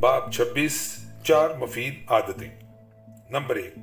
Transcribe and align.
باب 0.00 0.32
چھبیس، 0.32 0.74
چار 1.22 1.50
مفید 1.50 1.94
عادتیں۔ 2.08 2.48
نمبر 3.30 3.56
ایک، 3.56 3.74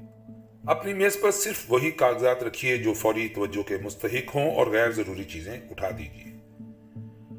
اپنی 0.65 0.93
میز 0.93 1.17
پر 1.21 1.31
صرف 1.31 1.63
وہی 1.69 1.91
کاغذات 1.91 2.43
رکھیے 2.43 2.77
جو 2.77 2.93
فوری 2.93 3.27
توجہ 3.27 3.61
کے 3.61 3.77
مستحق 3.83 4.35
ہوں 4.35 4.55
اور 4.55 4.67
غیر 4.67 4.91
ضروری 4.91 5.23
چیزیں 5.23 5.59
اٹھا 5.71 5.89
دیجیے 5.89 6.31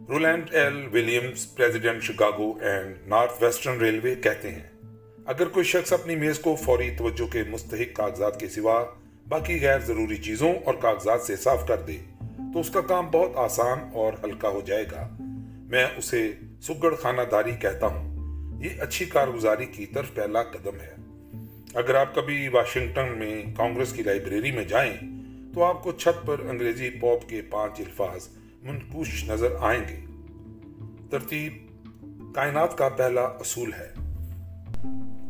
Roland 0.08 0.54
L 0.54 0.88
Williams 0.92 1.54
president 1.54 2.02
Chicago 2.02 2.52
and 2.60 2.96
north 3.06 3.42
western 3.42 3.78
railway 3.78 4.14
کہتے 4.14 4.50
ہیں، 4.50 4.68
اگر 5.26 5.48
کوئی 5.48 5.64
شخص 5.64 5.92
اپنی 5.92 6.16
میز 6.16 6.38
کو 6.38 6.56
فوری 6.56 6.90
توجہ 6.98 7.32
کے 7.32 7.42
مستحق 7.48 7.96
کاغذات 7.96 8.40
کے 8.40 8.48
سوا 8.48 8.84
باقی 9.28 9.60
غیر 9.60 9.78
ضروری 9.78 10.16
چیزوں 10.16 10.54
اور 10.64 10.74
کاغذات 10.74 11.20
سے 11.20 11.36
صاف 11.36 11.68
کر 11.68 11.80
دے، 11.80 11.96
تو 12.52 12.60
اس 12.60 12.70
کا 12.70 12.80
کام 12.80 13.10
بہت 13.10 13.30
آسان 13.34 13.78
اور 13.92 14.12
ہلکا 14.24 14.48
ہو 14.48 14.60
جائے 14.60 14.84
گا۔ 14.92 15.08
میں 15.70 15.86
اسے 15.96 16.32
سگڑ 16.62 16.94
خانہ 16.94 17.22
داری 17.30 17.52
کہتا 17.60 17.86
ہوں۔ 17.86 18.13
یہ 18.64 18.70
اچھی 18.78 19.04
کارگزاری 19.04 19.66
کی 19.66 19.86
طرف 19.86 20.14
پہلا 20.14 20.42
قدم 20.42 20.80
ہے۔ 20.80 20.94
اگر 21.74 21.94
آپ 21.94 22.14
کبھی 22.14 22.48
واشنگٹن 22.48 23.18
میں 23.18 23.44
کانگریس 23.56 23.92
کی 23.92 24.02
لائبریری 24.02 24.52
میں 24.52 24.64
جائیں، 24.64 24.96
تو 25.54 25.64
آپ 25.64 25.82
کو 25.82 25.92
چھت 25.92 26.26
پر 26.26 26.36
انگریزی 26.38 26.90
پاپ 26.90 27.28
کے 27.28 27.42
پانچ 27.50 27.80
الفاظ 27.80 28.28
منکوش 28.62 29.24
نظر 29.24 29.48
آئیں 29.60 29.80
گے۔ 29.88 30.00
ترتیب 31.10 31.66
کائنات 32.34 32.78
کا 32.78 32.88
پہلا 32.88 33.20
اصول 33.20 33.72
ہے۔ 33.72 33.94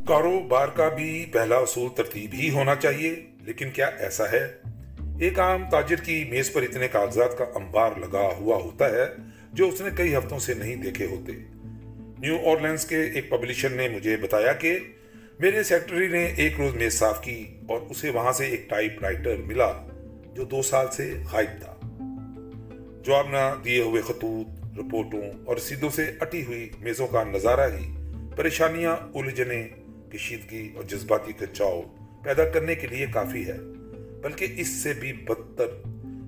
کاروبار 0.08 0.68
کا 0.68 0.88
بھی 0.88 1.26
پہلا 1.32 1.56
اصول 1.56 1.90
ترتیب 1.96 2.30
ہی 2.34 2.50
ہونا 2.50 2.74
چاہیے، 2.74 3.26
لیکن 3.40 3.70
کیا 3.70 3.86
ایسا 3.86 4.24
ہے؟ 4.32 4.56
ایک 5.20 5.40
عام 5.40 5.70
تاجر 5.70 5.96
کی 5.96 6.24
میز 6.24 6.52
پر 6.52 6.62
اتنے 6.62 6.88
کاغذات 6.88 7.38
کا 7.38 7.44
انبار 7.54 7.90
لگا 7.96 8.28
ہوا 8.38 8.56
ہوتا 8.56 8.90
ہے 8.90 9.04
جو 9.52 9.68
اس 9.68 9.80
نے 9.80 9.90
کئی 9.96 10.16
ہفتوں 10.16 10.38
سے 10.38 10.54
نہیں 10.54 10.76
دیکھے 10.76 11.06
ہوتے۔ 11.06 11.32
نیو 12.24 12.36
اورلینس 12.44 12.86
کے 12.86 13.00
ایک 13.00 13.30
پبلشر 13.30 13.68
نے 13.68 13.88
مجھے 13.88 14.16
بتایا 14.16 14.52
کہ 14.52 14.78
میرے 15.38 15.62
سیکٹری 15.62 16.08
نے 16.08 16.24
ایک 16.24 16.54
روز 16.58 16.74
میز 16.74 16.98
صاف 16.98 17.22
کی 17.22 17.46
اور 17.68 17.80
اسے 17.90 18.10
وہاں 18.10 18.32
سے 18.32 18.46
ایک 18.46 18.70
ٹائپ 18.70 19.00
رائٹر 19.00 19.36
ملا 19.36 19.72
جو 20.34 20.44
دو 20.44 20.62
سال 20.62 20.86
سے 20.92 21.14
غائب 21.32 21.60
تھا۔ 21.60 21.74
جواب 23.04 23.28
نہ 23.28 23.54
دیے 23.64 23.82
ہوئے 23.82 24.02
خطوط، 24.02 24.78
رپورٹوں 24.78 25.22
اور 25.44 25.56
رسیدوں 25.56 25.90
سے 25.90 26.10
اٹی 26.20 26.44
ہوئی 26.44 26.70
میزوں 26.80 27.06
کا 27.06 27.24
نظارہ 27.24 27.70
ہی 27.76 27.96
پریشانیاں 28.36 28.96
الجھنے 29.14 29.68
کشیدگی 30.12 30.68
اور 30.76 30.84
جذباتی 30.84 31.32
کچاؤ 31.38 31.82
پیدا 32.22 32.44
کرنے 32.44 32.74
کے 32.74 32.86
لیے 32.86 33.06
کافی 33.14 33.46
ہے، 33.46 33.58
بلکہ 34.22 34.46
اس 34.56 34.68
سے 34.68 34.92
بھی 34.92 35.12
بدتر۔ 35.12 35.66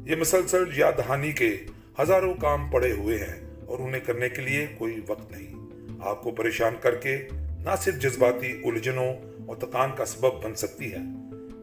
یہ 0.07 0.17
مسلسل 0.17 0.65
یاد 0.77 0.93
دہانی 0.99 1.33
کے 1.33 1.57
ہزاروں 2.03 2.35
کام 2.35 2.71
پڑے 2.71 2.93
ہوئے 2.93 3.19
ہیں 3.19 3.47
اور 3.67 3.79
انہیں 3.79 4.01
کرنے 4.07 4.29
کے 4.29 4.43
لیے 4.43 4.67
کوئی 4.79 5.01
وقت 5.07 5.33
نہیں۔ 5.33 5.56
آپ 6.01 6.23
کو 6.23 6.31
پریشان 6.31 6.75
کر 6.81 6.95
کے 6.95 7.29
نہ 7.59 7.71
صرف 7.83 7.95
جذباتی 7.95 8.53
الجھنوں 8.65 9.15
اور 9.47 9.57
تکان 9.57 9.91
کا 9.97 10.05
سبب 10.05 10.43
بن 10.45 10.55
سکتی 10.55 10.93
ہے، 10.93 10.99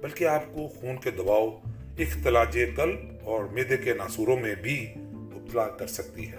بلکہ 0.02 0.28
آپ 0.28 0.54
کو 0.54 0.68
خون 0.68 0.98
کے 0.98 1.12
دباؤ، 1.12 1.60
اختلاج 2.00 2.58
قلب 2.76 3.00
اور 3.24 3.44
میدے 3.44 3.78
کے 3.78 3.94
ناسوروں 3.94 4.40
میں 4.40 4.56
بھی 4.56 4.94
مبتلا 4.98 5.68
کر 5.68 5.88
سکتی 5.88 6.32
ہے۔ 6.32 6.38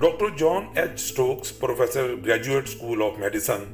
Doctor 0.00 0.26
John 0.38 0.62
H 0.74 1.00
Stokes, 1.00 1.58
professor, 1.58 2.14
graduate 2.26 2.68
school 2.68 3.02
of 3.02 3.18
medicine, 3.18 3.64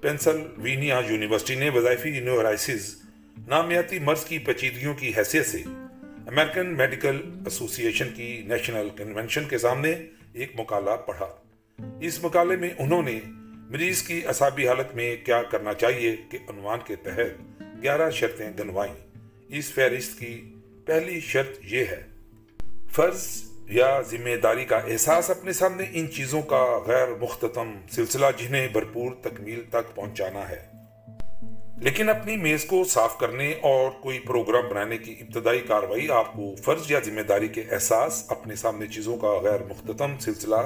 Pennsylvania 0.00 1.00
university 1.08 1.54
نے 1.54 1.70
وظائفی 1.70 2.20
نیورائسز، 2.20 2.94
نامیاتی 3.46 3.98
مرض 3.98 4.24
کی 4.24 4.38
پیچیدگیوں 4.38 4.94
کی 4.94 5.12
حیثیت 5.16 5.46
سے 5.46 5.62
امریکن 6.26 6.66
میڈیکل 6.66 7.20
ایسوسی 7.44 7.82
ایشن 7.82 8.08
کی 8.16 8.42
نیشنل 8.46 8.88
کنونشن 8.96 9.44
کے 9.48 9.58
سامنے 9.58 9.94
ایک 10.32 10.52
مقالہ 10.60 10.90
پڑھا۔ 11.06 11.26
اس 12.00 12.24
مقالے 12.24 12.56
میں 12.56 12.70
انہوں 12.78 13.02
نے 13.02 13.20
مریض 13.70 14.02
کی 14.02 14.22
اصابی 14.26 14.68
حالت 14.68 14.94
میں 14.94 15.16
کیا 15.16 15.42
کرنا 15.42 15.74
چاہیے 15.74 16.16
کہ 16.30 16.38
عنوان 16.48 16.78
کے 16.86 16.96
تحت 16.96 17.62
گیارہ 17.82 18.10
شرطیں 18.10 18.50
گنوائیں 18.58 18.94
اس 19.48 19.72
فہرست 19.72 20.18
کی 20.18 20.54
پہلی 20.86 21.20
شرط 21.20 21.58
یہ 21.62 21.84
ہے۔ 21.84 22.06
فرض 22.92 23.42
یا 23.66 24.00
ذمہ 24.00 24.36
داری 24.42 24.64
کا 24.64 24.76
احساس 24.76 25.30
اپنے 25.30 25.52
سامنے 25.52 25.84
ان 25.92 26.10
چیزوں 26.10 26.42
کا 26.42 26.78
غیر 26.86 27.08
مختتم 27.20 27.72
سلسلہ 27.90 28.26
جنہیں 28.36 28.68
بھرپور 28.68 29.12
تکمیل 29.22 29.62
تک 29.70 29.96
پہنچانا 29.96 30.48
ہے۔ 30.48 30.66
لیکن 31.76 32.08
اپنی 32.08 32.36
میز 32.36 32.64
کو 32.64 32.84
صاف 32.84 33.18
کرنے 33.18 33.54
اور 33.60 33.90
کوئی 33.90 34.18
پروگرام 34.18 34.68
بنانے 34.68 34.98
کی 34.98 35.14
ابتدائی 35.20 35.60
کاروائی 35.60 36.10
آپ 36.10 36.32
کو 36.32 36.54
فرض 36.64 36.90
یا 36.90 36.98
ذمہ 37.04 37.20
داری 37.20 37.48
کے 37.48 37.62
احساس 37.70 38.24
اپنے 38.28 38.54
سامنے 38.54 38.86
چیزوں 38.86 39.16
کا 39.16 39.38
غیر 39.38 39.60
مختتم 39.68 40.18
سلسلہ 40.18 40.56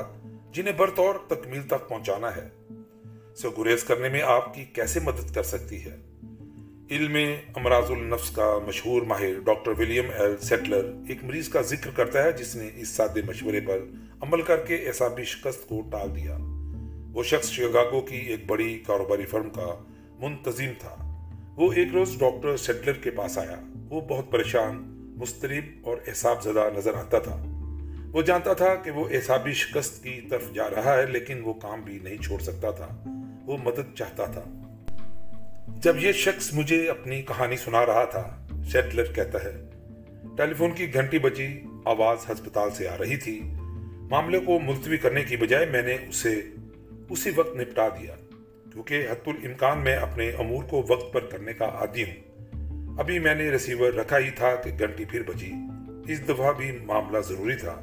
جنہیں 0.53 0.75
برطور 0.75 1.15
تکمیل 1.29 1.63
تک 1.63 1.89
پہنچانا 1.89 2.37
ہے۔ 2.37 2.49
سے 3.35 3.49
گریز 3.59 3.85
کرنے 3.85 4.09
میں 4.09 4.23
آپ 4.23 4.55
کی 4.55 4.65
کیسے 4.65 5.01
مدد 5.01 5.35
کر 5.35 5.43
سکتی 5.43 5.85
ہے؟ 5.85 5.97
علم 6.91 7.17
امراض 7.57 7.91
النفس 7.91 8.31
کا 8.31 8.59
مشہور 8.67 9.03
ماہر 9.03 9.41
ڈاکٹر 9.45 9.71
ولیم 9.79 10.05
ایل 10.19 10.37
سیٹلر 10.37 10.93
ایک 11.09 11.25
مریض 11.25 11.49
کا 11.49 11.61
ذکر 11.61 11.91
کرتا 11.97 12.23
ہے 12.23 12.33
جس 12.33 12.57
نے 12.57 12.71
اس 12.77 12.89
سادے 12.89 13.23
مشورے 13.23 13.61
پر 13.61 13.79
عمل 14.21 14.43
کر 14.43 14.57
کے 14.57 14.75
اعصابی 14.75 15.25
شکست 15.25 15.69
کو 15.69 15.83
ٹال 15.91 16.17
دیا۔ 16.17 16.39
وہ 17.13 17.23
شخص 17.23 17.51
شیگاگو 17.51 18.01
کی 18.01 18.17
ایک 18.17 18.47
بڑی 18.47 18.83
کاروباری 18.87 19.27
فرم 19.27 19.51
کا 19.51 19.85
منتظم 20.19 20.73
تھا۔ 20.79 20.97
وہ 21.57 21.73
ایک 21.73 21.89
روز 21.93 22.19
ڈاکٹر 22.19 22.57
سیٹلر 22.57 22.93
کے 22.93 23.11
پاس 23.11 23.39
آیا۔ 23.39 23.57
وہ 23.89 24.01
بہت 24.01 24.31
پریشان 24.31 24.77
مسترب 25.17 25.65
اور 25.83 25.97
احساب 26.07 26.43
زدہ 26.43 26.69
نظر 26.77 26.95
آتا 26.95 27.19
تھا۔ 27.19 27.52
وہ 28.13 28.23
جانتا 28.23 28.53
تھا 28.53 28.75
کہ 28.75 28.91
وہ 28.91 29.09
احسابی 29.13 29.53
شکست 29.53 30.03
کی 30.03 30.21
طرف 30.21 30.53
جا 30.55 30.71
رہا 30.71 30.97
ہے، 30.97 31.07
لیکن 31.07 31.41
وہ 31.45 31.53
کام 31.53 31.81
بھی 31.81 31.99
نہیں 32.03 32.17
چھوڑ 32.17 32.39
سکتا 32.39 32.71
تھا۔ 32.71 32.89
وہ 33.47 33.57
مدد 33.65 33.97
چاہتا 33.97 34.25
تھا۔ 34.25 34.43
جب 35.69 35.97
یہ 35.99 36.13
شخص 36.13 36.53
مجھے 36.53 36.91
اپنی 36.91 37.23
کہانی 37.23 37.57
سنا 37.57 37.87
رہا 37.87 38.05
تھا، 38.05 38.47
شیٹلر 38.73 39.13
کہتا 39.13 39.39
ہے، 39.45 39.71
ٹیلی 40.37 40.55
فون 40.55 40.71
کی 40.71 40.95
گھنٹی 40.95 41.19
بجی 41.19 41.61
آواز 41.85 42.31
ہسپتال 42.31 42.71
سے 42.71 42.89
آ 42.89 42.97
رہی 43.01 43.17
تھی۔ 43.17 43.41
معاملے 44.11 44.39
کو 44.39 44.59
ملتوی 44.59 44.97
کرنے 44.97 45.25
کی 45.25 45.37
بجائے 45.37 45.67
میں 45.67 45.83
نے 45.83 45.97
اسے 46.09 46.41
اسی 47.11 47.31
وقت 47.37 47.57
نپٹا 47.57 47.89
دیا، 47.89 48.15
کیونکہ 48.73 49.07
حت 49.11 49.29
الامکان 49.29 49.79
میں 49.79 49.97
اپنے 49.97 50.31
امور 50.31 50.65
کو 50.65 50.87
وقت 50.89 51.13
پر 51.13 51.21
کرنے 51.21 51.53
کا 51.53 51.65
عادی 51.65 52.03
ہوں۔ 52.03 52.45
ابھی 52.99 53.19
میں 53.19 53.35
نے 53.35 53.51
ریسیور 53.51 53.93
رکھا 53.93 54.19
ہی 54.19 54.31
تھا 54.31 54.55
کہ 54.55 54.71
گھنٹی 54.79 55.05
پھر 55.05 55.23
بجی۔ 55.23 55.53
اس 56.09 56.29
دفعہ 56.29 56.53
بھی 56.53 56.79
معاملہ 56.83 57.19
ضروری 57.19 57.57
تھا۔ 57.57 57.81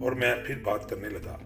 اور 0.00 0.12
میں 0.12 0.34
پھر 0.46 0.54
بات 0.62 0.90
کرنے 0.90 1.08
لگا۔ 1.08 1.38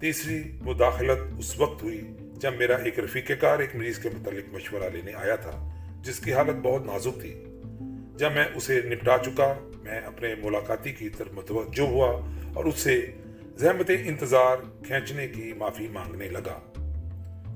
تیسری 0.00 0.42
مداخلت 0.62 1.18
اس 1.38 1.60
وقت 1.60 1.82
ہوئی 1.82 2.00
جب 2.20 2.54
میرا 2.54 2.76
ایک 2.76 2.98
رفیق 2.98 3.30
کار 3.40 3.58
ایک 3.58 3.76
مریض 3.76 3.98
کے 3.98 4.08
متعلق 4.08 4.54
مشورہ 4.54 4.88
لینے 4.92 5.12
آیا 5.14 5.36
تھا، 5.36 5.68
جس 6.02 6.18
کی 6.18 6.32
حالت 6.32 6.56
بہت 6.62 6.86
نازک 6.86 7.20
تھی۔ 7.20 7.44
جب 8.16 8.32
میں 8.32 8.44
اسے 8.54 8.80
نپٹا 8.84 9.16
چکا، 9.24 9.54
میں 9.82 10.00
اپنے 10.00 10.34
ملاقاتی 10.34 10.92
کی 10.92 11.08
طرف 11.08 11.28
متوجہ 11.32 11.82
ہوا 11.82 12.20
اور 12.54 12.64
اس 12.64 12.78
سے 12.78 13.06
زحمت 13.56 13.90
انتظار 14.04 14.56
کھینچنے 14.86 15.28
کی 15.28 15.52
معافی 15.52 15.88
مانگنے 15.88 16.28
لگا۔ 16.28 16.60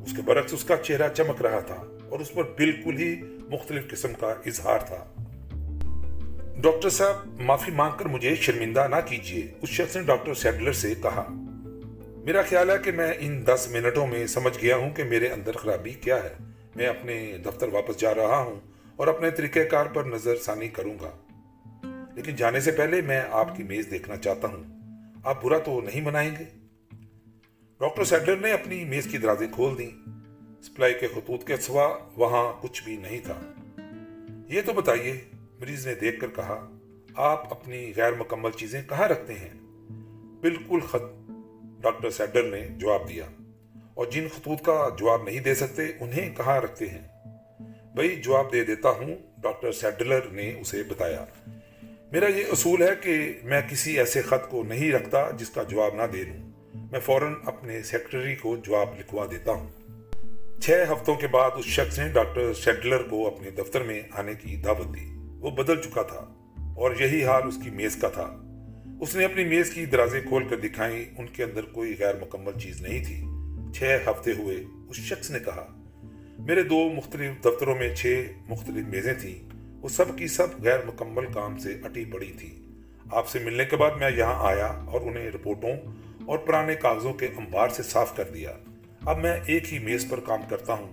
اس 0.07 0.17
کے 0.17 0.23
برعکس 0.23 0.53
اس 0.53 0.65
کا 0.65 0.77
چہرہ 0.77 1.09
چمک 1.09 1.43
رہا 1.43 1.61
تھا 1.61 1.99
اور 2.11 2.21
اس 2.21 2.35
پر 2.35 2.43
بالکل 2.43 2.99
ہی 2.99 3.23
مختلف 3.51 3.91
قسم 3.91 4.13
کا 4.21 4.35
اظہار 4.47 4.79
تھا۔ 4.79 5.22
ڈاکٹر 6.57 6.91
صاحب، 6.91 7.41
معافی 7.41 7.73
مانگ 7.73 7.93
کر 7.99 8.05
مجھے 8.05 8.35
شرمندہ 8.35 8.87
نہ 8.91 8.97
کیجیے 9.07 9.47
اس 9.63 9.69
شخص 9.69 9.97
نے 9.97 10.03
ڈاکٹر 10.03 10.35
سیڈلر 10.35 10.73
سے 10.73 10.95
کہا، 11.03 11.25
میرا 12.25 12.43
خیال 12.43 12.71
ہے 12.71 12.75
کہ 12.85 12.93
میں 12.93 13.13
ان 13.19 13.47
دس 13.47 13.69
منٹوں 13.71 14.07
میں 14.07 14.27
سمجھ 14.27 14.63
گیا 14.63 14.77
ہوں 14.77 14.91
کہ 14.91 15.05
میرے 15.05 15.29
اندر 15.29 15.53
خرابی 15.53 15.91
کیا 15.91 16.25
ہے۔ 16.25 16.35
میں 16.77 16.87
اپنے 16.87 17.39
دفتر 17.47 17.69
واپس 17.69 17.97
جا 17.97 18.15
رہا 18.15 18.39
ہوں 18.39 18.61
اور 18.97 19.07
اپنے 19.07 19.31
طریقہ 19.31 19.61
کار 19.71 19.87
پر 19.87 20.05
نظر 20.05 20.37
ثانی 20.37 20.69
کروں 20.69 20.95
گا۔ 21.01 21.11
لیکن 22.15 22.37
جانے 22.37 22.61
سے 22.61 22.71
پہلے 22.71 23.01
میں 23.01 23.21
آپ 23.31 23.57
کی 23.57 23.63
میز 23.63 23.91
دیکھنا 23.91 24.17
چاہتا 24.17 24.49
ہوں۔ 24.49 24.63
آپ 25.25 25.45
برا 25.45 25.59
تو 25.59 25.81
نہیں 25.81 26.01
منائیں 26.01 26.31
گے؟ 26.39 26.45
ڈاکٹر 27.81 28.05
سیڈلر 28.05 28.37
نے 28.37 28.53
اپنی 28.53 28.85
میز 28.85 29.07
کی 29.11 29.19
درازیں 29.19 29.47
کھول 29.53 29.79
دیں۔ 29.79 29.91
سپلائی 30.63 30.95
کے 31.01 31.07
خطوط 31.07 31.47
کے 31.47 31.57
سوا 31.57 31.99
وہاں 32.17 32.53
کچھ 32.63 32.85
بھی 32.85 32.97
نہیں 32.97 33.19
تھا۔ 33.25 33.41
یہ 34.49 34.61
تو 34.67 34.73
بتائیے 34.73 35.21
مریض 35.63 35.87
نے 35.87 35.95
دیکھ 35.95 36.21
کر 36.21 36.27
کہا، 36.35 36.71
آپ 37.15 37.53
اپنی 37.53 37.93
غیر 37.97 38.13
مکمل 38.19 38.51
چیزیں 38.51 38.83
کہاں 38.89 39.09
رکھتے 39.09 39.35
ہیں؟ 39.35 39.49
بالکل 40.41 40.81
خط، 40.81 41.03
ڈاکٹر 41.83 42.11
سیڈر 42.11 42.43
نے 42.43 42.67
جواب 42.69 43.09
دیا، 43.09 43.25
اور 43.95 44.07
جن 44.07 44.27
خطوط 44.35 44.63
کا 44.63 44.89
جواب 44.99 45.23
نہیں 45.23 45.41
دے 45.41 45.55
سکتے، 45.55 45.83
انہیں 46.01 46.35
کہاں 46.37 46.61
رکھتے 46.61 46.89
ہیں؟ 46.89 47.01
بھائی، 47.95 48.17
جواب 48.17 48.53
دے 48.53 48.65
دیتا 48.65 48.91
ہوں، 48.91 49.15
ڈاکٹر 49.43 49.73
سیڈلر 49.73 50.21
نے 50.33 50.53
اسے 50.61 50.83
بتایا، 50.83 51.25
میرا 52.13 52.27
یہ 52.27 52.53
اصول 52.53 52.83
ہے 52.83 52.91
کہ 53.03 53.33
میں 53.45 53.61
کسی 53.71 53.99
ایسے 53.99 54.23
خط 54.23 54.51
کو 54.51 54.63
نہیں 54.63 54.93
رکھتا 54.93 55.31
جس 55.31 55.51
کا 55.51 55.63
جواب 55.63 55.95
نہ 55.95 56.07
دے 56.13 56.25
دوں۔ 56.25 56.51
میں 56.91 57.01
فوراً 57.01 57.35
اپنے 57.45 57.83
سیکٹری 57.83 58.37
کو 58.37 58.57
جواب 58.57 58.99
لکھوا 59.01 59.27
دیتا 59.31 59.53
ہوں. 59.53 59.71
چھ 60.61 60.85
ہفتوں 60.93 61.15
کے 61.15 61.27
بعد 61.27 61.51
اس 61.57 61.65
شخص 61.65 61.99
نے 61.99 62.09
ڈاکٹر 62.09 62.53
سیڈلر 62.55 63.03
کو 63.03 63.27
اپنے 63.27 63.51
دفتر 63.51 63.83
میں 63.83 64.03
آنے 64.11 64.35
کی 64.35 64.57
دعوت 64.57 64.95
دی۔ 64.95 65.22
وہ 65.43 65.51
بدل 65.51 65.81
چکا 65.83 66.03
تھا 66.03 66.35
اور 66.77 66.91
یہی 67.01 67.25
حال 67.25 67.43
اس 67.49 67.59
کی 67.65 67.71
میز 67.71 67.97
کا 67.97 68.09
تھا۔ 68.09 68.43
اس 69.01 69.17
نے 69.17 69.25
اپنی 69.25 69.45
میز 69.45 69.71
کی 69.71 69.87
درازیں 69.87 70.21
کھول 70.21 70.49
کر 70.49 70.59
دکھائیں، 70.59 71.05
ان 71.19 71.27
کے 71.27 71.45
اندر 71.45 71.63
کوئی 71.63 71.95
غیر 71.99 72.15
مکمل 72.15 72.53
چیز 72.61 72.83
نہیں 72.83 73.05
تھی۔ 73.05 73.25
چھ 73.75 74.11
ہفتے 74.11 74.31
ہوئے 74.39 74.57
اس 74.89 74.97
شخص 74.97 75.31
نے 75.31 75.39
کہا، 75.39 75.67
میرے 76.39 76.63
دو 76.63 76.89
مختلف 76.97 77.45
دفتروں 77.45 77.75
میں 77.75 77.95
چھ 77.95 78.25
مختلف 78.49 78.87
میزیں 78.87 79.15
تھیں۔ 79.15 79.57
وہ 79.83 79.89
سب 79.89 80.19
کی 80.19 80.27
سب 80.27 80.47
غیر 80.63 80.79
مکمل 80.87 81.27
کام 81.27 81.59
سے 81.59 81.77
اٹی 81.85 82.05
پڑی 82.05 82.33
تھی۔ 82.39 82.67
آپ 83.13 83.29
سے 83.29 83.39
ملنے 83.39 83.65
کے 83.65 83.77
بعد 83.77 83.91
میں 83.91 84.11
یہاں 84.11 84.47
آیا 84.47 84.67
اور 84.67 85.01
انہیں 85.01 85.31
رپورٹوں 85.31 85.93
اور 86.27 86.39
پرانے 86.39 86.75
کاغذوں 86.75 87.13
کے 87.13 87.27
انبار 87.27 87.69
سے 87.69 87.83
صاف 87.83 88.17
کر 88.17 88.25
دیا۔ 88.35 88.53
اب 89.05 89.19
میں 89.19 89.41
ایک 89.47 89.73
ہی 89.73 89.79
میز 89.79 90.07
پر 90.11 90.21
کام 90.21 90.41
کرتا 90.49 90.73
ہوں۔ 90.73 90.93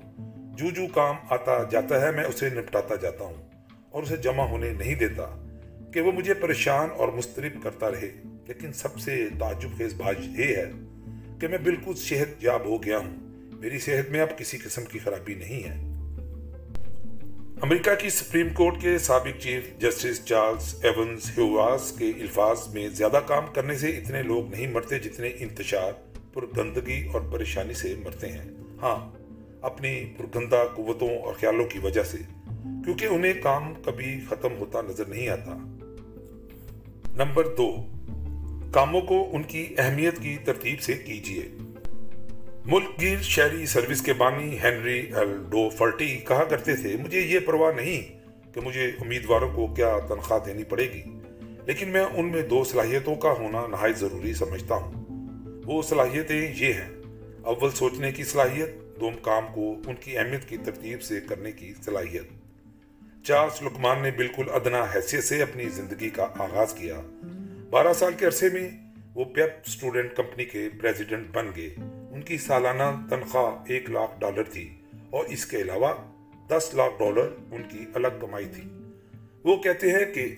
جو 0.58 0.70
جو 0.72 0.82
کام 0.94 1.16
آتا 1.30 1.64
جاتا 1.72 2.02
ہے، 2.02 2.12
میں 2.12 2.24
اسے 2.24 2.50
نپٹاتا 2.50 2.96
جاتا 2.96 3.24
ہوں۔ 3.24 3.49
اور 3.92 4.04
اسے 4.04 4.18
جمع 4.18 4.44
ہونے 4.44 4.70
نہیں 4.70 4.96
دیتا 4.96 5.46
کہ 5.94 6.02
وہ 6.02 6.12
مجھے 6.12 6.34
پریشان 6.34 6.90
اور 6.98 7.08
مسترب 7.08 7.64
کرتا 7.64 7.92
رہے۔ 7.92 8.12
لیکن 8.48 8.74
سب 8.74 9.00
سے 9.00 9.28
تعجب 9.40 9.70
خیز 9.78 9.94
بات 9.94 10.16
یہ 10.40 10.56
ہے 10.56 10.72
کہ 11.42 11.48
میں 11.48 11.58
بالکل 11.58 11.94
صحت 11.96 12.44
یاب 12.44 12.66
ہو 12.66 12.84
گیا 12.84 12.98
ہوں۔ 12.98 13.16
میری 13.56 13.80
صحت 13.80 14.12
میں 14.12 14.22
اب 14.22 14.38
کسی 14.38 14.58
قسم 14.58 14.86
کی 14.86 15.00
خرابی 15.00 15.34
نہیں 15.34 15.64
ہے۔ 15.64 15.90
امریکہ 17.62 17.96
کی 17.96 18.10
سپریم 18.10 18.50
کورٹ 18.50 18.82
کے 18.82 18.98
سابق 18.98 19.42
chief 19.42 19.64
justice 19.80 20.26
Charles 20.26 20.76
Evans 20.86 21.38
Hughes 21.38 21.94
کے 21.98 22.12
الفاظ 22.20 22.68
میں 22.74 22.88
زیادہ 22.88 23.20
کام 23.28 23.46
کرنے 23.54 23.78
سے 23.78 23.88
اتنے 23.88 24.24
لوگ 24.24 24.50
نہیں 24.50 24.68
مرتے 24.68 25.00
جتنے 25.00 25.32
انتشار 25.40 25.92
پر 26.34 26.46
گندگی 26.58 27.08
اور 27.14 27.22
پریشانی 27.32 27.74
سے 27.74 27.96
مرتے 28.04 28.30
ہیں۔ 28.30 28.46
ہاں 28.82 29.10
اپنی 29.62 30.14
پرگندہ 30.18 30.64
قوتوں 30.76 31.18
اور 31.18 31.34
خیالوں 31.34 31.66
کی 31.66 31.80
وجہ 31.80 32.04
سے۔ 32.04 32.18
کیونکہ 32.86 33.06
انہیں 33.06 33.34
کام 33.44 33.74
کبھی 33.86 34.20
ختم 34.30 34.58
ہوتا 34.60 34.82
نظر 34.82 35.06
نہیں 35.06 35.30
آتا۔ 35.30 35.58
نمبر 37.14 37.48
دو، 37.56 37.76
کاموں 38.72 39.02
کو 39.02 39.30
ان 39.32 39.44
کی 39.44 39.66
اہمیت 39.78 40.18
کی 40.22 40.38
ترتیب 40.46 40.82
سے 40.82 40.94
کیجیے۔ 40.94 41.42
ملک 42.66 43.02
گیر 43.02 43.22
شہری 43.22 43.66
سروس 43.66 44.02
کے 44.02 44.14
بانی 44.14 44.60
ہینری 44.64 45.00
ایل 45.16 45.38
ڈو 45.50 45.70
فرٹی 45.70 46.18
کہا 46.18 46.44
کرتے 46.44 46.76
تھے، 46.76 46.96
مجھے 46.98 47.20
یہ 47.20 47.40
پرواہ 47.40 47.72
نہیں 47.76 48.02
کہ 48.54 48.62
مجھے 48.62 48.86
امیدواروں 48.86 49.50
کو 49.56 49.68
کیا 49.68 50.00
تنخواہ 50.08 50.40
دینی 50.46 50.64
پڑے 50.64 50.84
گی، 50.94 51.04
لیکن 51.66 51.90
میں 51.90 52.02
ان 52.02 52.32
میں 52.32 52.42
دو 52.42 52.64
صلاحیتوں 52.64 53.16
کا 53.16 53.32
ہونا 53.32 53.68
نہایت 53.68 53.98
ضروری 53.98 54.34
سمجھتا 54.34 54.76
ہوں۔ 54.76 55.06
وہ 55.66 55.82
صلاحیتیں 55.82 56.54
یہ 56.56 56.74
ہیں، 56.74 56.90
اول 57.44 57.72
سوچنے 57.72 58.12
کی 58.12 58.24
صلاحیت، 58.24 59.00
دوم 59.00 59.14
کام 59.22 59.46
کو 59.54 59.76
ان 59.88 59.96
کی 59.96 60.18
اہمیت 60.18 60.50
کی 60.50 60.58
ترتیب 60.58 61.02
سے 61.02 61.20
کرنے 61.30 61.52
کی 61.52 61.74
صلاحیت۔ 61.86 62.39
چارلس 63.24 63.62
لکمان 63.62 64.04
نے 64.04 64.12
بالکل 64.12 64.44
ادنا 64.54 64.86
حیثیت 64.96 65.24
سے 65.24 65.42
اپنی 65.42 65.70
زندگی 65.70 66.10
کا 66.10 66.28
آغاز 66.40 66.74
کیا۔ 66.74 67.02
بارہ 67.70 67.94
سال 67.94 68.14
کے 68.14 68.26
عرصے 68.26 68.50
میں 68.50 68.70
وہ 69.16 69.26
پیپ 69.26 69.68
سٹوڈنٹ 69.68 70.14
کمپنی 70.16 70.46
کے 70.46 70.70
پریزیڈنٹ 70.82 71.28
بن 71.34 71.48
گئے۔ 71.56 71.70
ان 72.12 72.22
کی 72.22 72.38
سالانہ 72.38 72.84
تنخواہ 73.10 73.64
ایک 73.68 73.90
لاکھ 73.90 74.20
ڈالر 74.20 74.44
تھی 74.44 74.76
اور 75.10 75.26
اس 75.26 75.46
کے 75.46 75.58
علاوہ 75.58 75.94
دس 76.48 76.72
لاکھ 76.74 76.94
ڈالر 77.00 77.30
ان 77.52 77.64
کی 77.70 77.86
الگ 77.94 78.08
کمائی 78.22 78.46
تھی۔ 78.56 78.64
وہ 79.44 79.58
کہتے 79.58 79.92
ہیں 79.92 80.14
کہ 80.14 80.36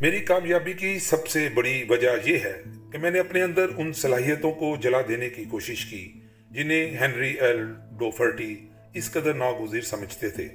میری 0.00 0.20
کامیابی 0.20 0.72
کی 0.72 0.98
سب 0.98 1.26
سے 1.26 1.48
بڑی 1.54 1.84
وجہ 1.88 2.10
یہ 2.24 2.38
ہے 2.38 2.62
کہ 2.92 2.98
میں 2.98 3.10
نے 3.10 3.18
اپنے 3.18 3.42
اندر 3.42 3.66
ان 3.76 3.92
صلاحیتوں 3.92 4.52
کو 4.52 4.76
جلا 4.80 4.98
دینے 5.08 5.28
کی 5.28 5.44
کوشش 5.44 5.86
کی 5.86 6.12
جنہیں 6.50 6.96
ہنری 7.00 7.34
ایل 7.34 7.66
ڈوفرٹی 7.98 8.66
اس 8.94 9.10
قدر 9.10 9.34
ناگزیر 9.34 9.80
سمجھتے 9.80 10.28
تھے۔ 10.28 10.48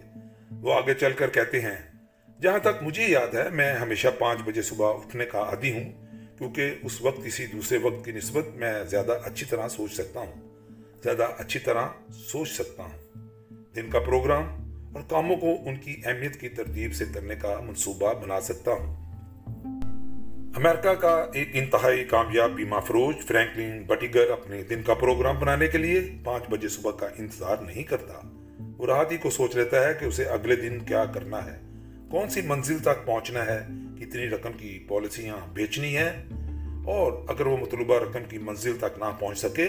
وہ 0.52 0.74
آگے 0.74 0.94
چل 0.94 1.12
کر 1.12 1.30
کہتے 1.30 1.62
ہیں، 1.62 1.76
جہاں 2.42 2.60
تک 2.60 2.84
مجھے 2.84 3.04
یاد 3.08 3.36
ہے، 3.36 3.50
میں 3.50 3.74
ہمیشہ 3.74 4.08
پانچ 4.20 4.40
بجے 4.46 4.62
صبح 4.62 4.94
اٹھنے 4.94 5.26
کا 5.26 5.40
عادی 5.40 5.72
ہوں، 5.72 5.92
کیونکہ 6.38 6.76
اس 6.84 7.02
وقت 7.02 7.26
کسی 7.26 7.46
دوسرے 7.46 7.78
وقت 7.78 8.06
کی 8.06 8.12
نسبت 8.12 8.56
میں 8.56 8.84
زیادہ 8.84 9.20
اچھی 9.26 9.46
طرح 9.46 9.68
سوچ 9.68 9.94
سکتا 9.94 10.20
ہوں، 10.20 10.50
زیادہ 11.04 11.28
اچھی 11.38 11.60
طرح 11.60 11.88
سوچ 12.14 12.50
سکتا 12.50 12.84
ہوں۔ 12.84 13.26
دن 13.76 13.90
کا 13.90 14.00
پروگرام 14.00 14.44
اور 14.96 15.04
کاموں 15.10 15.36
کو 15.36 15.56
ان 15.66 15.76
کی 15.76 16.02
اہمیت 16.06 16.40
کی 16.40 16.50
ترتیب 16.50 16.94
سے 16.94 17.06
کرنے 17.14 17.36
کا 17.36 17.60
منصوبہ 17.60 18.14
بنا 18.14 18.42
سکتا 18.42 18.72
ہوں۔ 18.72 18.96
امریکہ 20.56 20.94
کا 20.94 21.26
ایک 21.34 21.50
انتہائی 21.54 22.06
کامیاب 22.06 22.52
بیمہ 22.52 22.80
فروش 22.88 23.16
فرینکلن 23.28 23.84
بٹیگر 23.84 24.30
اپنے 24.30 24.64
دن 24.64 24.82
کا 24.82 24.94
پروگرام 24.94 25.40
بنانے 25.40 25.68
کے 25.68 25.78
لیے 25.78 26.02
پانچ 26.24 26.44
بجے 26.50 26.68
صبح 26.68 26.92
کا 26.92 27.08
انتظار 27.18 27.58
نہیں 27.58 27.84
کرتا۔ 27.84 28.39
وہ 28.80 28.86
راحتی 28.86 29.18
کو 29.18 29.30
سوچ 29.30 29.56
لیتا 29.56 29.88
ہے 29.88 29.94
کہ 30.00 30.06
اسے 30.06 30.24
اگلے 30.24 30.56
دن 30.56 30.80
کیا 30.80 31.06
کرنا 31.06 31.46
ہے۔ 31.46 31.60
کون 32.12 32.30
سی 32.30 32.42
منزل 32.42 32.80
تک 32.80 33.06
پہنچنا 33.06 33.46
ہے؟ 33.46 33.60
کتنی 34.00 34.30
رقم 34.30 34.52
کی 34.58 34.86
پالیسیاں 34.88 35.38
بیچنی 35.54 35.98
ہیں؟ 35.98 36.24
اور 36.86 37.12
اگر 37.28 37.46
وہ 37.46 37.58
مطلوبہ 37.58 38.00
رقم 38.00 38.20
کی 38.30 38.38
منزل 38.38 38.78
تک 38.78 39.00
نہ 39.00 39.06
پہنچ 39.20 39.38
سکے، 39.38 39.68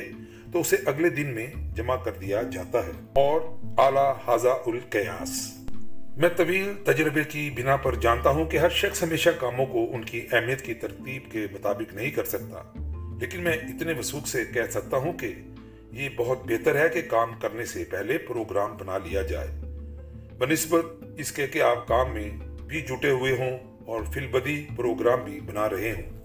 تو 0.52 0.60
اسے 0.60 0.76
اگلے 0.86 1.08
دن 1.08 1.26
میں 1.26 1.46
جمع 1.76 1.96
کر 1.96 2.10
دیا 2.20 2.42
جاتا 2.42 2.86
ہے۔ 2.86 2.90
اور 3.14 3.40
اعلیٰ 3.78 4.14
حاضہ 4.26 4.48
القیاس۔ 4.48 5.52
میں 6.16 6.28
طویل 6.36 6.72
تجربے 6.84 7.24
کی 7.24 7.50
بنا 7.56 7.76
پر 7.76 7.94
جانتا 7.94 8.30
ہوں 8.30 8.44
کہ 8.44 8.56
ہر 8.56 8.68
شخص 8.68 9.02
ہمیشہ 9.02 9.30
کاموں 9.40 9.66
کو 9.66 9.94
ان 9.94 10.04
کی 10.04 10.26
اہمیت 10.32 10.62
کی 10.62 10.74
ترتیب 10.74 11.32
کے 11.32 11.46
مطابق 11.52 11.94
نہیں 11.94 12.10
کر 12.10 12.24
سکتا، 12.24 12.62
لیکن 13.20 13.40
میں 13.40 13.52
اتنے 13.52 13.92
وسوخ 13.98 14.26
سے 14.26 14.44
کہہ 14.54 14.70
سکتا 14.70 14.96
ہوں 14.96 15.12
کہ 15.12 15.34
یہ 15.90 16.08
بہت 16.16 16.38
بہتر 16.44 16.76
ہے 16.76 16.88
کہ 16.88 17.02
کام 17.10 17.32
کرنے 17.40 17.64
سے 17.64 17.84
پہلے 17.84 18.18
پروگرام 18.18 18.76
بنا 18.76 18.98
لیا 18.98 19.22
جائے۔ 19.22 19.48
بنسبت 20.38 20.84
اس 21.18 21.32
کے 21.32 21.46
کہ 21.46 21.62
آپ 21.62 21.88
کام 21.88 22.14
میں 22.14 22.30
بھی 22.66 22.80
جٹے 22.80 23.10
ہوئے 23.10 23.32
ہوں 23.32 23.58
اور 23.86 24.02
فی 24.12 24.20
البدی 24.20 24.66
پروگرام 24.76 25.24
بھی 25.24 25.40
بنا 25.40 25.70
رہے 25.70 25.92
ہوں۔ 25.92 26.20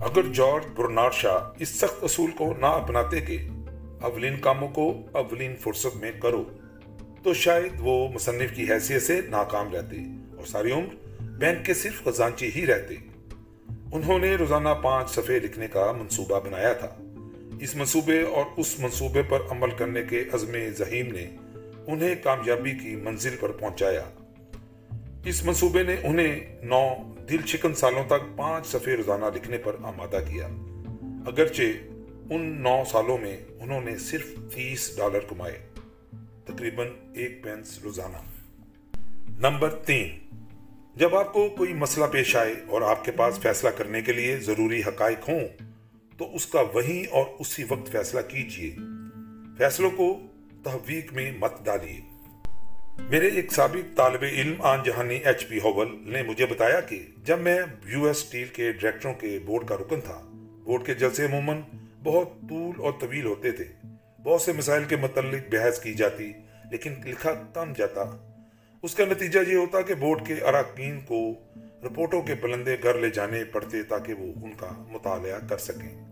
اگر 0.00 0.22
جارج 0.34 0.66
برنار 0.76 1.10
شاہ 1.10 1.50
اس 1.58 1.68
سخت 1.68 2.04
اصول 2.04 2.30
کو 2.30 2.54
نہ 2.58 2.66
اپناتے 2.66 3.20
کہ 3.20 3.38
اولین 4.00 4.40
کاموں 4.40 4.68
کو 4.68 5.02
اولین 5.12 5.56
فرصت 5.56 5.96
میں 5.96 6.12
کرو، 6.22 6.44
تو 7.22 7.34
شاید 7.34 7.72
وہ 7.78 8.08
مصنف 8.08 8.56
کی 8.56 8.72
حیثیت 8.72 9.02
سے 9.02 9.20
ناکام 9.28 9.72
رہتے 9.72 9.96
اور 10.36 10.46
ساری 10.46 10.72
عمر 10.72 10.94
بینک 11.20 11.66
کے 11.66 11.74
صرف 11.74 12.04
خزانچے 12.04 12.50
ہی 12.56 12.66
رہتے۔ 12.66 12.94
انہوں 13.92 14.18
نے 14.18 14.34
روزانہ 14.34 14.68
پانچ 14.82 15.10
صفحے 15.10 15.38
لکھنے 15.38 15.68
کا 15.68 15.92
منصوبہ 15.92 16.40
بنایا 16.40 16.72
تھا۔ 16.72 16.96
اس 17.60 17.76
منصوبے 17.76 18.22
اور 18.22 18.44
اس 18.56 18.78
منصوبے 18.78 19.22
پر 19.28 19.38
عمل 19.50 19.70
کرنے 19.70 20.02
کے 20.02 20.24
عزم 20.32 20.52
ذہیم 20.78 21.14
نے 21.14 21.30
انہیں 21.86 22.14
کامیابی 22.22 22.70
کی 22.70 22.96
منزل 22.96 23.36
پر 23.40 23.52
پہنچایا۔ 23.52 24.04
اس 25.24 25.44
منصوبے 25.44 25.82
نے 25.82 25.96
انہیں 26.02 26.56
نو 26.62 26.88
دل 27.28 27.42
چکن 27.42 27.74
سالوں 27.74 28.04
تک 28.06 28.36
پانچ 28.36 28.66
صفحے 28.66 28.96
روزانہ 28.96 29.24
لکھنے 29.34 29.58
پر 29.58 29.76
آمادہ 29.82 30.18
کیا۔ 30.28 30.46
اگرچہ 31.26 31.62
ان 32.30 32.62
نو 32.62 32.82
سالوں 32.90 33.18
میں 33.18 33.36
انہوں 33.60 33.80
نے 33.80 33.98
صرف 33.98 34.26
تیس 34.54 34.96
ڈالر 34.96 35.18
کمائے۔ 35.18 35.58
تقریباً 36.44 36.86
ایک 37.14 37.44
پینس 37.44 37.78
روزانہ۔ 37.84 38.16
نمبر 39.38 39.74
تین، 39.74 40.18
جب 40.96 41.16
آپ 41.16 41.32
کو 41.32 41.48
کوئی 41.48 41.72
مسئلہ 41.72 42.04
پیش 42.06 42.36
آئے 42.36 42.54
اور 42.66 42.82
آپ 42.82 43.04
کے 43.04 43.12
پاس 43.12 43.38
فیصلہ 43.38 43.68
کرنے 43.68 44.02
کے 44.02 44.12
لیے 44.12 44.36
ضروری 44.36 44.80
حقائق 44.80 45.28
ہوں 45.28 45.67
تو 46.18 46.34
اس 46.34 46.46
کا 46.46 46.60
وہیں 46.60 47.10
اور 47.10 47.24
اسی 47.38 47.64
وقت 47.68 47.92
فیصلہ 47.92 48.20
کیجیے۔ 48.20 48.76
فیصلوں 49.58 49.90
کو 49.90 50.20
تحویق 50.64 51.12
میں 51.12 51.32
مت 51.38 51.64
ڈالیے۔ 51.64 52.00
میرے 52.98 53.28
ایک 53.28 53.52
سابق 53.52 53.96
طالب 53.96 54.22
علم 54.22 54.62
آن 54.62 54.78
جہانی 54.84 55.14
ایچ 55.14 55.48
پی 55.48 55.58
ہوول 55.58 55.98
نے 56.06 56.22
مجھے 56.22 56.46
بتایا 56.46 56.80
کہ 56.80 57.06
جب 57.24 57.38
میں 57.38 57.58
یو 57.86 58.04
ایس 58.04 58.16
اسٹیل 58.16 58.48
کے 58.48 58.72
ڈائریکٹروں 58.72 59.14
کے 59.14 59.38
بورڈ 59.46 59.66
کا 59.66 59.76
رکن 59.76 60.00
تھا، 60.00 60.20
بورڈ 60.64 60.86
کے 60.86 60.94
جلسے 60.94 61.24
عموماً 61.24 61.60
بہت 62.02 62.28
طول 62.48 62.72
اور 62.78 62.92
طویل 63.00 63.24
ہوتے 63.24 63.50
تھے۔ 63.50 63.64
بہت 64.22 64.42
سے 64.42 64.52
مسائل 64.52 64.84
کے 64.84 64.96
متعلق 64.96 65.54
بحث 65.54 65.80
کی 65.80 65.94
جاتی، 65.94 66.32
لیکن 66.70 66.94
لکھا 67.04 67.34
کم 67.54 67.72
جاتا۔ 67.76 68.02
اس 68.82 68.94
کا 68.94 69.04
نتیجہ 69.04 69.50
یہ 69.50 69.56
ہوتا 69.56 69.80
کہ 69.80 69.94
بورڈ 69.94 70.26
کے 70.26 70.34
اراکین 70.34 71.00
کو 71.00 71.32
رپورٹوں 71.84 72.22
کے 72.22 72.34
پلندے 72.34 72.76
گھر 72.82 72.98
لے 72.98 73.10
جانے 73.10 73.44
پڑتے 73.44 73.82
تاکہ 73.82 74.14
وہ 74.14 74.32
ان 74.42 74.52
کا 74.54 74.84
مطالعہ 74.88 75.38
کر 75.48 75.58
سکیں۔ 75.58 76.07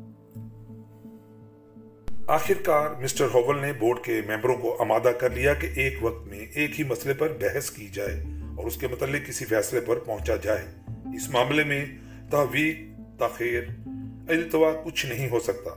آخر 2.27 2.55
کار 2.63 3.03
مسٹر 3.03 3.27
ہوول 3.35 3.61
نے 3.61 3.73
بورڈ 3.73 3.99
کے 4.05 4.21
ممبروں 4.27 4.57
کو 4.57 4.77
آمادہ 4.81 5.09
کر 5.21 5.31
لیا 5.31 5.55
کہ 5.55 5.69
ایک 5.75 5.97
وقت 6.01 6.27
میں 6.27 6.47
ایک 6.55 6.81
ہی 6.81 6.85
مسئلے 6.85 7.15
پر 7.15 7.33
بحث 7.41 7.71
کی 7.71 7.89
جائے 7.89 8.25
اور 8.57 8.67
اس 8.67 8.77
کے 8.77 8.89
متعلق 8.89 9.29
کسی 9.29 9.45
فیصلے 9.45 9.81
پر 9.81 9.97
پہنچا 9.97 10.37
جائے۔ 10.37 10.65
اس 10.87 11.29
معاملے 11.29 11.65
میں 11.65 11.87
تحویق 12.31 12.77
تاخیر، 13.19 13.63
التوا 14.29 14.73
کچھ 14.85 15.07
نہیں 15.07 15.29
ہو 15.29 15.41
سکتا۔ 15.41 15.71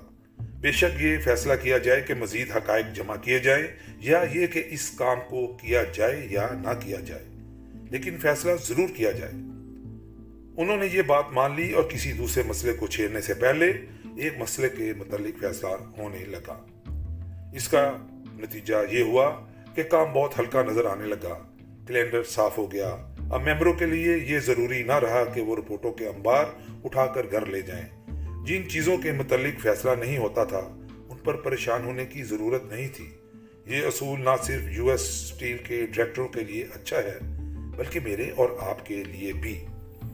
بے 0.61 0.71
شک 0.71 1.01
یہ 1.01 1.17
فیصلہ 1.23 1.53
کیا 1.61 1.77
جائے 1.77 2.01
کہ 2.01 2.13
مزید 2.13 2.51
حقائق 2.51 2.95
جمع 2.95 3.15
کیے 3.15 3.39
جائیں 3.39 3.67
یا 3.99 4.23
یہ 4.33 4.47
کہ 4.47 4.63
اس 4.69 4.91
کام 4.91 5.17
کو 5.29 5.47
کیا 5.47 5.83
جائے 5.93 6.27
یا 6.29 6.47
نہ 6.53 6.79
کیا 6.79 6.97
جائے۔ 6.99 7.25
لیکن 7.89 8.17
فیصلہ 8.17 8.51
ضرور 8.67 8.89
کیا 8.95 9.11
جائے۔ 9.11 9.31
انہوں 10.57 10.77
نے 10.77 10.87
یہ 10.93 11.01
بات 11.01 11.25
مان 11.31 11.55
لی 11.55 11.71
اور 11.71 11.83
کسی 11.83 12.11
دوسرے 12.11 12.43
مسئلے 12.43 12.73
کو 12.73 12.87
چھیڑنے 12.87 13.21
سے 13.21 13.33
پہلے 13.33 13.73
ایک 14.17 14.33
مسئلے 14.37 14.69
کے 14.69 14.93
متعلق 14.97 15.39
فیصلہ 15.39 15.67
ہونے 15.97 16.25
لگا۔ 16.25 16.65
اس 17.53 17.67
کا 17.67 17.95
نتیجہ 18.39 18.75
یہ 18.91 19.03
ہوا 19.03 19.45
کہ 19.75 19.83
کام 19.83 20.13
بہت 20.13 20.39
ہلکا 20.39 20.63
نظر 20.63 20.85
آنے 20.85 21.05
لگا۔ 21.05 21.47
کیلنڈر 21.87 22.23
صاف 22.23 22.57
ہو 22.57 22.71
گیا۔ 22.71 22.95
اب 23.29 23.41
ممبروں 23.41 23.73
کے 23.73 23.85
لیے 23.85 24.17
یہ 24.17 24.39
ضروری 24.39 24.83
نہ 24.83 24.91
رہا 24.91 25.23
کہ 25.23 25.41
وہ 25.41 25.55
رپورٹوں 25.55 25.91
کے 25.91 26.07
انبار 26.07 26.45
اٹھا 26.83 27.05
کر 27.05 27.25
گھر 27.31 27.45
لے 27.45 27.61
جائیں۔ 27.61 27.85
جن 28.45 28.69
چیزوں 28.69 28.97
کے 28.97 29.11
متعلق 29.11 29.61
فیصلہ 29.61 29.91
نہیں 29.99 30.17
ہوتا 30.17 30.43
تھا، 30.43 30.85
ان 31.09 31.17
پر 31.23 31.33
پریشان 31.33 31.85
ہونے 31.85 32.05
کی 32.05 32.23
ضرورت 32.23 32.65
نہیں 32.65 32.87
تھی۔ 32.93 33.09
یہ 33.65 33.85
اصول 33.85 34.21
نہ 34.21 34.29
صرف 34.43 34.77
یو 34.77 34.89
ایس 34.89 35.01
اسٹیل 35.01 35.57
کے 35.57 35.85
ڈائریکٹروں 35.85 36.27
کے 36.27 36.39
لیے 36.39 36.65
اچھا 36.75 36.97
ہے، 36.97 37.19
بلکہ 37.77 37.99
میرے 37.99 38.31
اور 38.35 38.49
آپ 38.59 38.85
کے 38.85 39.03
لیے 39.03 39.33
بھی۔ 39.33 39.65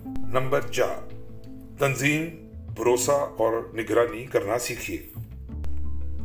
نمبر 0.06 0.62
چار، 0.62 1.14
تنظیم 1.80 2.45
بھروسہ 2.76 3.12
اور 3.12 3.54
نگرانی 3.76 4.26
کرنا 4.26 4.58
سیکھیے۔ 4.60 4.98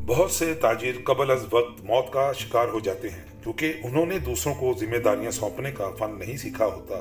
بہت 0.07 0.31
سے 0.31 0.55
تاجر 0.55 0.93
قبل 1.05 1.31
از 1.31 1.47
وقت 1.51 1.85
موت 1.85 2.13
کا 2.13 2.33
شکار 2.33 2.69
ہو 2.69 2.81
جاتے 2.81 3.09
ہیں، 3.09 3.43
کیونکہ 3.43 3.73
انہوں 3.83 4.07
نے 4.07 4.19
دوسروں 4.19 4.55
کو 4.55 4.75
ذمہ 4.81 4.97
داریاں 4.97 5.31
سونپنے 5.31 5.73
کا 5.73 5.91
فن 5.99 6.19
نہیں 6.19 6.37
سیکھا 6.37 6.67
ہوتا۔ 6.67 6.95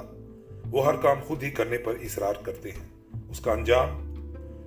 وہ 0.71 0.85
ہر 0.85 0.95
کام 0.95 1.17
خود 1.27 1.43
ہی 1.43 1.49
کرنے 1.49 1.77
پر 1.77 1.93
اصرار 2.01 2.33
کرتے 2.33 2.71
ہیں۔ 2.71 2.87
اس 3.29 3.39
کا 3.39 3.51
انجام، 3.51 4.13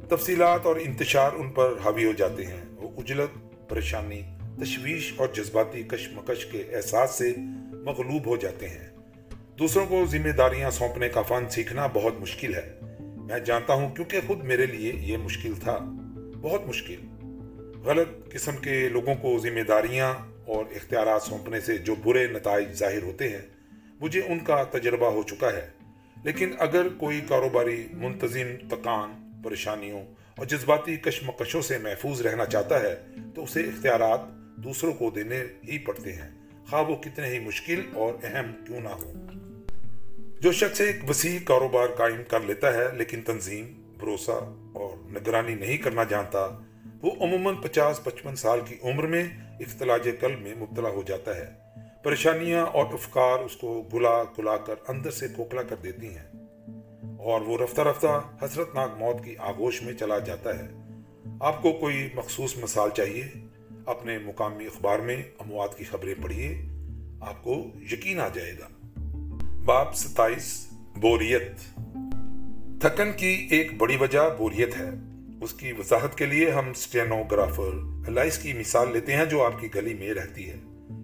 تفصیلات 0.09 0.67
اور 0.67 0.77
انتشار 0.77 1.31
ان 1.33 1.51
پر 1.51 1.75
حاوی 1.85 2.05
ہو 2.05 2.13
جاتے 2.13 2.47
ہیں۔ 2.47 2.61
وہ 2.77 2.91
اجلت، 2.97 3.39
پریشانی، 3.69 4.23
تشویش 4.61 5.13
اور 5.17 5.29
جذباتی 5.33 5.83
کشمکش 5.83 6.47
کے 6.47 6.63
احساس 6.73 7.11
سے 7.11 7.35
مغلوب 7.73 8.27
ہو 8.27 8.37
جاتے 8.37 8.69
ہیں۔ 8.69 8.89
دوسروں 9.59 9.87
کو 9.87 10.05
ذمہ 10.07 10.29
داریاں 10.29 10.71
سونپنے 10.71 11.09
کا 11.09 11.23
فن 11.23 11.51
سیکھنا 11.51 11.87
بہت 11.87 12.13
مشکل 12.21 12.55
ہے۔ 12.55 12.79
میں 13.23 13.39
جانتا 13.39 13.75
ہوں 13.75 13.95
کیونکہ 13.95 14.21
خود 14.27 14.45
میرے 14.45 14.67
لیے 14.67 14.93
یہ 14.95 15.17
مشکل 15.17 15.55
تھا، 15.61 15.79
بہت 16.41 16.67
مشکل۔ 16.67 16.95
غلط 17.85 18.33
قسم 18.33 18.57
کے 18.57 18.89
لوگوں 18.89 19.15
کو 19.15 19.39
ذمہ 19.39 19.61
داریاں 19.61 20.15
اور 20.47 20.65
اختیارات 20.77 21.23
سونپنے 21.23 21.61
سے 21.61 21.79
جو 21.79 21.95
برے 21.95 22.27
نتائج 22.27 22.73
ظاہر 22.73 23.03
ہوتے 23.03 23.29
ہیں، 23.29 23.43
مجھے 24.01 24.21
ان 24.21 24.39
کا 24.39 24.63
تجربہ 24.63 25.11
ہو 25.11 25.23
چکا 25.23 25.53
ہے۔ 25.53 25.69
لیکن 26.25 26.51
اگر 26.59 26.89
کوئی 26.89 27.21
کاروباری 27.29 27.87
منتظم، 27.93 28.69
تکان، 28.71 29.33
پریشانیوں 29.45 30.03
اور 30.37 30.47
جذباتی 30.47 30.97
کشمکشوں 30.97 31.63
سے 31.63 31.79
محفوظ 31.79 32.21
رہنا 32.21 32.45
چاہتا 32.45 32.81
ہے، 32.81 32.97
تو 33.35 33.43
اسے 33.43 33.61
اختیارات 33.61 34.21
دوسروں 34.57 34.93
کو 34.93 35.11
دینے 35.11 35.45
ہی 35.65 35.79
پڑتے 35.79 36.13
ہیں۔ 36.13 36.31
خواہ 36.71 36.83
وہ 36.83 36.97
کتنے 36.97 37.29
ہی 37.29 37.39
مشکل 37.39 37.81
اور 37.95 38.15
اہم 38.23 38.65
کیوں 38.67 38.81
نہ 38.81 38.89
ہو 38.89 39.13
جو 40.43 40.53
شخص 40.53 40.81
ایک 40.81 41.11
وسیع 41.11 41.39
کاروبار 41.45 41.87
قائم 41.87 42.23
کر 42.29 42.41
لیتا 42.41 42.75
ہے، 42.75 42.85
لیکن 42.97 43.23
تنظیم، 43.23 43.83
بھروسہ 43.99 44.55
اور 44.73 45.11
نگرانی 45.11 45.55
نہیں 45.55 45.77
کرنا 45.77 46.05
جانتا، 46.05 46.59
وہ 47.03 47.11
عموماً 47.21 47.55
پچاس 47.55 48.05
پچپن 48.05 48.37
سال 48.37 48.61
کی 48.61 48.75
عمر 48.83 49.07
میں 49.07 49.25
اختلاج 49.61 50.09
قلب 50.21 50.41
میں 50.41 50.55
مبتلا 50.55 50.89
ہو 50.89 51.03
جاتا 51.07 51.37
ہے۔ 51.37 51.47
پریشانیاں 52.03 52.67
اور 52.67 52.87
افکار 52.93 53.39
اس 53.39 53.57
کو 53.57 53.89
گلا 53.95 54.23
گلا 54.39 54.57
کر 54.57 54.75
اندر 54.89 55.11
سے 55.11 55.27
کھوکھلا 55.35 55.63
کر 55.63 55.77
دیتی 55.77 56.07
ہیں 56.07 56.33
اور 57.19 57.41
وہ 57.41 57.59
رفتہ 57.59 57.81
رفتہ 57.81 58.23
حسرت 58.43 58.75
ناک 58.75 58.91
موت 58.99 59.25
کی 59.25 59.37
آگوش 59.37 59.83
میں 59.83 59.93
چلا 59.93 60.19
جاتا 60.19 60.59
ہے۔ 60.59 60.69
آپ 61.41 61.63
کو 61.63 61.73
کوئی 61.73 62.09
مخصوص 62.15 62.57
مثال 62.57 62.91
چاہیے؟ 62.97 63.27
اپنے 63.87 64.19
مقامی 64.19 64.67
اخبار 64.67 64.99
میں 64.99 65.23
اموات 65.39 65.79
کی 65.79 65.85
خبریں 65.85 66.15
پڑھیے، 66.23 66.63
آپ 67.21 67.43
کو 67.43 67.67
یقین 67.93 68.21
آ 68.21 68.29
جائے 68.29 68.53
گا۔ 68.53 68.69
باپ 69.65 69.95
ستائیس، 69.95 70.67
بوریت۔ 70.97 71.79
تھکن 72.81 73.13
کی 73.17 73.49
ایک 73.51 73.77
بڑی 73.79 73.97
وجہ 73.97 74.35
بوریت 74.39 74.77
ہے۔ 74.77 74.91
اس 75.41 75.53
کی 75.53 75.73
وضاحت 75.73 76.19
کے 76.19 76.27
لیے 76.27 76.51
ہم 76.51 76.73
سٹینوگرافر 76.75 77.71
الائس 78.07 78.39
کی 78.39 78.53
مثال 78.53 78.93
لیتے 78.93 79.17
ہیں 79.17 79.25
جو 79.25 79.45
آپ 79.45 79.61
کی 79.61 79.69
گلی 79.75 79.95
میں 79.95 80.15
رہتی 80.15 80.51
ہے۔ 80.51 80.57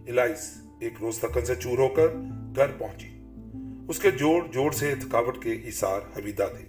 الائس 0.09 0.55
ایک 0.81 0.93
روز 1.01 1.19
تھکن 1.19 1.45
سے 1.45 1.55
چور 1.55 1.79
ہو 1.79 1.89
کر 1.89 2.07
گھر 2.57 2.67
پہنچی۔ 2.79 3.09
اس 3.89 3.99
کے 3.99 4.11
جوڑ 4.11 4.47
جوڑ 4.53 4.73
سے 4.73 4.95
تھکاوٹ 5.01 5.43
کے 5.43 5.53
اثار 5.53 6.01
حویدہ 6.17 6.47
تھے۔ 6.59 6.65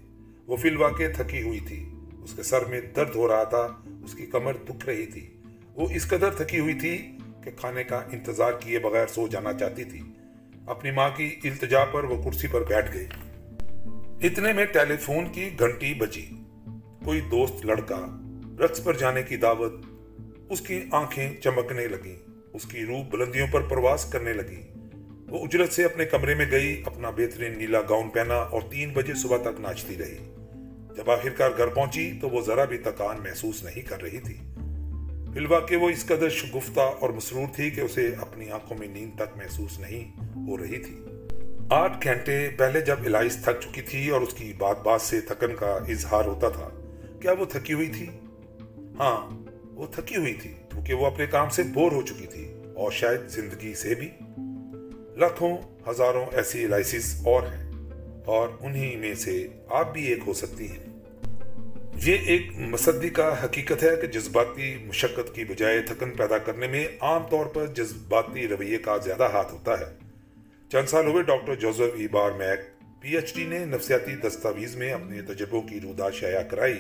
وہ 0.47 0.57
فی 0.57 0.69
الواقع 0.69 1.03
تھکی 1.15 1.41
ہوئی 1.41 1.59
تھی۔ 1.59 1.89
اس 2.23 2.33
کے 2.35 2.43
سر 2.43 2.65
میں 2.65 2.81
درد 2.95 3.15
ہو 3.15 3.27
رہا 3.27 3.43
تھا۔ 3.43 3.67
اس 4.03 4.13
کی 4.13 4.25
کمر 4.25 4.53
دکھ 4.53 4.85
رہی 4.85 5.05
تھی۔ 5.05 5.29
وہ 5.75 5.87
اس 5.95 6.07
قدر 6.07 6.29
تھکی 6.29 6.59
ہوئی 6.59 6.73
تھی 6.73 6.97
کہ 7.43 7.51
کھانے 7.55 7.83
کا 7.83 8.01
انتظار 8.11 8.51
کیے 8.59 8.79
بغیر 8.79 9.07
سو 9.07 9.27
جانا 9.27 9.53
چاہتی 9.53 9.83
تھی۔ 9.83 10.01
اپنی 10.69 10.91
ماں 10.91 11.09
کی 11.15 11.35
التجا 11.43 11.85
پر 11.85 12.03
وہ 12.03 12.23
کرسی 12.23 12.47
پر 12.47 12.63
بیٹھ 12.63 12.93
گئی۔ 12.93 13.05
اتنے 14.27 14.53
میں 14.53 14.65
ٹیلی 14.65 14.97
فون 14.97 15.31
کی 15.31 15.49
گھنٹی 15.59 15.93
بجی۔ 15.93 16.29
کوئی 17.05 17.21
دوست 17.21 17.65
لڑکا 17.65 18.19
رقص 18.59 18.83
پر 18.83 18.93
جانے 18.93 19.23
کی 19.23 19.37
دعوت 19.37 19.73
اس 20.49 20.61
کی 20.61 20.81
آنکھیں 20.91 21.33
چمکنے 21.41 21.87
لگیں۔ 21.87 22.15
اس 22.53 22.65
کی 22.65 22.85
روح 22.85 23.03
بلندیوں 23.11 23.47
پر 23.51 23.61
پرواز 23.61 24.05
کرنے 24.05 24.33
لگی۔ 24.33 24.61
وہ 25.29 25.45
اجرت 25.45 25.73
سے 25.73 25.85
اپنے 25.85 26.05
کمرے 26.05 26.35
میں 26.35 26.51
گئی، 26.51 26.81
اپنا 26.85 27.09
بہترین 27.09 27.57
نیلا 27.57 27.81
گاؤن 27.81 28.09
پہنا 28.09 28.35
اور 28.35 28.61
تین 28.61 28.93
بجے 28.93 29.13
صبح 29.13 29.37
تک 29.37 29.61
ناچتی 29.61 29.95
رہی۔ 29.99 30.17
جب 30.95 31.11
آخرکار 31.11 31.49
گھر 31.57 31.67
پہنچی 31.67 32.11
تو 32.21 32.29
وہ 32.29 32.41
ذرا 32.41 32.65
بھی 32.65 32.77
تکان 32.77 33.17
محسوس 33.23 33.63
نہیں 33.63 33.81
کر 33.81 34.01
رہی 34.01 34.19
تھی۔ 34.19 34.58
فلوا 35.33 35.59
کہ 35.59 35.75
وہ 35.75 35.89
اس 35.89 36.05
قدر 36.05 36.29
شگفتہ 36.29 36.79
اور 36.79 37.09
مسرور 37.09 37.55
تھی 37.55 37.69
کہ 37.69 37.81
اسے 37.81 38.11
اپنی 38.21 38.51
آنکھوں 38.51 38.77
میں 38.77 38.87
نیند 38.87 39.15
تک 39.15 39.37
محسوس 39.37 39.79
نہیں 39.79 40.19
ہو 40.47 40.57
رہی 40.57 40.77
تھی۔ 40.77 40.99
آٹھ 41.69 42.03
گھنٹے 42.03 42.49
پہلے 42.57 42.81
جب 42.81 42.95
الائس 43.05 43.37
تھک 43.43 43.61
چکی 43.61 43.81
تھی 43.81 44.09
اور 44.09 44.21
اس 44.21 44.33
کی 44.33 44.53
بات 44.57 44.83
بات 44.83 45.01
سے 45.01 45.21
تھکن 45.21 45.55
کا 45.55 45.77
اظہار 45.87 46.25
ہوتا 46.25 46.49
تھا، 46.49 46.69
کیا 47.21 47.31
وہ 47.31 47.45
تھکی 47.45 47.73
ہوئی 47.73 47.87
تھی؟ 47.87 48.07
ہاں 48.99 49.29
وہ 49.71 49.85
تھکی 49.91 50.15
ہوئی 50.15 50.33
تھی، 50.33 50.53
کیونکہ 50.69 50.93
وہ 50.93 51.05
اپنے 51.05 51.25
کام 51.25 51.49
سے 51.49 51.63
بور 51.63 51.91
ہو 51.91 52.01
چکی 52.01 52.27
تھی 52.27 52.53
اور 52.75 52.91
شاید 52.91 53.27
زندگی 53.27 53.73
سے 53.73 53.95
بھی۔ 53.95 54.09
لاکھوں، 55.15 55.57
ہزاروں 55.89 56.25
ایسی 56.31 56.65
الائسس 56.65 57.21
اور 57.25 57.41
ہیں 57.43 57.71
اور 58.25 58.49
انہی 58.59 58.95
میں 58.95 59.15
سے 59.15 59.47
آپ 59.69 59.93
بھی 59.93 60.05
ایک 60.05 60.19
ہو 60.27 60.33
سکتی 60.33 60.71
ہیں۔ 60.71 60.88
یہ 62.03 62.17
ایک 62.25 62.47
مصدی 62.55 63.09
کا 63.09 63.45
حقیقت 63.45 63.83
ہے 63.83 63.89
کہ 64.01 64.07
جذباتی 64.07 64.77
مشقت 64.85 65.35
کی 65.35 65.45
بجائے 65.45 65.81
تھکن 65.81 66.11
پیدا 66.11 66.37
کرنے 66.37 66.67
میں 66.67 66.87
عام 66.99 67.23
طور 67.29 67.45
پر 67.45 67.65
جذباتی 67.65 68.47
رویے 68.47 68.77
کا 68.77 68.97
زیادہ 68.97 69.23
ہاتھ 69.23 69.53
ہوتا 69.53 69.79
ہے۔ 69.79 69.97
چند 70.71 70.87
سال 70.87 71.07
ہوئے 71.07 71.23
doctor 71.23 71.55
Joseph 71.55 71.95
E 71.95 72.07
Barmack 72.31 72.59
P 73.01 73.15
H 73.15 73.35
D 73.35 73.43
نے 73.43 73.65
نفسیاتی 73.65 74.15
دستاویز 74.15 74.75
میں 74.75 74.93
اپنے 74.93 75.21
تجربوں 75.21 75.61
کی 75.61 75.79
رودا 75.81 76.09
شائع 76.09 76.41
کرائی، 76.41 76.77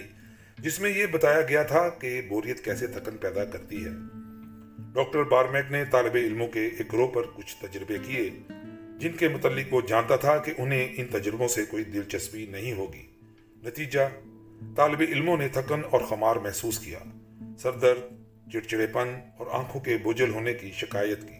جس 0.57 0.79
میں 0.79 0.89
یہ 0.89 1.05
بتایا 1.05 1.41
گیا 1.41 1.63
تھا 1.63 1.89
کہ 1.89 2.21
بوریت 2.29 2.65
کیسے 2.65 2.87
تھکن 2.87 3.17
پیدا 3.17 3.45
کرتی 3.45 3.85
ہے۔ 3.85 3.89
ڈاکٹر 4.93 5.23
بارمیک 5.23 5.71
نے 5.71 5.83
طالب 5.91 6.15
علموں 6.15 6.47
کے 6.47 6.61
ایک 6.61 6.93
گروہ 6.93 7.07
پر 7.07 7.21
کچھ 7.35 7.55
تجربے 7.61 7.97
کیے، 8.05 8.29
جن 8.97 9.11
کے 9.11 9.27
متعلق 9.27 9.73
وہ 9.73 9.81
جانتا 9.87 10.15
تھا 10.15 10.37
کہ 10.37 10.51
انہیں 10.57 10.87
ان 10.97 11.07
تجربوں 11.07 11.47
سے 11.47 11.65
کوئی 11.65 11.83
دلچسپی 11.83 12.45
نہیں 12.45 12.73
ہوگی۔ 12.73 13.05
نتیجہ 13.63 13.99
طالب 14.75 14.99
علموں 14.99 15.37
نے 15.37 15.47
تھکن 15.47 15.81
اور 15.91 16.01
خمار 16.01 16.35
محسوس 16.35 16.79
کیا۔ 16.79 16.99
سر 17.57 17.71
درد 17.71 18.01
چڑچڑے 18.53 18.87
پن 18.87 19.19
اور 19.37 19.47
آنکھوں 19.51 19.81
کے 19.81 19.97
بوجھل 19.97 20.29
ہونے 20.29 20.53
کی 20.53 20.71
شکایت 20.71 21.21
کی۔ 21.21 21.39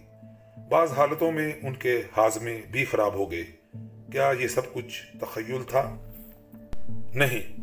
بعض 0.69 0.91
حالتوں 0.91 1.31
میں 1.31 1.51
ان 1.61 1.75
کے 1.75 2.01
ہاضمے 2.17 2.61
بھی 2.71 2.85
خراب 2.85 3.13
ہو 3.13 3.31
گئے۔ 3.31 3.43
کیا 4.11 4.33
یہ 4.39 4.47
سب 4.47 4.73
کچھ 4.73 5.17
تخیل 5.17 5.63
تھا؟ 5.67 6.11
نہیں۔ 7.13 7.61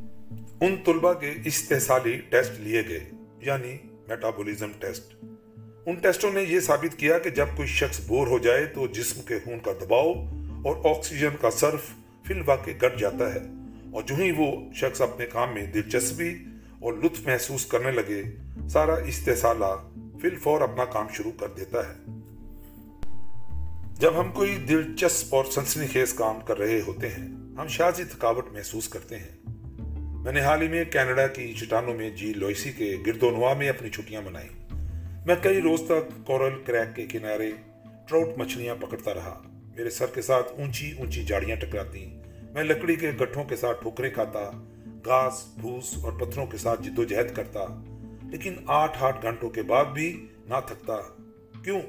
ان 0.61 0.77
طلبہ 0.85 1.13
کے 1.13 1.33
استحصالی 1.45 2.21
ٹیسٹ 2.29 2.61
لیے 2.61 2.83
گئے 2.89 3.01
یعنی 3.41 3.77
میٹابولیزم 4.09 4.73
ٹیسٹ۔ 4.79 5.17
ان 5.87 5.95
ٹیسٹوں 5.95 6.33
نے 6.33 6.43
یہ 6.43 6.61
ثابت 6.61 6.99
کیا 6.99 7.19
کہ 7.19 7.31
جب 7.31 7.47
کوئی 7.57 7.69
شخص 7.69 8.01
بور 8.07 8.27
ہو 8.27 8.39
جائے 8.39 8.67
تو 8.67 8.87
جسم 8.87 9.23
کے 9.23 9.35
خون 9.45 9.59
کا 9.59 9.73
دباؤ 9.73 10.13
اور 10.65 10.97
آکسیجن 10.97 11.37
کا 11.41 11.51
صرف 11.51 11.81
فی 12.27 12.35
الواقع 12.35 12.71
گٹ 12.83 12.99
جاتا 12.99 13.35
ہے۔ 13.35 13.41
اور 13.97 14.05
جو 14.05 14.15
ہی 14.15 14.31
وہ 14.31 14.73
شخص 14.75 15.01
اپنے 15.01 15.27
کام 15.27 15.55
میں 15.55 15.67
دلچسپی 15.67 16.35
اور 16.81 16.93
لطف 16.93 17.27
محسوس 17.27 17.67
کرنے 17.67 17.91
لگے، 17.91 18.23
سارا 18.69 18.95
استحصالہ 18.95 19.89
فی 19.93 20.29
الفور 20.29 20.61
اپنا 20.61 20.85
کام 20.85 21.07
شروع 21.15 21.31
کر 21.41 21.47
دیتا 21.57 21.79
ہے۔ 21.89 21.95
جب 24.01 24.21
ہم 24.21 24.33
کوئی 24.33 24.57
دلچسپ 24.69 25.35
اور 25.35 25.45
سنسنی 25.45 25.87
خیز 25.87 26.13
کام 26.13 26.41
کر 26.41 26.59
رہے 26.59 26.81
ہوتے 26.87 27.09
ہیں، 27.09 27.29
ہم 27.29 27.67
شاذی 27.69 28.05
تھکاوٹ 28.05 28.53
محسوس 28.53 28.89
کرتے 28.89 29.19
ہیں۔ 29.19 29.53
میں 30.23 30.33
نے 30.33 30.41
حال 30.41 30.63
ہی 30.63 30.69
میں 30.69 30.85
کینیڈا 30.85 31.27
کی 31.27 31.55
چٹانوں 31.55 31.95
میں 31.95 32.11
جی 32.11 32.33
لوئسی 32.35 32.73
کے 32.73 32.97
گرد 33.07 33.23
و 33.23 33.31
نواح 33.31 33.55
میں 33.55 33.69
اپنی 33.69 33.91
چھٹیاں 33.91 34.23
منائی 34.23 34.49
میں 35.27 35.35
کئی 35.43 35.61
روز 35.61 35.83
تک 35.87 36.27
کورل 36.27 36.63
کریک 36.67 36.97
کے 36.97 37.07
کنارے 37.07 37.51
ٹراؤٹ 38.09 38.29
مچھلیاں 38.37 38.75
پکڑتا 38.81 39.15
رہا۔ 39.15 39.43
میرے 39.77 39.91
سر 39.91 40.07
کے 40.07 40.23
ساتھ 40.23 40.53
اونچی 40.61 40.93
اونچی 40.99 41.25
جاڑیاں 41.25 41.57
ٹکراتی۔ 41.57 42.21
میں 42.57 42.65
لکڑی 42.65 42.97
کے 42.97 43.11
گٹھوں 43.11 43.45
کے 43.45 43.57
ساتھ 43.57 43.83
ٹھوکریں 43.83 44.11
کھاتا، 44.11 44.51
گھاس، 45.05 45.45
بھوس 45.61 46.05
اور 46.05 46.13
پتھروں 46.13 46.47
کے 46.47 46.57
ساتھ 46.57 46.83
جد 46.83 46.99
و 46.99 47.05
جہد 47.05 47.35
کرتا، 47.35 47.61
لیکن 48.31 48.55
آٹھ 48.67 49.03
آٹھ 49.03 49.23
گھنٹوں 49.23 49.51
کے 49.51 49.63
بعد 49.63 49.85
بھی 49.85 50.27
نہ 50.47 50.55
تھکتا۔ 50.67 50.97
کیوں؟ 51.65 51.81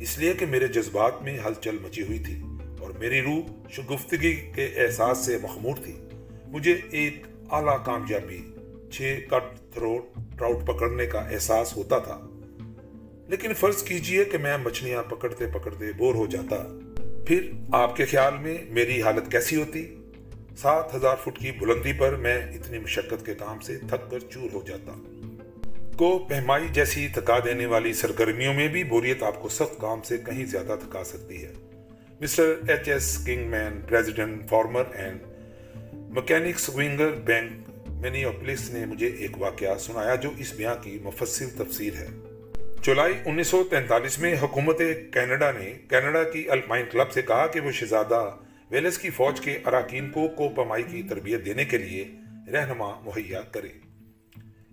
اس 0.00 0.18
لیے 0.18 0.32
کہ 0.32 0.46
میرے 0.46 0.68
جذبات 0.68 1.22
میں 1.22 1.38
ہلچل 1.46 1.76
مچی 1.82 2.02
ہوئی 2.02 2.18
تھی 2.18 2.42
اور 2.80 2.90
میری 2.90 3.22
روح 3.22 3.68
شگفتگی 3.70 4.50
کے 4.54 4.64
احساس 4.64 5.18
سے 5.18 5.38
مخمور 5.42 5.76
تھی۔ 5.84 6.00
مجھے 6.46 6.76
ایک 6.90 7.26
اعلیٰ 7.50 7.84
کامیابی 7.84 8.40
چھ 8.92 9.18
کٹ 9.30 9.74
تھروٹ 9.74 10.04
ٹراؤٹ 10.38 10.66
پکڑنے 10.66 11.06
کا 11.06 11.18
احساس 11.18 11.76
ہوتا 11.76 11.98
تھا۔ 11.98 12.20
لیکن 13.28 13.54
فرض 13.54 13.82
کیجیے 13.82 14.24
کہ 14.24 14.38
میں 14.38 14.58
مچھلیاں 14.58 15.02
پکڑتے 15.02 15.46
پکڑتے 15.46 15.84
بور 15.96 16.14
ہو 16.14 16.26
جاتا۔ 16.26 16.78
پھر 17.28 17.50
آپ 17.72 17.96
کے 17.96 18.04
خیال 18.04 18.34
میں 18.40 18.58
میری 18.68 19.02
حالت 19.02 19.32
کیسی 19.32 19.56
ہوتی؟ 19.56 19.94
سات 20.56 20.94
ہزار 20.94 21.16
فٹ 21.24 21.38
کی 21.38 21.52
بلندی 21.52 21.92
پر 21.92 22.16
میں 22.16 22.36
اتنی 22.36 22.78
مشقت 22.78 23.26
کے 23.26 23.34
کام 23.34 23.60
سے 23.60 23.78
تھک 23.78 24.10
کر 24.10 24.18
چور 24.18 24.54
ہو 24.54 24.62
جاتا۔ 24.66 24.92
کو 25.96 26.18
پہمائی 26.18 26.64
جیسی 26.72 27.08
تھکا 27.14 27.38
دینے 27.44 27.66
والی 27.66 27.92
سرگرمیوں 27.92 28.54
میں 28.54 28.68
بھی 28.68 28.84
بوریت 28.84 29.22
آپ 29.22 29.42
کو 29.42 29.48
سخت 29.48 29.80
کام 29.80 30.02
سے 30.02 30.18
کہیں 30.18 30.44
زیادہ 30.44 30.76
تھکا 30.80 31.04
سکتی 31.04 31.44
ہے۔ 31.44 31.52
Mister 32.20 32.54
H 32.68 32.88
S 32.88 33.24
Kingman 33.50 33.80
president, 33.88 34.48
farmer 34.48 34.84
and 34.92 35.18
mechanics 35.92 36.68
winger 36.68 37.10
bank 37.10 37.70
many 37.88 38.24
police 38.24 38.70
نے 38.70 38.86
مجھے 38.86 39.06
ایک 39.06 39.42
واقعہ 39.42 39.78
سنایا 39.78 40.14
جو 40.14 40.30
اس 40.38 40.52
بیاں 40.52 40.74
کی 40.82 40.98
مفصل 41.02 41.48
تفسیر 41.58 41.94
ہے۔ 41.94 42.06
جولائی 42.82 43.14
انیس 43.24 43.46
سو 43.46 43.64
تینتالیس 43.64 44.18
میں 44.18 44.34
حکومت 44.42 44.78
کینیڈا 45.12 45.50
نے 45.50 45.72
کینیڈا 45.88 46.22
کی 46.24 46.50
الپائن 46.50 46.86
کلب 46.90 47.12
سے 47.12 47.22
کہا 47.22 47.46
کہ 47.46 47.60
وہ 47.60 47.70
شہزادہ 47.70 48.36
ویلس 48.70 48.98
کی 48.98 49.10
فوج 49.10 49.40
کے 49.40 49.58
اراکین 49.64 50.10
کو 50.10 50.28
کوپمائی 50.28 50.82
کی 50.82 51.02
تربیت 51.02 51.44
دینے 51.44 51.64
کے 51.64 51.78
لیے 51.78 52.08
رہنما 52.52 53.00
مہیا 53.00 53.40
کرے۔ 53.40 53.68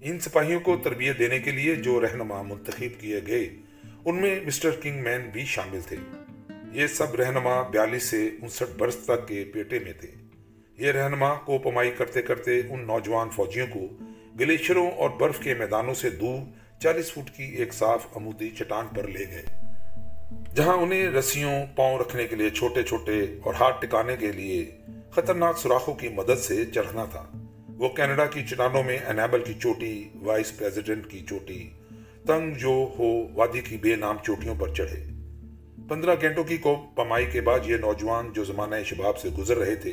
ان 0.01 0.19
سپاہیوں 0.19 0.59
کو 0.59 0.77
تربیت 0.83 1.19
دینے 1.19 1.39
کے 1.39 1.51
لیے 1.51 1.75
جو 1.75 2.01
رہنما 2.01 2.41
منتخب 2.41 3.01
کیے 3.01 3.19
گئے، 3.27 3.49
ان 4.05 4.21
میں 4.21 4.39
مسٹر 4.45 4.71
کنگ 4.71 5.03
مین 5.03 5.29
بھی 5.33 5.45
شامل 5.45 5.79
تھے۔ 5.87 5.97
یہ 6.71 6.87
سب 6.87 7.15
رہنما 7.15 7.61
بیالیس 7.61 8.03
سے 8.03 8.29
انسٹھ 8.41 8.77
برس 8.77 8.95
تک 8.95 9.27
کے 9.27 9.43
پیٹے 9.53 9.79
میں 9.79 9.93
تھے۔ 10.01 10.11
یہ 10.77 10.91
رہنما 10.91 11.33
کوپمائی 11.33 11.91
کرتے 11.97 12.21
کرتے 12.21 12.61
ان 12.69 12.87
نوجوان 12.87 13.29
فوجیوں 13.29 13.67
کو 13.67 13.87
گلیشروں 14.39 14.91
اور 14.91 15.09
برف 15.09 15.39
کے 15.39 15.53
میدانوں 15.53 15.93
سے 15.93 16.09
دور 16.09 16.64
چالیس 16.79 17.11
فٹ 17.11 17.37
کی 17.37 17.43
ایک 17.43 17.73
صاف 17.73 18.05
عمودی 18.15 18.49
چٹان 18.49 18.87
پر 18.95 19.07
لے 19.07 19.25
گئے۔ 19.27 19.43
جہاں 20.55 20.73
انہیں 20.73 21.07
رسیوں، 21.07 21.65
پاؤں 21.75 21.99
رکھنے 21.99 22.27
کے 22.27 22.35
لیے 22.35 22.49
چھوٹے 22.49 22.83
چھوٹے 22.83 23.25
اور 23.43 23.53
ہاتھ 23.53 23.85
ٹکانے 23.85 24.15
کے 24.17 24.31
لیے 24.31 24.71
خطرناک 25.11 25.57
سوراخوں 25.57 25.93
کی 25.93 26.09
مدد 26.09 26.39
سے 26.39 26.65
چڑھنا 26.65 27.05
تھا۔ 27.05 27.25
وہ 27.77 27.89
کینیڈا 27.89 28.25
کی 28.25 28.43
چٹانوں 28.43 28.83
میں 28.83 28.97
انیبل 29.05 29.43
کی 29.43 29.53
چوٹی، 29.53 30.09
وائس 30.15 30.57
پریزیڈنٹ 30.57 31.07
کی 31.07 31.19
چوٹی، 31.29 31.69
تنگ 32.27 32.53
جو 32.53 32.89
ہو 32.99 33.27
وادی 33.33 33.61
کی 33.61 33.77
بے 33.77 33.95
نام 33.95 34.17
چوٹیوں 34.23 34.55
پر 34.59 34.73
چڑھے۔ 34.73 35.03
پندرہ 35.89 36.15
گھنٹوں 36.21 36.43
کی 36.43 36.57
کو 36.57 36.85
پمائی 36.95 37.25
کے 37.25 37.41
بعد 37.41 37.59
یہ 37.65 37.77
نوجوان 37.77 38.29
جو 38.33 38.43
زمانہ 38.43 38.75
شباب 38.85 39.17
سے 39.17 39.29
گزر 39.29 39.57
رہے 39.57 39.75
تھے 39.75 39.91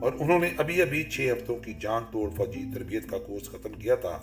اور 0.00 0.12
انہوں 0.18 0.38
نے 0.38 0.48
ابھی 0.56 0.82
ابھی 0.82 1.02
چھ 1.02 1.32
ہفتوں 1.32 1.56
کی 1.56 1.74
جان 1.80 2.02
توڑ 2.12 2.30
فوجی 2.36 2.64
تربیت 2.74 3.10
کا 3.10 3.18
کورس 3.18 3.48
ختم 3.48 3.72
کیا 3.72 3.94
تھا 3.94 4.18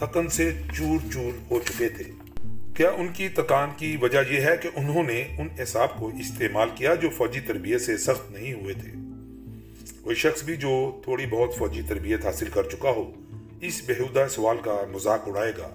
تھکن 0.00 0.28
سے 0.28 0.52
چور 0.76 1.12
چور 1.12 1.38
ہو 1.50 1.60
چکے 1.60 1.88
تھے۔ 1.88 2.04
کیا 2.76 2.90
ان 2.90 3.08
کی 3.08 3.28
تکان 3.28 3.68
کی 3.76 3.96
وجہ 4.00 4.18
یہ 4.30 4.40
ہے 4.40 4.56
کہ 4.62 4.68
انہوں 4.74 5.02
نے 5.02 5.24
ان 5.38 5.48
احساب 5.58 5.98
کو 5.98 6.06
استعمال 6.06 6.68
کیا 6.74 6.94
جو 6.94 7.08
فوجی 7.10 7.40
تربیت 7.40 7.80
سے 7.80 7.96
سخت 7.96 8.30
نہیں 8.30 8.52
ہوئے 8.52 8.74
تھے؟ 8.74 8.92
کوئی 10.00 10.16
شخص 10.16 10.42
بھی 10.42 10.56
جو 10.56 11.00
تھوڑی 11.04 11.26
بہت 11.26 11.56
فوجی 11.56 11.82
تربیت 11.88 12.26
حاصل 12.26 12.46
کر 12.54 12.62
چکا 12.62 12.90
ہو، 12.90 13.12
اس 13.60 13.82
بہودہ 13.88 14.26
سوال 14.30 14.56
کا 14.64 14.82
مذاق 14.92 15.28
اڑائے 15.28 15.52
گا۔ 15.58 15.68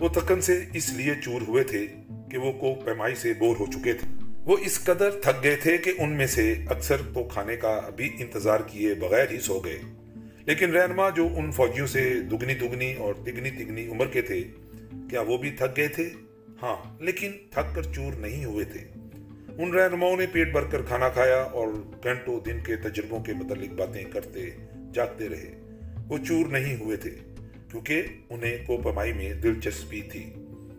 وہ 0.00 0.08
تکن 0.08 0.40
سے 0.40 0.64
اس 0.72 0.90
لیے 0.90 1.12
چور 1.24 1.40
ہوئے 1.48 1.64
تھے 1.64 1.86
کہ 2.30 2.38
وہ 2.38 2.52
کو 2.52 2.74
پیمائی 2.74 3.14
سے 3.14 3.32
بور 3.38 3.56
ہو 3.56 3.66
چکے 3.66 3.92
تھے۔ 3.92 4.08
وہ 4.44 4.56
اس 4.60 4.80
قدر 4.84 5.10
تھک 5.10 5.42
گئے 5.42 5.56
تھے 5.56 5.78
کہ 5.78 5.92
ان 5.98 6.10
میں 6.10 6.26
سے 6.26 6.54
اکثر 6.66 6.96
تو 7.14 7.24
کھانے 7.24 7.56
کا 7.56 7.80
بھی 7.96 8.10
انتظار 8.18 8.60
کیے 8.66 8.94
بغیر 8.94 9.30
ہی 9.30 9.40
سو 9.40 9.60
گئے۔ 9.60 9.78
لیکن 10.46 10.76
رہنما 10.76 11.10
جو 11.10 11.28
ان 11.36 11.50
فوجیوں 11.50 11.86
سے 11.86 12.14
دگنی 12.30 12.54
دگنی 12.54 12.94
اور 12.94 13.14
تگنی 13.14 13.50
تگنی 13.50 13.88
عمر 13.88 14.06
کے 14.06 14.22
تھے، 14.22 14.44
کیا 15.10 15.20
وہ 15.20 15.38
بھی 15.38 15.50
تھک 15.50 15.76
گئے 15.76 15.88
تھے؟ 15.88 16.08
ہاں 16.62 17.02
لیکن 17.02 17.32
تھک 17.50 17.74
کر 17.74 17.82
چور 17.82 18.12
نہیں 18.12 18.44
ہوئے 18.44 18.64
تھے۔ 18.64 18.80
ان 19.58 19.74
رہنماؤں 19.74 20.16
نے 20.16 20.26
پیٹ 20.32 20.52
بھر 20.52 20.62
کر 20.62 20.82
کھانا 20.82 21.08
کھایا 21.08 21.42
اور 21.42 21.68
گھنٹوں 22.04 22.40
دن 22.40 22.58
کے 22.66 22.76
تجربوں 22.76 23.20
کے 23.20 23.32
متعلق 23.32 23.72
باتیں 23.72 24.04
کرتے 24.04 24.50
جاگتے 24.94 25.28
رہے۔ 25.28 25.60
وہ 26.08 26.18
چور 26.28 26.46
نہیں 26.46 26.76
ہوئے 26.76 26.96
تھے، 26.96 27.10
کیونکہ 27.70 28.02
انہیں 28.30 28.66
کو 28.66 28.76
پمائی 28.76 29.12
میں 29.12 29.34
دلچسپی 29.34 30.00
تھی۔ 30.00 30.32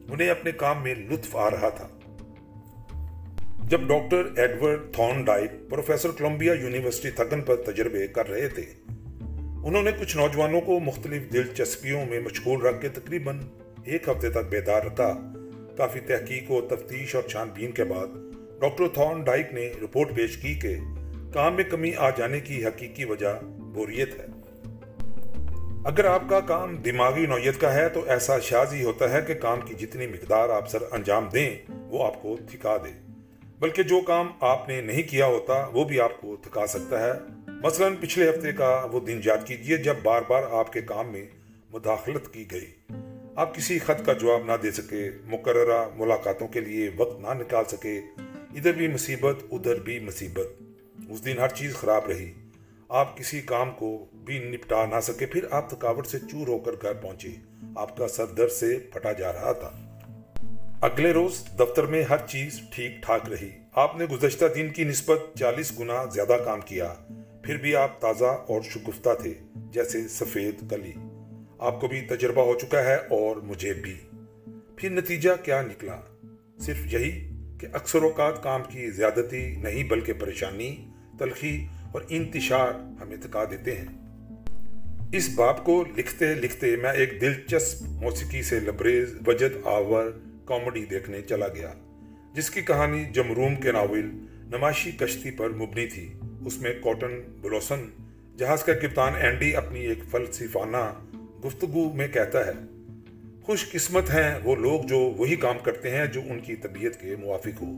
انہیں 0.10 0.30
اپنے 0.30 0.52
کام 0.52 0.84
میں 0.84 0.96
لطف 0.96 1.36
آ 1.36 1.50
رہا 1.50 1.70
تھا۔ 1.70 1.88
جب 3.64 3.82
doctor 3.82 4.24
Edward 4.38 4.80
Thorndike 5.24 5.52
professor 5.70 6.12
Columbia 6.12 6.54
university 6.54 7.12
تھکن 7.12 7.42
پر 7.42 7.56
تجربے 7.56 8.08
کر 8.08 8.30
رہے 8.30 8.48
تھے 8.48 8.64
انہوں 9.64 9.84
نے 9.84 9.92
کچھ 10.00 10.18
نوجوانوں 10.18 10.62
کو 10.62 10.80
مختلف 10.80 11.34
دلچسپیوں 11.34 12.06
میں 12.06 12.20
مشغول 12.20 12.62
رکھ 12.62 12.82
کے 12.82 12.90
تقریباً 12.90 13.40
ایک 13.84 14.10
ہفتے 14.10 14.30
تک 14.30 14.50
بیدار 14.50 14.82
رکھا۔ 14.82 15.34
کافی 15.78 16.00
تحقیق 16.00 16.52
و 16.52 16.62
تفتیش 16.62 17.16
اور 17.16 17.24
چھان 17.24 17.50
بین 17.54 17.72
کے 17.72 17.84
بعد 17.84 18.08
ڈاکٹر 18.62 18.88
تھون 18.94 19.22
ڈائک 19.22 19.54
نے 19.54 19.72
رپورٹ 19.84 20.16
پیش 20.16 20.38
کی 20.38 20.54
کہ 20.54 20.76
کام 21.34 21.56
میں 21.56 21.64
کمی 21.64 21.92
آ 21.98 22.10
جانے 22.10 22.40
کی 22.40 22.66
حقیقی 22.66 23.06
وجہ 23.06 23.40
بوریت 23.60 24.20
ہے۔ 24.20 24.26
اگر 25.86 26.06
آپ 26.06 26.22
کا 26.30 26.40
کام 26.40 26.76
دماغی 26.76 27.26
نوعیت 27.26 27.62
کا 27.62 27.74
ہے 27.74 27.90
تو 27.90 28.02
ایسا 28.08 28.40
شاز 28.40 28.74
ہی 28.74 28.84
ہوتا 28.84 29.12
ہے 29.12 29.20
کہ 29.28 29.34
کام 29.34 29.62
کی 29.62 29.74
جتنی 29.74 30.08
مقدار 30.08 30.50
آپ 30.50 30.70
سر 30.70 30.84
انجام 30.92 31.30
دیں 31.34 31.58
وہ 31.70 32.06
آپ 32.06 32.22
کو 32.22 32.38
تھکا 32.52 32.78
دے، 32.78 32.92
بلکہ 33.60 33.84
جو 33.84 34.02
کام 34.02 34.28
آپ 34.40 34.70
نے 34.70 34.82
نہیں 34.82 35.04
کیا 35.04 35.26
ہوتا 35.26 35.68
وہ 35.74 35.84
بھی 35.84 36.00
آپ 36.00 36.22
کو 36.22 36.36
تھکا 36.42 36.68
سکتا 36.68 37.00
ہے۔ 37.00 37.12
مثلا 37.64 37.88
پچھلے 38.02 38.30
ہفتے 38.30 38.52
کا 38.52 38.88
وہ 38.92 39.00
دن 39.00 39.20
یاد 39.26 39.48
کیجیے 39.48 39.78
جب 39.78 39.96
بار 40.04 40.22
بار 40.28 40.44
آپ 40.52 40.74
کے 40.74 40.82
کام 40.82 41.12
میں 41.12 41.26
مداخلت 41.72 42.34
کی 42.34 42.52
گئی۔ 42.52 42.66
آپ 43.36 43.56
کسی 43.56 43.80
خط 43.80 44.06
کا 44.06 44.14
جواب 44.14 44.46
نہ 44.46 44.52
دے 44.64 44.72
سکے، 44.72 45.10
مقررہ 45.26 45.86
ملاقاتوں 45.96 46.48
کے 46.48 46.60
لیے 46.60 46.90
وقت 46.98 47.20
نہ 47.20 47.28
نکال 47.28 47.64
سکے۔ 47.68 48.00
ادھر 48.54 48.72
بھی 48.72 48.88
مصیبت، 48.88 49.36
ادھر 49.52 49.76
بھی 49.76 50.00
مصیبت۔ 50.00 50.64
اس 51.10 51.26
دن 51.26 51.40
ہر 51.40 51.48
چیز 51.48 51.76
خراب 51.76 52.08
رہی۔ 52.08 52.34
آپ 52.90 53.18
کسی 53.18 53.42
کام 53.42 53.72
کو 53.72 54.06
بھی 54.14 54.40
نپٹا 54.40 54.86
نہ 54.86 55.00
سکے، 55.02 55.26
پھر 55.26 55.46
آپ 55.52 55.70
تھکاوٹ 55.70 56.08
سے 56.08 56.20
چور 56.20 56.48
ہو 56.48 56.60
کر 56.60 56.72
گھر 56.82 56.94
پہنچے۔ 56.94 57.30
آپ 57.76 57.98
کا 57.98 58.08
سر 58.08 58.26
درد 58.26 58.52
سے 58.52 58.78
پھٹا 58.80 59.12
جا 59.12 59.34
رہا 59.34 59.52
تھا۔ 59.52 60.00
اگلے 60.82 61.12
روز 61.12 61.44
دفتر 61.60 61.84
میں 61.84 62.04
ہر 62.04 62.18
چیز 62.28 62.60
ٹھیک 62.72 62.92
ٹھاک 63.04 63.30
رہی۔ 63.30 63.50
آپ 63.74 63.98
نے 63.98 64.06
گزشتہ 64.06 64.46
دن 64.56 64.70
کی 64.70 64.84
نسبت 64.84 65.20
چالیس 65.40 65.80
گنا 65.80 66.06
زیادہ 66.06 66.38
کام 66.46 66.62
کیا۔ 66.62 66.94
پھر 67.44 67.58
بھی 67.58 67.76
آپ 67.76 68.02
تازہ 68.02 68.26
اور 68.26 68.62
شگفتہ 68.62 69.10
تھے، 69.22 69.34
جیسے 69.56 70.08
سفید 70.08 70.70
کلی۔ 70.70 70.92
آپ 71.60 71.82
کو 71.82 71.88
بھی 71.88 72.02
تجربہ 72.02 72.42
ہو 72.42 72.60
چکا 72.60 72.84
ہے 72.84 72.96
اور 72.96 73.36
مجھے 73.36 73.74
بھی۔ 73.74 74.00
پھر 74.76 74.90
نتیجہ 74.90 75.30
کیا 75.44 75.62
نکلا؟ 75.62 76.00
صرف 76.60 76.94
یہی 76.94 77.30
کہ 77.60 77.68
اکثر 77.74 78.02
اوقات 78.02 78.44
کام 78.44 78.62
کی 78.70 78.90
زیادتی 78.90 79.56
نہیں، 79.56 79.84
بلکہ 79.84 80.14
پریشانی، 80.14 80.88
تلخی 81.20 81.66
اور 81.92 82.02
انتشار 82.10 82.70
ہمیں 83.02 83.18
تھکا 83.22 83.44
دیتے 83.52 83.76
ہیں۔ 83.76 83.86
اس 85.14 85.30
باب 85.36 85.66
کو 85.66 85.84
لکھتے 85.98 86.34
لکھتے 86.34 86.76
میں 86.76 86.92
ایک 86.92 87.22
دلچسپ 87.22 87.82
موسیقی 87.82 88.42
سے 88.42 88.60
لبریز 88.60 89.16
وجد 89.28 89.58
آور 89.64 90.06
کامیڈی 90.46 90.86
دیکھنے 90.86 91.22
چلا 91.22 91.48
گیا، 91.48 91.74
جس 92.34 92.50
کی 92.50 92.62
کہانی 92.62 93.06
جمروم 93.06 93.56
کے 93.56 93.72
ناول 93.72 94.06
نمائشی 94.44 94.92
کشتی 94.92 95.32
پر 95.32 95.50
مبنی 95.50 95.88
تھی۔ 95.88 96.14
اس 96.46 96.62
میں 96.62 96.74
کاٹن، 96.84 97.22
بلوسن، 97.42 97.90
جہاز 98.38 98.64
کا 98.64 98.74
کپتان 98.74 99.14
اینڈی 99.16 99.56
اپنی 99.56 99.80
ایک 99.80 99.98
فلسفانہ 100.12 100.94
گفتگو 101.46 101.94
میں 101.94 102.08
کہتا 102.08 102.48
ہے۔ 102.48 102.52
خوش 103.44 103.72
قسمت 103.72 104.10
ہیں 104.10 104.40
وہ 104.44 104.56
لوگ 104.56 104.82
جو 104.82 104.98
وہی 104.98 105.36
کام 105.36 105.58
کرتے 105.64 105.92
ہیں 105.92 106.06
جو 106.06 106.22
ان 106.30 106.40
کی 106.40 106.56
طبیعت 106.56 107.02
کے 107.02 107.16
موافق 107.16 107.62
ہو۔ 107.62 107.72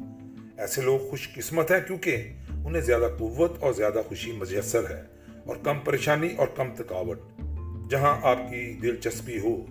ایسے 0.58 0.82
لوگ 0.82 1.10
خوش 1.10 1.30
قسمت 1.36 1.72
ہیں 1.72 1.80
کیونکہ 1.88 2.30
انہیں 2.66 2.82
زیادہ 2.82 3.10
قوت 3.20 3.52
اور 3.60 3.74
زیادہ 3.74 4.02
خوشی 4.08 4.32
میسر 4.32 4.90
ہے 4.90 5.04
اور 5.46 5.56
کم 5.64 5.80
پریشانی 5.80 6.30
اور 6.38 6.48
کم 6.56 6.76
تھکاوٹ۔ 6.76 7.20
جہاں 7.92 8.20
آپ 8.22 8.38
کی 8.38 8.74
دلچسپی 8.82 9.40
ہو، 9.40 9.66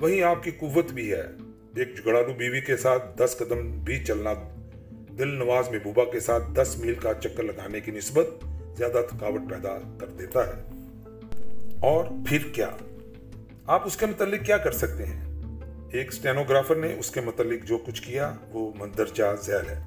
وہیں 0.00 0.22
آپ 0.22 0.44
کی 0.44 0.50
قوت 0.50 0.92
بھی 0.92 1.12
ہے۔ 1.12 1.22
ایک 1.76 1.96
جگڑالو 1.96 2.32
بیوی 2.32 2.60
کے 2.60 2.76
ساتھ 2.76 3.18
دس 3.18 3.36
قدم 3.38 3.70
بھی 3.70 4.04
چلنا 4.04 4.32
دل 5.18 5.28
نواز 5.28 5.68
محبوبہ 5.68 6.04
کے 6.04 6.20
ساتھ 6.20 6.44
دس 6.54 6.78
میل 6.78 6.94
کا 6.94 7.14
چکر 7.14 7.42
لگانے 7.42 7.80
کی 7.80 7.92
نسبت 7.92 8.26
زیادہ 8.78 9.02
تھکاوٹ 9.10 9.40
پیدا 9.50 9.96
کر 9.98 10.06
دیتا 10.06 10.46
ہے۔ 10.46 10.62
اور 11.80 12.04
پھر 12.26 12.38
کیا؟ 12.52 12.70
آپ 13.66 13.86
اس 13.86 13.96
کے 13.96 14.06
متعلق 14.06 14.46
کیا 14.46 14.56
کر 14.56 14.72
سکتے 14.72 15.06
ہیں؟ 15.06 15.40
ایک 15.92 16.12
سٹینوگرافر 16.12 16.74
نے 16.74 16.94
اس 16.98 17.10
کے 17.10 17.20
متعلق 17.20 17.66
جو 17.66 17.78
کچھ 17.78 18.02
کیا، 18.02 18.34
وہ 18.52 18.72
مندرجہ 18.78 19.24
ذیل 19.42 19.70
ہے۔ 19.70 19.82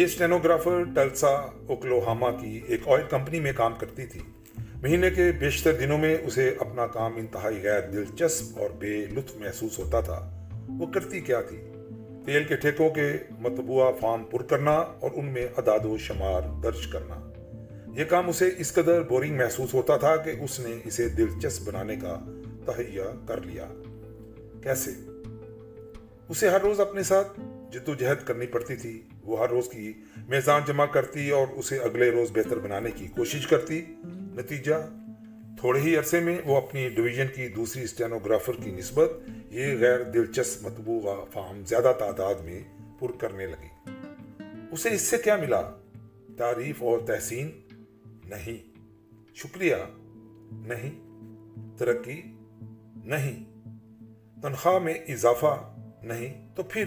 یہ 0.00 0.06
سٹینوگرافر 0.06 0.82
ٹلسا 0.94 1.28
اوکلوہاما 1.28 2.30
کی 2.30 2.60
ایک 2.66 2.88
آئل 2.88 3.00
کمپنی 3.10 3.40
میں 3.40 3.52
کام 3.56 3.74
کرتی 3.78 4.06
تھی۔ 4.06 4.20
مہینے 4.82 5.10
کے 5.10 5.32
بیشتر 5.38 5.72
دنوں 5.72 5.98
میں 5.98 6.16
اسے 6.22 6.54
اپنا 6.58 6.86
کام 6.86 7.16
انتہائی 7.16 7.62
غیر 7.62 7.80
دلچسپ 7.80 8.58
اور 8.58 8.70
بے 8.70 9.06
لطف 9.06 9.36
محسوس 9.36 9.78
ہوتا 9.78 10.00
تھا۔ 10.00 10.48
وہ 10.68 10.86
کرتی 10.86 11.20
کیا 11.20 11.40
تھی؟ 11.40 11.60
تیل 12.28 12.44
کے 12.44 12.56
ٹھیکوں 12.56 12.90
کے 12.90 13.12
مطبوعہ 13.38 13.92
فارم 14.00 14.24
پر 14.24 14.42
کرنا 14.42 14.70
اور 14.70 15.10
ان 15.14 15.26
میں 15.26 15.46
اداد 15.56 15.84
و 15.84 15.98
شمار 15.98 16.42
درج 16.62 16.86
کرنا۔ 16.86 17.30
یہ 17.96 18.04
کام 18.04 18.28
اسے 18.28 18.50
اس 18.58 18.72
قدر 18.72 19.02
بورنگ 19.02 19.36
محسوس 19.36 19.74
ہوتا 19.74 19.96
تھا 19.96 20.16
کہ 20.16 20.32
اس 20.40 20.60
نے 20.60 20.76
اسے 20.84 21.08
دلچسپ 21.08 21.62
بنانے 21.62 21.96
کا 21.96 22.42
تہیا 22.66 23.04
کر 23.26 23.40
لیا۔ 23.40 23.64
کیسے؟ 24.62 24.90
اسے 26.28 26.48
ہر 26.48 26.60
روز 26.60 26.80
اپنے 26.80 27.02
ساتھ 27.02 27.40
جد 27.72 27.88
و 27.88 27.94
جہد 27.94 28.26
کرنی 28.26 28.46
پڑتی 28.46 28.76
تھی۔ 28.76 29.02
وہ 29.22 29.40
ہر 29.40 29.48
روز 29.48 29.68
کی 29.68 29.92
میزان 30.28 30.62
جمع 30.66 30.86
کرتی 30.86 31.30
اور 31.30 31.46
اسے 31.52 31.78
اگلے 31.78 32.10
روز 32.10 32.28
بہتر 32.32 32.58
بنانے 32.58 32.90
کی 32.90 33.06
کوشش 33.06 33.46
کرتی۔ 33.46 33.84
نتیجہ 34.38 35.07
تھوڑے 35.60 35.80
ہی 35.80 35.96
عرصے 35.96 36.20
میں 36.20 36.38
وہ 36.44 36.56
اپنی 36.56 36.88
ڈویژن 36.88 37.26
کی 37.34 37.48
دوسری 37.48 37.82
اسٹینوگرافر 37.82 38.52
کی 38.64 38.70
نسبت 38.70 39.10
یہ 39.50 39.78
غیر 39.78 40.02
دلچسپ 40.02 40.66
مطبوع 40.66 41.24
فام 41.32 41.62
زیادہ 41.66 41.92
تعداد 41.98 42.34
میں 42.34 42.60
پر 43.00 43.12
کرنے 43.18 43.46
لگی۔ 43.46 43.90
اسے 44.72 44.88
اس 44.94 45.02
سے 45.02 45.16
کیا 45.24 45.36
ملا؟ 45.36 45.70
تعریف 46.36 46.82
اور 46.82 46.98
تحسین؟ 46.98 47.50
نہیں۔ 48.24 48.78
شکریہ۔ 49.34 49.74
نہیں۔ 50.52 50.90
ترقی؟ 51.78 52.22
نہیں۔ 53.04 53.44
تنخواہ 54.42 54.78
میں 54.78 54.94
اضافہ؟ 54.94 55.74
نہیں۔ 56.02 56.48
تو 56.56 56.62
پھر 56.62 56.84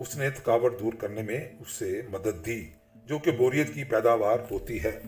اس 0.00 0.16
نے 0.16 0.30
تھکاوٹ 0.30 0.80
دور 0.80 0.92
کرنے 0.92 1.22
میں 1.22 1.48
اس 1.60 1.70
سے 1.70 2.02
مدد 2.10 2.46
دی، 2.46 2.64
جو 3.06 3.18
کہ 3.18 3.30
بوریت 3.30 3.74
کی 3.74 3.84
پیداوار 3.84 4.38
ہوتی 4.50 4.84
ہے۔ 4.84 5.00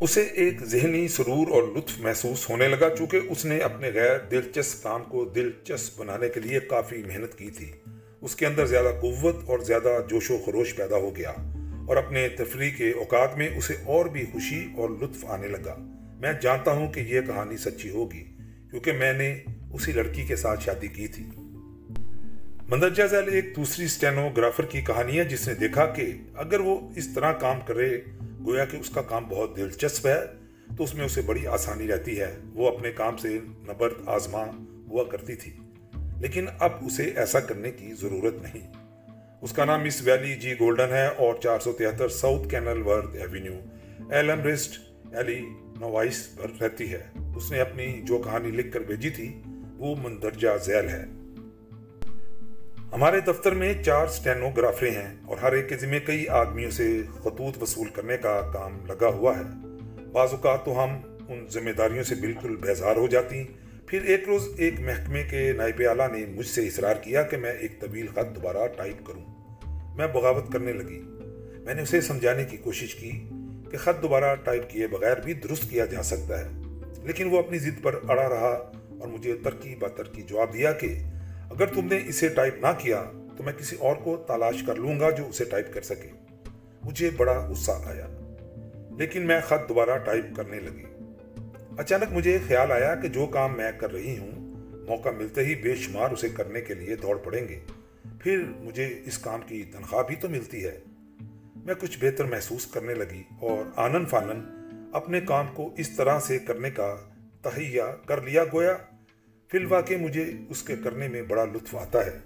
اسے 0.00 0.22
ایک 0.22 0.64
ذہنی 0.64 1.08
سرور 1.08 1.46
اور 1.50 1.62
لطف 1.62 2.00
محسوس 2.00 2.50
ہونے 2.50 2.68
لگا 2.68 2.96
چونکہ 2.96 3.20
اس 3.28 3.44
نے 3.44 3.58
اپنے 3.58 3.90
غیر 3.94 4.18
دلچسپ 4.30 4.82
کام 4.82 5.02
کو 5.04 5.24
دلچسپ 5.24 6.00
بنانے 6.00 6.28
کے 6.28 6.40
لیے 6.40 6.60
کافی 6.60 6.96
محنت 6.96 7.38
کی 7.38 7.50
تھی۔ 7.50 7.72
اس 8.20 8.36
کے 8.36 8.46
اندر 8.46 8.66
زیادہ 8.66 8.92
قوت 9.00 9.36
اور 9.46 9.58
زیادہ 9.58 9.98
جوش 10.10 10.30
و 10.30 10.38
خروش 10.46 10.76
پیدا 10.76 10.96
ہو 10.96 11.16
گیا 11.16 11.30
اور 11.88 11.96
اپنے 11.96 12.28
تفریح 12.28 12.70
کے 12.78 12.90
اوقات 12.90 13.36
میں 13.38 13.48
اسے 13.56 13.74
اور 13.84 14.06
بھی 14.06 14.24
خوشی 14.32 14.66
اور 14.76 14.90
لطف 14.90 15.24
آنے 15.24 15.46
لگا۔ 15.46 15.76
میں 16.20 16.32
جانتا 16.42 16.72
ہوں 16.72 16.92
کہ 16.92 17.00
یہ 17.00 17.20
کہانی 17.20 17.56
سچی 17.56 17.90
ہوگی، 17.90 18.24
کیونکہ 18.70 18.92
میں 18.92 19.12
نے 19.12 19.38
اسی 19.72 19.92
لڑکی 19.92 20.22
کے 20.22 20.36
ساتھ 20.36 20.64
شادی 20.64 20.88
کی 20.88 21.08
تھی۔ 21.08 21.24
مندرجہ 22.68 23.06
ذیل 23.06 23.28
ایک 23.32 23.56
دوسری 23.56 23.84
اسٹینوگرافر 23.84 24.64
کی 24.64 24.80
کہانی 24.80 25.18
ہے 25.18 25.24
جس 25.24 25.48
نے 25.48 25.54
دیکھا 25.54 25.86
کہ 25.86 26.12
اگر 26.34 26.60
وہ 26.60 26.90
اس 26.96 27.14
طرح 27.14 27.32
کام 27.32 27.60
کرے 27.66 28.00
گویا 28.46 28.64
کہ 28.64 28.76
اس 28.76 28.90
کا 28.90 29.02
کام 29.02 29.24
بہت 29.28 29.56
دلچسپ 29.56 30.06
ہے، 30.06 30.20
تو 30.76 30.84
اس 30.84 30.94
میں 30.94 31.04
اسے 31.04 31.22
بڑی 31.22 31.46
آسانی 31.46 31.88
رہتی 31.88 32.20
ہے۔ 32.20 32.36
وہ 32.54 32.68
اپنے 32.68 32.92
کام 32.92 33.16
سے 33.16 33.38
نبرد 33.46 34.08
آزما 34.08 34.44
ہوا 34.90 35.04
کرتی 35.04 35.34
تھی، 35.34 35.52
لیکن 36.20 36.46
اب 36.58 36.70
اسے 36.80 37.10
ایسا 37.16 37.40
کرنے 37.40 37.70
کی 37.70 37.94
ضرورت 37.94 38.34
نہیں۔ 38.42 38.72
اس 39.40 39.52
کا 39.52 39.64
نام 39.64 39.84
مس 39.84 40.02
ویلی 40.02 40.34
جی 40.34 40.54
گولڈن 40.60 40.90
ہے 40.90 41.06
اور 41.06 41.34
چار 41.42 41.58
سو 41.58 41.72
تہتر 41.72 42.08
south 42.08 42.48
Kenilworth 42.82 43.16
avenue 43.16 43.54
Elmhurst 44.40 44.78
Illinois 45.80 46.28
پر 46.36 46.62
رہتی 46.62 46.92
ہے۔ 46.92 47.06
اس 47.36 47.52
نے 47.52 47.60
اپنی 47.60 48.02
جو 48.02 48.18
کہانی 48.18 48.50
لکھ 48.50 48.72
کر 48.72 48.80
بھیجی 48.80 49.10
تھی، 49.10 49.40
وہ 49.78 49.94
مندرجہ 50.02 50.56
ذیل 50.64 50.88
ہے۔ 50.88 51.04
ہمارے 52.92 53.20
دفتر 53.20 53.52
میں 53.52 53.74
چار 53.82 54.06
سٹینوگرافریں 54.06 54.90
ہیں 54.90 55.14
اور 55.26 55.36
ہر 55.42 55.52
ایک 55.52 55.68
کے 55.68 55.76
ذمہ 55.76 56.06
کئی 56.06 56.28
آدمیوں 56.28 56.70
سے 56.70 57.02
خطوط 57.18 57.62
وصول 57.62 57.88
کرنے 57.88 58.16
کا 58.16 58.50
کام 58.52 58.86
لگا 58.86 59.06
ہوا 59.06 59.38
ہے۔ 59.38 59.42
بعض 60.12 60.28
اوقات 60.30 60.64
تو 60.64 60.84
ہم 60.84 61.00
ان 61.28 61.46
ذمہ 61.50 61.70
داریوں 61.70 62.02
سے 62.02 62.14
بالکل 62.14 62.56
بیزار 62.56 62.96
ہو 62.96 63.06
جاتی 63.06 63.44
پھر 63.86 64.02
ایک 64.02 64.24
روز 64.28 64.48
ایک 64.56 64.80
محکمے 64.80 65.22
کے 65.30 65.52
نائب 65.52 65.82
اعلیٰ 65.88 66.10
نے 66.10 66.26
مجھ 66.26 66.46
سے 66.46 66.66
اصرار 66.66 66.94
کیا 66.94 67.22
کہ 67.22 67.36
میں 67.36 67.52
ایک 67.52 67.80
طویل 67.80 68.06
خط 68.06 68.36
دوبارہ 68.36 68.66
ٹائپ 68.76 69.06
کروں۔ 69.06 69.24
میں 69.96 70.06
بغاوت 70.06 70.52
کرنے 70.52 70.72
لگی۔ 70.72 71.02
میں 71.58 71.74
نے 71.74 71.82
اسے 71.82 72.00
سمجھانے 72.00 72.44
کی 72.44 72.56
کوشش 72.56 72.94
کی 72.94 73.10
کہ 73.70 73.76
خط 73.76 74.02
دوبارہ 74.02 74.34
ٹائپ 74.44 74.70
کیے 74.70 74.86
بغیر 74.86 75.16
بھی 75.16 75.32
درست 75.32 75.70
کیا 75.70 75.84
جا 75.84 76.02
سکتا 76.02 76.40
ہے۔ 76.40 76.48
لیکن 77.02 77.28
وہ 77.28 77.38
اپنی 77.38 77.58
ضد 77.58 77.82
پر 77.82 77.94
اڑا 78.08 78.28
رہا 78.28 78.72
اور 78.88 79.08
مجھے 79.08 79.36
ترکی 79.44 79.74
با 79.74 79.88
ترکی 79.88 80.22
جواب 80.22 80.54
دیا 80.54 80.72
کہ 80.72 80.98
اگر 81.50 81.66
تم 81.66 81.86
نے 81.86 81.98
اسے 82.06 82.28
ٹائپ 82.28 82.54
نہ 82.58 82.66
کیا 82.78 83.04
تو 83.36 83.42
میں 83.44 83.52
کسی 83.52 83.76
اور 83.78 83.96
کو 83.96 84.16
تلاش 84.16 84.62
کر 84.66 84.74
لوں 84.74 85.00
گا 85.00 85.10
جو 85.10 85.28
اسے 85.28 85.44
ٹائپ 85.44 85.74
کر 85.74 85.82
سکے۔ 85.82 86.08
مجھے 86.82 87.10
بڑا 87.16 87.46
غصہ 87.50 87.70
آیا، 87.70 88.06
لیکن 88.98 89.26
میں 89.26 89.40
خط 89.40 89.68
دوبارہ 89.68 89.98
ٹائپ 89.98 90.24
کرنے 90.36 90.60
لگی۔ 90.60 90.84
اچانک 91.78 92.12
مجھے 92.12 92.38
خیال 92.48 92.72
آیا 92.72 92.94
کہ 92.94 93.08
جو 93.08 93.26
کام 93.26 93.56
میں 93.56 93.72
کر 93.78 93.92
رہی 93.92 94.18
ہوں، 94.18 94.30
موقع 94.86 95.08
ملتے 95.08 95.44
ہی 95.44 95.54
بے 95.54 95.74
شمار 95.74 96.10
اسے 96.10 96.28
کرنے 96.28 96.60
کے 96.60 96.74
لیے 96.74 96.96
دوڑ 96.96 97.16
پڑیں 97.16 97.48
گے۔ 97.48 97.60
پھر 98.20 98.42
مجھے 98.58 99.00
اس 99.04 99.18
کام 99.18 99.40
کی 99.46 99.62
تنخواہ 99.62 100.02
بھی 100.02 100.16
تو 100.16 100.28
ملتی 100.28 100.64
ہے۔ 100.64 100.78
میں 101.64 101.74
کچھ 101.78 101.98
بہتر 102.00 102.24
محسوس 102.24 102.66
کرنے 102.66 102.94
لگی 102.94 103.22
اور 103.40 103.64
آنن 103.76 104.06
فانن 104.06 104.40
اپنے 104.92 105.20
کام 105.20 105.46
کو 105.54 105.74
اس 105.76 105.96
طرح 105.96 106.20
سے 106.20 106.38
کرنے 106.38 106.70
کا 106.70 106.96
تہیا 107.42 107.86
کر 108.06 108.20
لیا 108.20 108.44
گویا۔ 108.52 108.76
فی 109.52 109.58
الواقع 109.58 109.94
مجھے 110.00 110.24
اس 110.48 110.62
کے 110.62 110.74
کرنے 110.84 111.08
میں 111.08 111.22
بڑا 111.22 111.44
لطف 111.44 111.76
آتا 111.76 112.06
ہے۔ 112.06 112.18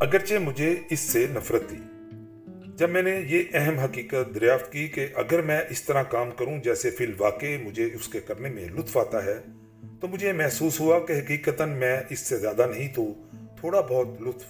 اگرچہ 0.00 0.34
مجھے 0.34 0.74
اس 0.90 1.00
سے 1.00 1.26
نفرت 1.30 1.62
تھی۔ 1.68 1.76
جب 2.76 2.90
میں 2.90 3.02
نے 3.02 3.20
یہ 3.28 3.42
اہم 3.54 3.78
حقیقت 3.78 4.34
دریافت 4.34 4.72
کی 4.72 4.88
کہ 4.88 5.06
اگر 5.14 5.42
میں 5.42 5.60
اس 5.70 5.82
طرح 5.82 6.02
کام 6.02 6.30
کروں 6.30 6.58
جیسے 6.58 6.90
فی 6.90 7.04
الواقع 7.04 7.46
مجھے 7.62 7.84
اس 7.84 8.08
کے 8.08 8.20
کرنے 8.20 8.48
میں 8.48 8.68
لطف 8.68 8.96
آتا 8.96 9.24
ہے، 9.24 9.34
تو 10.00 10.08
مجھے 10.08 10.32
محسوس 10.32 10.80
ہوا 10.80 10.98
کہ 10.98 11.12
حقیقتاً 11.12 11.70
میں 11.70 12.00
اس 12.10 12.18
سے 12.18 12.36
زیادہ 12.36 12.66
نہیں 12.76 12.88
تو 12.94 13.14
تھوڑا 13.60 13.80
بہت 13.80 14.22
لطف 14.22 14.44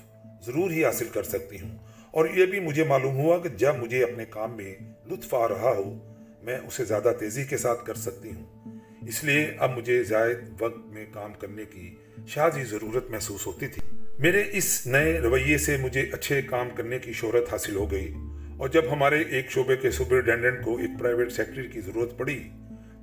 ضرور 0.47 0.71
ہی 0.71 0.85
حاصل 0.85 1.09
کر 1.13 1.23
سکتی 1.23 1.57
ہوں۔ 1.61 1.77
اور 2.11 2.27
یہ 2.35 2.47
بھی 2.47 2.61
مجھے 2.61 2.85
معلوم 2.85 3.17
ہوا 3.17 3.39
کہ 3.39 3.49
جب 3.49 3.75
مجھے 3.77 4.05
اپنے 4.05 4.25
کام 4.31 4.57
میں 4.57 4.75
لطف 5.07 5.35
آ 5.35 5.49
رہا 5.49 5.73
ہو، 5.77 6.15
میں 6.43 6.59
اسے 6.59 6.85
زیادہ 6.85 7.13
تیزی 7.21 7.45
کے 7.45 7.57
ساتھ 7.57 7.87
کر 7.87 7.95
سکتی 7.95 8.31
ہوں۔ 8.31 8.76
اس 9.09 9.25
لیے 9.25 9.51
اب 9.59 9.79
مجھے 9.79 10.03
زائد 10.03 10.63
وقت 10.63 10.87
میں 10.87 11.07
کام 11.13 11.33
کرنے 11.33 11.65
کی 11.65 11.95
شادی 12.27 12.65
ضرورت 12.65 13.11
محسوس 13.11 13.47
ہوتی 13.47 13.67
تھی۔ 13.67 13.83
میرے 14.19 14.43
اس 14.53 14.87
نئے 14.87 15.21
رویے 15.21 15.59
سے 15.59 15.77
مجھے 15.77 16.07
اچھے 16.13 16.43
کام 16.43 16.69
کرنے 16.71 16.99
کی 16.99 17.13
شہرت 17.13 17.53
حاصل 17.53 17.77
ہو 17.77 17.91
گئی۔ 17.91 18.15
اور 18.57 18.69
جب 18.69 18.83
ہمارے 18.93 19.23
ایک 19.23 19.51
شعبے 19.51 19.77
کے 19.77 19.91
سپرنٹینڈنٹ 19.91 20.65
کو 20.65 20.79
ایک 20.79 20.91
پرائیویٹ 20.99 21.33
سیکٹری 21.33 21.69
کی 21.69 21.81
ضرورت 21.81 22.19
پڑی، 22.19 22.43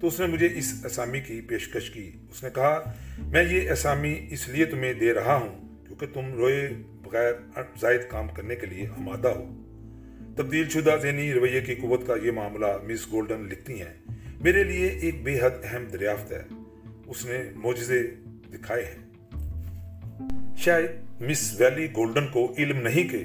تو 0.02 0.08
اس 0.08 0.20
نے 0.20 0.28
مجھے 0.28 0.50
اس 0.56 0.74
اسامی 0.86 1.20
کی 1.20 1.42
پیشکش 1.42 1.90
کی۔ 1.90 2.12
اس 2.30 2.44
نے 2.44 2.50
کہا، 2.56 2.94
میں 3.20 3.44
یہ 3.44 3.72
اسامی 3.72 4.28
اس 4.30 4.50
لیے 4.50 4.66
تمہیں 4.66 4.94
دے 4.94 5.14
رہا 5.14 5.36
ہوں 5.36 5.76
کیونکہ 5.88 6.06
تم 6.14 6.34
روئے 6.34 6.70
بغیر 7.04 7.34
زائد 7.80 8.02
کام 8.10 8.28
کرنے 8.28 8.56
کے 8.56 8.66
لیے 8.66 8.88
آمادہ 8.88 9.28
ہو۔ 9.28 9.60
تبدیل 10.38 10.70
شدہ 10.70 10.96
ذہنی 11.02 11.34
رویے 11.34 11.62
کی 11.62 11.76
قوت 11.76 12.08
کا 12.08 12.14
یہ 12.24 12.32
معاملہ 12.32 12.66
مس 12.66 13.12
گولڈن 13.12 13.48
لکھتی 13.50 13.82
ہیں۔ 13.82 13.94
میرے 14.44 14.64
لیے 14.64 14.88
ایک 14.88 15.24
بے 15.24 15.40
حد 15.42 15.50
اہم 15.64 15.86
دریافت 15.86 16.32
ہے۔ 16.32 16.44
اس 17.08 17.26
نے 17.26 17.44
موجزے 17.56 18.04
دکھائے 18.54 18.86
ہیں۔ 18.86 19.10
شاید 20.58 20.92
مس 21.22 21.62
ویلی 21.62 21.88
گولڈن 21.96 22.28
کو 22.28 22.54
علم 22.58 22.78
نہیں 22.78 23.10
کہ 23.10 23.24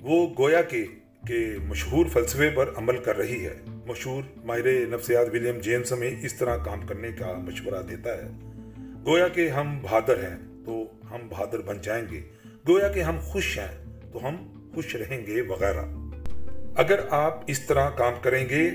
وہ 0.00 0.34
گویا 0.38 0.62
کے 0.62 0.84
کہ 1.26 1.56
مشہور 1.68 2.06
فلسفے 2.06 2.50
پر 2.50 2.70
عمل 2.76 2.96
کر 2.96 3.16
رہی 3.16 3.46
ہے۔ 3.46 3.54
مشہور 3.86 4.22
ماہر 4.44 4.86
نفسیات 4.86 5.26
ولیم 5.32 5.58
جیمس 5.58 5.92
ہمیں 5.92 6.10
اس 6.22 6.34
طرح 6.34 6.56
کام 6.56 6.86
کرنے 6.86 7.08
کا 7.12 7.32
مشورہ 7.32 7.82
دیتا 7.82 8.10
ہے۔ 8.10 8.28
گویا 9.06 9.28
کہ 9.28 9.48
ہم 9.48 9.78
بہادر 9.82 10.16
ہیں 10.16 10.64
تو 10.64 10.84
ہم 11.10 11.28
بہادر 11.28 11.58
بن 11.58 11.76
جائیں 11.82 12.04
گے۔ 12.10 12.20
گویا 12.68 12.88
کہ 12.88 13.00
ہم 13.00 13.18
خوش 13.20 13.58
ہیں 13.58 13.84
تو 14.12 14.28
ہم 14.28 14.36
خوش 14.74 14.96
رہیں 14.96 15.26
گے 15.26 15.42
وغیرہ۔ 15.42 15.82
اگر 16.76 17.00
آپ 17.10 17.40
اس 17.46 17.66
طرح 17.66 17.90
کام 17.90 18.12
کریں 18.22 18.48
گے 18.48 18.70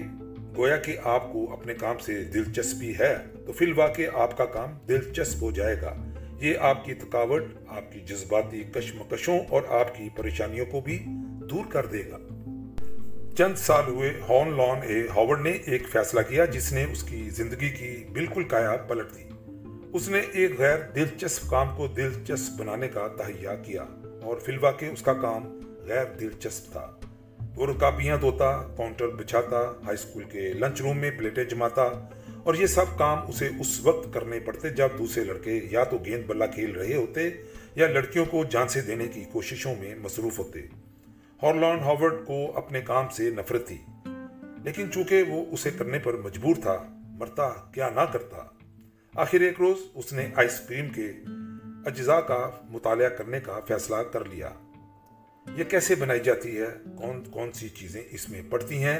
گویا 0.57 0.77
کہ 0.77 0.97
آپ 1.03 1.33
کو 1.33 1.53
اپنے 1.53 1.73
کام 1.73 1.97
سے 1.97 2.23
دلچسپی 2.23 2.93
ہے، 2.99 3.17
تو 3.45 3.53
فی 3.53 3.65
الواقع 3.65 4.01
آپ 4.13 4.37
کا 4.37 4.45
کام 4.45 4.69
دلچسپ 4.89 5.43
ہو 5.43 5.51
جائے 5.51 5.75
گا۔ 5.81 5.95
یہ 6.39 6.53
آپ 6.59 6.85
کی 6.85 6.93
تھکاوٹ، 6.93 7.43
آپ 7.67 7.93
کی 7.93 7.99
جذباتی 7.99 8.63
کشمکشوں 8.73 9.39
اور 9.49 9.61
آپ 9.69 9.97
کی 9.97 10.09
پریشانیوں 10.17 10.65
کو 10.65 10.81
بھی 10.81 11.03
دور 11.49 11.65
کر 11.69 11.85
دے 11.85 12.03
گا۔ 12.11 12.17
چند 13.37 13.55
سال 13.55 13.83
ہوئے، 13.87 14.13
ہون 14.29 14.57
لان 14.57 14.77
اے 14.83 15.01
ہاورڈ 15.15 15.41
نے 15.41 15.51
ایک 15.51 15.83
فیصلہ 15.91 16.21
کیا 16.29 16.45
جس 16.45 16.73
نے 16.73 16.85
اس 16.91 17.03
کی 17.03 17.29
زندگی 17.29 17.69
کی 17.69 18.03
بالکل 18.13 18.43
کایا 18.43 18.75
پلٹ 18.77 19.05
دی۔ 19.15 19.23
اس 19.93 20.09
نے 20.09 20.19
ایک 20.19 20.59
غیر 20.59 20.77
دلچسپ 20.95 21.49
کام 21.49 21.67
کو 21.77 21.87
دلچسپ 21.87 22.59
بنانے 22.59 22.87
کا 22.87 23.07
تہیا 23.07 23.55
کیا 23.55 23.85
اور 24.23 24.37
فی 24.37 24.51
الواقع 24.51 24.85
اس 24.85 25.01
کا 25.01 25.13
کام 25.13 25.59
غیر 25.83 26.05
دلچسپ 26.19 26.71
تھا۔ 26.71 26.91
وہ 27.55 27.65
رکابیاں 27.67 28.17
دھوتا 28.17 28.51
کاؤنٹر 28.77 29.07
بچھاتا 29.07 29.59
ہائی 29.85 29.93
اسکول 29.93 30.23
کے 30.23 30.41
لنچ 30.53 30.81
روم 30.81 30.97
میں 30.97 31.11
پلیٹیں 31.17 31.43
جماتا، 31.43 31.83
اور 32.43 32.55
یہ 32.55 32.65
سب 32.65 32.97
کام 32.97 33.17
اسے 33.27 33.49
اس 33.59 33.79
وقت 33.83 34.13
کرنے 34.13 34.39
پڑتے 34.39 34.69
جب 34.69 34.97
دوسرے 34.99 35.23
لڑکے 35.23 35.59
یا 35.71 35.83
تو 35.83 35.97
گیند 36.05 36.25
بلا 36.27 36.45
کھیل 36.45 36.71
رہے 36.71 36.95
ہوتے 36.95 37.29
یا 37.75 37.87
لڑکیوں 37.87 38.25
کو 38.25 38.43
جان 38.51 38.67
سے 38.67 38.81
دینے 38.81 39.07
کی 39.07 39.23
کوششوں 39.31 39.75
میں 39.79 39.93
مصروف 39.95 40.39
ہوتے۔ 40.39 40.61
ہارلان 41.43 41.79
ہاورڈ 41.79 42.25
کو 42.25 42.39
اپنے 42.57 42.81
کام 42.81 43.09
سے 43.09 43.29
نفرت 43.29 43.67
تھی، 43.67 43.77
لیکن 44.63 44.91
چونکہ 44.91 45.23
وہ 45.23 45.45
اسے 45.51 45.69
کرنے 45.77 45.99
پر 45.99 46.17
مجبور 46.23 46.55
تھا، 46.61 46.77
مرتا 47.19 47.49
کیا 47.73 47.89
نہ 47.95 48.05
کرتا۔ 48.13 48.43
آخر 49.13 49.41
ایک 49.41 49.59
روز 49.59 49.77
اس 49.95 50.13
نے 50.13 50.27
آئس 50.35 50.59
کریم 50.67 50.89
کے 50.89 51.11
اجزاء 51.85 52.19
کا 52.27 52.49
مطالعہ 52.69 53.09
کرنے 53.09 53.39
کا 53.39 53.59
فیصلہ 53.67 53.95
کر 54.11 54.25
لیا۔ 54.25 54.49
یہ 55.57 55.63
کیسے 55.63 55.95
بنائی 55.95 56.19
جاتی 56.19 56.57
ہے؟ 56.57 56.65
کون 56.97 57.23
کون 57.23 57.51
سی 57.51 57.69
چیزیں 57.69 58.01
اس 58.11 58.29
میں 58.29 58.41
پڑتی 58.49 58.83
ہیں؟ 58.83 58.99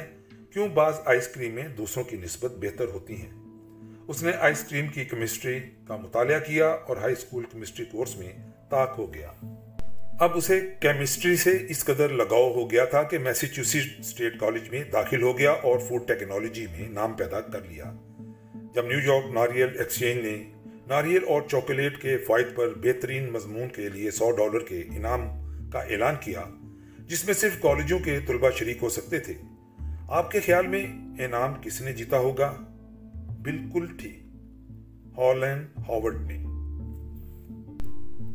کیوں 0.54 0.68
بعض 0.68 0.94
آئس 1.06 1.28
کریمیں 1.28 1.68
دوسروں 1.68 2.04
کی 2.04 2.18
نسبت 2.18 2.52
بہتر 2.62 2.86
ہوتی 2.86 3.16
ہیں؟ 3.16 3.30
اس 4.08 4.24
نے 4.24 4.32
آئس 4.40 4.64
کریم 4.70 4.88
کی 4.88 5.06
کیمسٹری 5.06 5.60
کا 5.88 5.96
مطالعہ 5.96 6.40
کیا 6.40 6.68
اور 6.68 6.98
ہائی 6.98 7.14
اسکول 7.14 7.44
کیمسٹری 7.52 7.86
کورس 7.86 8.18
میں 8.18 8.32
تاک 8.70 8.96
ہو 8.98 9.14
گیا۔ 9.14 9.32
اب 10.20 10.32
اسے 10.36 10.60
کیمسٹری 10.80 11.36
سے 11.36 11.58
اس 11.70 11.86
قدر 11.86 12.10
لگاؤ 12.10 12.54
ہو 12.54 12.72
گیا 12.72 12.86
تھا 12.86 13.04
کہ 13.04 13.18
میسیچوسٹ 13.18 14.00
اسٹیٹ 14.00 14.40
کالج 14.40 14.70
میں 14.70 14.84
داخل 14.84 15.22
ہو 15.22 15.38
گیا 15.38 15.52
اور 15.52 15.80
فوڈ 15.80 16.08
ٹیکنالوجی 16.08 16.66
میں 16.72 16.90
نام 16.90 17.14
پیدا 17.14 17.42
کر 17.42 17.60
لیا۔ 17.70 17.94
جب 18.76 18.86
نیو 18.86 19.14
یارک 19.14 19.34
ناریل 19.34 19.78
ایکسچینج 19.78 20.26
نے 20.26 20.44
ناریل 20.88 21.24
اور 21.28 21.42
چاکلیٹ 21.52 22.02
کے 22.02 22.18
فائد 22.18 22.46
پر 22.56 22.68
بہترین 22.70 23.32
مضمون 23.32 23.70
کے 23.70 23.90
لیے 23.90 24.12
سو 24.12 24.32
ڈالر 24.32 24.60
کے 24.60 24.84
انعام 24.96 25.41
کا 25.72 25.80
اعلان 25.80 26.16
کیا، 26.22 26.42
جس 27.00 27.26
میں 27.26 27.34
صرف 27.34 27.62
کالجوں 27.62 28.00
کے 28.00 28.20
طلبہ 28.28 28.50
شریک 28.50 28.78
ہو 28.82 28.90
سکتے 28.90 29.20
تھے۔ 29.20 29.34
آپ 30.08 30.32
کے 30.32 30.40
خیال 30.40 30.68
میں 30.68 30.88
انعام 31.24 31.54
کس 31.62 31.82
نے 31.82 31.94
جیتا 31.94 32.18
ہوگا؟ 32.18 32.56
بالکل 33.42 33.86
ٹھیک۔ 33.98 34.20
ہالینڈ 35.18 35.68
ہاورڈ 35.78 36.16
نے۔ 36.22 36.38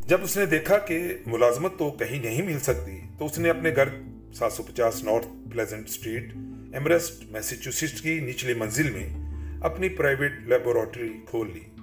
جب 0.09 0.18
اس 0.22 0.37
نے 0.37 0.46
دیکھا 0.46 0.79
کہ 0.79 1.16
ملازمت 1.27 1.79
تو 1.79 1.90
کہیں 1.90 2.25
نہیں 2.25 2.42
مل 2.42 2.59
سکتی، 2.59 3.01
تو 3.18 3.27
اس 3.27 3.38
نے 3.38 3.51
اپنے 3.51 3.70
گھر 3.77 3.88
سات 4.35 4.53
سو 4.53 4.62
پچاس 4.62 5.05
north 5.05 5.27
Pleasant 5.53 5.88
street 5.88 6.33
Amherst 6.72 7.33
Massachusetts 7.33 8.01
کی 8.01 8.20
نچلی 8.20 8.55
منزل 8.55 8.90
میں 8.90 9.09
اپنی 9.61 9.88
پرائیویٹ 9.88 10.33
لیبورٹری 10.46 11.12
کھول 11.31 11.51
لی۔ 11.55 11.83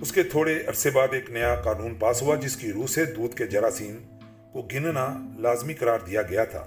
اس 0.00 0.12
کے 0.12 0.22
تھوڑے 0.22 0.58
عرصے 0.66 0.90
بعد 0.90 1.08
ایک 1.12 1.30
نیا 1.30 1.54
قانون 1.54 1.94
پاس 1.94 2.22
ہوا، 2.22 2.34
جس 2.34 2.56
کی 2.56 2.72
روح 2.72 2.86
سے 2.86 3.04
دودھ 3.04 3.36
کے 3.36 3.46
جراثیم 3.46 3.96
کو 4.52 4.62
گننا 4.62 5.34
لازمی 5.38 5.74
قرار 5.74 5.98
دیا 6.06 6.22
گیا 6.22 6.44
تھا۔ 6.44 6.64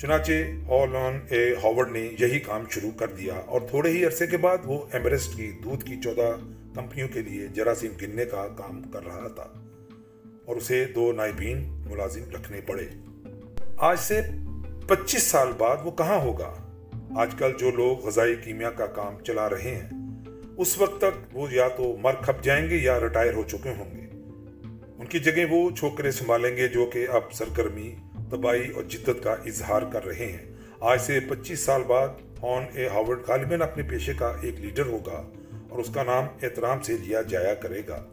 چنانچہ 0.00 0.32
ہال 0.68 0.96
آن 0.96 1.18
اے 1.28 1.54
ہاورڈ 1.54 1.90
نے 1.90 2.10
یہی 2.18 2.38
کام 2.38 2.64
شروع 2.70 2.90
کر 2.98 3.08
دیا 3.08 3.34
اور 3.34 3.60
تھوڑے 3.70 3.90
ہی 3.90 4.04
عرصے 4.04 4.26
کے 4.26 4.36
بعد 4.36 4.58
وہ 4.64 4.86
ایمریسٹ 4.92 5.36
کی 5.36 5.52
دودھ 5.64 5.84
کی 5.84 6.00
چودہ 6.04 6.36
کمپنیوں 6.74 7.08
کے 7.08 7.22
لیے 7.22 7.46
جراثیم 7.46 7.92
گننے 8.02 8.24
کا 8.24 8.48
کام 8.56 8.82
کر 8.82 9.06
رہا 9.06 9.28
تھا 9.28 9.46
اور 10.44 10.56
اسے 10.56 10.84
دو 10.84 11.12
نائبین 11.12 11.84
ملازم 11.90 12.30
رکھنے 12.34 12.60
پڑے۔ 12.60 12.86
آج 13.76 13.98
سے 13.98 14.20
پچیس 14.86 15.22
سال 15.22 15.52
بعد 15.58 15.76
وہ 15.84 15.90
کہاں 15.90 16.18
ہوگا؟ 16.18 16.52
آج 17.16 17.34
کل 17.38 17.52
جو 17.58 17.70
لوگ 17.70 18.06
غذائی 18.06 18.36
کیمیا 18.36 18.70
کا 18.70 18.86
کام 18.86 19.24
چلا 19.24 19.50
رہے 19.50 19.74
ہیں، 19.74 19.90
اس 20.56 20.78
وقت 20.78 20.98
تک 20.98 21.36
وہ 21.36 21.52
یا 21.52 21.68
تو 21.68 21.96
مر 22.00 22.14
کھپ 22.22 22.44
جائیں 22.44 22.70
گے 22.70 22.76
یا 22.76 23.00
ریٹائر 23.00 23.34
ہو 23.34 23.42
چکے 23.48 23.70
ہوں 23.78 23.96
گے۔ 23.96 24.13
ان 24.98 25.06
کی 25.06 25.18
جگہ 25.18 25.44
وہ 25.50 25.70
چھوکرے 25.70 26.10
سنبھالیں 26.10 26.56
گے 26.56 26.68
جو 26.68 26.86
کہ 26.86 27.06
اب 27.08 27.32
سرگرمی، 27.32 27.94
تباہی 28.30 28.70
اور 28.70 28.82
جدت 28.82 29.22
کا 29.22 29.32
اظہار 29.32 29.82
کر 29.92 30.04
رہے 30.04 30.26
ہیں۔ 30.26 30.54
آج 30.80 31.00
سے 31.00 31.20
پچیس 31.28 31.60
سال 31.60 31.82
بعد 31.82 32.08
ہان 32.42 32.64
اے 32.74 32.88
ہاورڈ 32.88 33.18
غالباً 33.28 33.62
اپنے 33.62 33.82
پیشے 33.82 34.12
کا 34.18 34.32
ایک 34.42 34.60
لیڈر 34.60 34.86
ہوگا 34.86 35.30
اور 35.68 35.78
اس 35.78 35.90
کا 35.94 36.02
نام 36.02 36.24
احترام 36.42 36.80
سے 36.80 36.92
لیا 36.92 37.22
جایا 37.22 37.54
کرے 37.54 37.82
گا۔ 37.88 38.04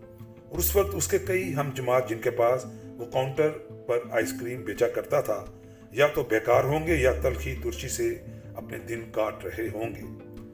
اور 0.49 0.57
اس 0.57 0.75
وقت 0.75 0.95
اس 0.95 1.07
کے 1.07 1.17
کئی 1.27 1.55
ہم 1.55 1.69
جماعت 1.75 2.09
جن 2.09 2.19
کے 2.19 2.29
پاس 2.29 2.65
وہ 2.83 3.05
کاؤنٹر 3.05 3.49
پر 3.87 3.99
آئس 4.11 4.33
کریم 4.41 4.61
بیچا 4.61 4.87
کرتا 4.87 5.21
تھا، 5.21 5.45
یا 5.91 6.07
تو 6.07 6.23
بیکار 6.23 6.63
ہوں 6.63 6.87
گے 6.87 6.95
یا 6.95 7.11
تلخی 7.21 7.55
ترشی 7.63 7.89
سے 7.89 8.15
اپنے 8.55 8.77
دن 8.77 9.01
کاٹ 9.11 9.45
رہے 9.45 9.67
ہوں 9.73 9.95
گے۔ 9.95 10.01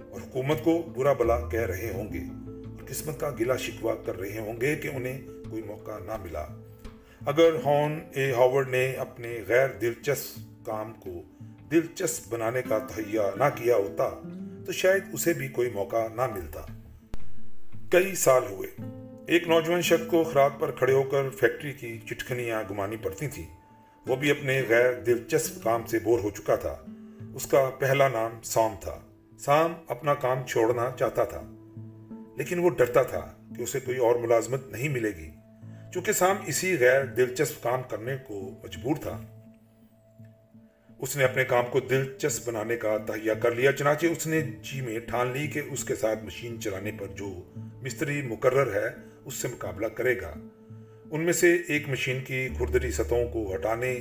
اور 0.09 0.21
حکومت 0.21 0.63
کو 0.63 0.81
برا 0.95 1.13
بلا 1.13 1.49
کہہ 1.49 1.61
رہے 1.61 1.91
ہوں 1.93 2.13
گے۔ 2.13 2.19
اور 2.47 2.85
قسمت 2.87 3.19
کا 3.19 3.29
گلا 3.39 3.55
شکوا 3.55 3.95
کر 4.05 4.19
رہے 4.19 4.39
ہوں 4.39 4.61
گے 4.61 4.75
کہ 4.75 4.87
انہیں 4.93 5.21
کوئی 5.49 5.61
موقع 5.63 5.99
نہ 6.05 6.17
ملا۔ 6.17 6.45
اگر 7.25 7.55
ہون 7.65 7.99
اے 8.13 8.31
ہاورڈ 8.31 8.69
نے 8.69 8.91
اپنے 8.91 9.41
غیر 9.47 9.67
دلچسپ 9.81 10.65
کام 10.65 10.93
کو 10.93 11.21
دلچسپ 11.71 12.33
بنانے 12.33 12.61
کا 12.69 12.79
تہیا 12.79 13.29
نہ 13.35 13.43
کیا 13.55 13.75
ہوتا، 13.75 14.09
تو 14.65 14.71
شاید 14.71 15.03
اسے 15.13 15.33
بھی 15.33 15.47
کوئی 15.47 15.69
موقع 15.69 16.07
نہ 16.15 16.27
ملتا۔ 16.27 16.61
کئی 17.91 18.15
سال 18.15 18.43
ہوئے۔ 18.49 18.81
ایک 19.27 19.47
نوجوان 19.47 19.81
شخص 19.81 20.07
کو 20.07 20.23
خراب 20.23 20.53
پر 20.59 20.71
کھڑے 20.71 20.93
ہو 20.93 21.03
کر 21.03 21.29
فیکٹری 21.29 21.73
کی 21.73 21.99
چٹکنیاں 21.99 22.63
گمانی 22.71 22.97
پڑتی 22.97 23.27
تھیں۔ 23.27 23.45
وہ 24.07 24.15
بھی 24.15 24.31
اپنے 24.31 24.63
غیر 24.69 24.93
دلچسپ 24.93 25.63
کام 25.63 25.85
سے 25.87 25.99
بور 25.99 26.19
ہو 26.19 26.29
چکا 26.29 26.55
تھا۔ 26.55 26.77
اس 27.35 27.45
کا 27.45 27.69
پہلا 27.79 28.07
نام 28.07 28.39
سام 28.43 28.75
تھا۔ 28.81 28.99
سام 29.39 29.73
اپنا 29.87 30.13
کام 30.13 30.37
چھوڑنا 30.47 30.89
چاہتا 30.99 31.23
تھا، 31.23 31.41
لیکن 32.37 32.59
وہ 32.59 32.69
ڈرتا 32.69 33.03
تھا 33.03 33.33
کہ 33.57 33.61
اسے 33.61 33.79
کوئی 33.79 33.97
اور 33.97 34.15
ملازمت 34.15 34.67
نہیں 34.67 34.89
ملے 34.89 35.09
گی۔ 35.09 35.29
چونکہ 35.97 36.11
سام 36.11 36.35
اسی 36.45 36.79
غیر 36.79 37.05
دلچسپ 37.05 37.63
کام 37.63 37.81
کرنے 37.89 38.15
کو 38.27 38.51
مجبور 38.63 38.95
تھا۔ 38.95 39.21
اس 40.99 41.17
نے 41.17 41.23
اپنے 41.23 41.45
کام 41.45 41.63
کو 41.71 41.79
دلچسپ 41.79 42.47
بنانے 42.47 42.77
کا 42.77 42.97
تہیا 42.97 43.33
کر 43.33 43.51
لیا، 43.51 43.71
چنانچہ 43.71 44.05
اس 44.05 44.27
نے 44.27 44.41
جی 44.41 44.81
میں 44.81 44.99
ٹھان 44.99 45.31
لی 45.31 45.47
کہ 45.47 45.61
اس 45.71 45.83
کے 45.83 45.95
ساتھ 45.95 46.23
مشین 46.23 46.61
چلانے 46.61 46.91
پر 46.91 47.07
جو 47.07 47.51
مستری 47.55 48.21
مقرر 48.21 48.83
ہے، 48.83 48.87
اس 49.25 49.33
سے 49.33 49.47
مقابلہ 49.47 49.87
کرے 49.87 50.21
گا۔ 50.21 50.33
ان 51.11 51.21
میں 51.21 51.33
سے 51.33 51.57
ایک 51.67 51.89
مشین 51.89 52.23
کی 52.23 52.47
کھردری 52.57 52.91
سطحوں 52.91 53.27
کو 53.27 53.55
ہٹانے 53.55 53.93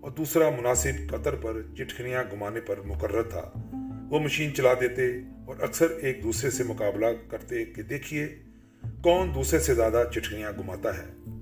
اور 0.00 0.10
دوسرا 0.10 0.50
مناسب 0.50 1.10
قطر 1.10 1.34
پر 1.34 1.62
چٹکنیاں 1.78 2.24
گمانے 2.32 2.60
پر 2.60 2.80
مقرر 2.80 3.22
تھا۔ 3.22 3.52
وہ 4.10 4.20
مشین 4.20 4.54
چلا 4.54 4.74
دیتے 4.80 5.12
اور 5.46 5.56
اکثر 5.60 5.90
ایک 5.90 6.22
دوسرے 6.22 6.50
سے 6.50 6.64
مقابلہ 6.64 7.06
کرتے 7.30 7.64
کہ 7.64 7.82
دیکھیے 7.82 8.28
کون 9.02 9.34
دوسرے 9.34 9.60
سے 9.60 9.74
زیادہ 9.74 10.04
چٹکیاں 10.14 10.52
گماتا 10.58 10.98
ہے۔ 10.98 11.33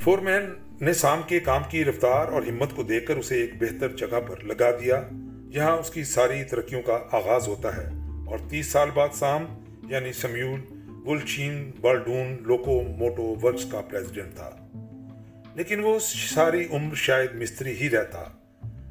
فور 0.00 0.18
مین 0.18 0.52
نے 0.80 0.92
سام 0.92 1.20
کے 1.26 1.40
کام 1.40 1.62
کی 1.70 1.84
رفتار 1.84 2.32
اور 2.32 2.42
ہمت 2.42 2.68
کو 2.74 2.82
دیکھ 2.82 3.06
کر 3.06 3.16
اسے 3.16 3.34
ایک 3.34 3.50
بہتر 3.60 3.88
جگہ 3.88 4.20
پر 4.26 4.44
لگا 4.44 4.70
دیا۔ 4.70 5.08
یہاں 5.48 5.76
اس 5.76 5.90
کی 5.90 6.04
ساری 6.04 6.44
ترقیوں 6.44 6.82
کا 6.82 6.98
آغاز 7.12 7.48
ہوتا 7.48 7.76
ہے 7.76 7.90
اور 8.26 8.38
تیس 8.48 8.66
سال 8.66 8.90
بعد 8.94 9.08
سام 9.12 9.44
یعنی 9.88 10.12
سمیول، 10.12 10.60
ولچین، 11.04 11.70
بالڈون 11.80 12.36
لوکو 12.40 12.82
موٹو 12.82 13.36
ورکس 13.42 13.64
کا 13.72 13.80
پریزیڈنٹ 13.80 14.34
تھا۔ 14.34 14.50
لیکن 15.54 15.80
وہ 15.84 15.98
ساری 16.34 16.66
عمر 16.70 16.94
شاید 16.94 17.34
مستری 17.34 17.76
ہی 17.80 17.90
رہتا۔ 17.90 18.24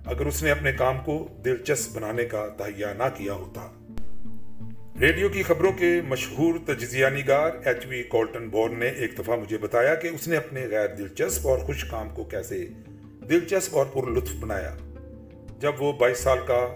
اگر 0.05 0.25
اس 0.25 0.43
نے 0.43 0.51
اپنے 0.51 0.71
کام 0.71 0.97
کو 1.05 1.27
دلچسپ 1.45 1.95
بنانے 1.95 2.25
کا 2.25 2.47
تہیا 2.47 2.93
نہ 2.93 3.03
کیا 3.15 3.33
ہوتا۔ 3.33 3.76
ریڈیو 5.01 5.29
کی 5.29 5.43
خبروں 5.43 5.71
کے 5.71 6.01
مشہور 6.07 6.55
تجزیہ 6.65 7.07
نگار 7.07 7.51
ایچ 7.65 7.85
وی 7.85 8.03
کولٹن 8.03 8.49
بورن 8.49 8.79
نے 8.79 8.87
ایک 8.87 9.19
دفعہ 9.19 9.35
مجھے 9.35 9.57
بتایا 9.57 9.95
کہ 9.95 10.07
اس 10.07 10.27
نے 10.27 10.37
اپنے 10.37 10.67
غیر 10.67 10.87
دلچسپ 10.87 11.47
اور 11.47 11.57
خوش 11.57 11.83
کام 11.83 12.09
کو 12.09 12.23
کیسے 12.23 12.67
دلچسپ 13.29 13.77
اور 13.77 13.85
پر 13.85 14.09
لطف 14.09 14.35
بنایا۔ 14.39 14.75
جب 15.59 15.71
وہ 15.79 15.93
بائیس 15.93 16.17
سال 16.17 16.37
کا 16.47 16.67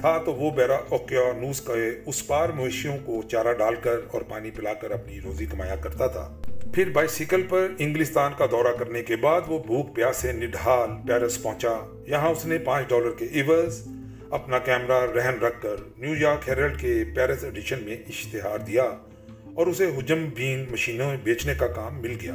تھا 0.00 0.18
تو 0.18 0.34
وہ 0.34 0.50
بیرا 0.50 0.76
اوکیانوس 0.88 1.60
کے 1.60 1.90
اس 2.06 2.26
پار 2.26 2.48
مویشیوں 2.48 2.96
کو 3.04 3.22
چارہ 3.22 3.52
ڈال 3.52 3.74
کر 3.74 3.96
اور 4.10 4.22
پانی 4.22 4.50
پلا 4.50 4.74
کر 4.74 4.90
اپنی 4.90 5.20
روزی 5.20 5.46
کمایا 5.46 5.76
کرتا 5.76 6.06
تھا۔ 6.06 6.42
پھر 6.74 6.90
بائسیکل 6.90 7.42
پر 7.42 7.68
انگلستان 7.78 8.32
کا 8.38 8.46
دورہ 8.50 8.76
کرنے 8.78 9.02
کے 9.02 9.16
بعد 9.16 9.40
وہ 9.46 9.58
بھوک 9.58 9.96
پیاس 9.96 10.16
سے 10.16 10.32
نڈھال 10.32 10.90
پیرس 11.06 11.42
پہنچا۔ 11.42 12.02
یہاں 12.06 12.28
اس 12.28 12.46
نے 12.46 12.58
پانچ 12.58 12.88
ڈالر 12.88 13.10
کے 13.10 13.24
ایورز 13.24 13.88
اپنا 14.32 14.58
کیمرہ 14.58 15.12
رہن 15.12 15.38
رکھ 15.38 15.62
کر 15.62 15.76
نیو 15.98 16.14
یارک 16.14 16.48
ہیرلڈ 16.48 16.80
کے 16.80 17.04
پیرس 17.16 17.44
ایڈیشن 17.44 17.82
میں 17.82 17.96
اشتہار 18.08 18.58
دیا 18.58 18.82
اور 19.54 19.66
اسے 19.66 19.86
حجم 19.86 20.28
بین 20.34 20.64
مشینوں 20.70 21.08
میں 21.08 21.16
بیچنے 21.24 21.54
کا 21.54 21.66
کام 21.66 22.02
مل 22.02 22.16
گیا۔ 22.20 22.34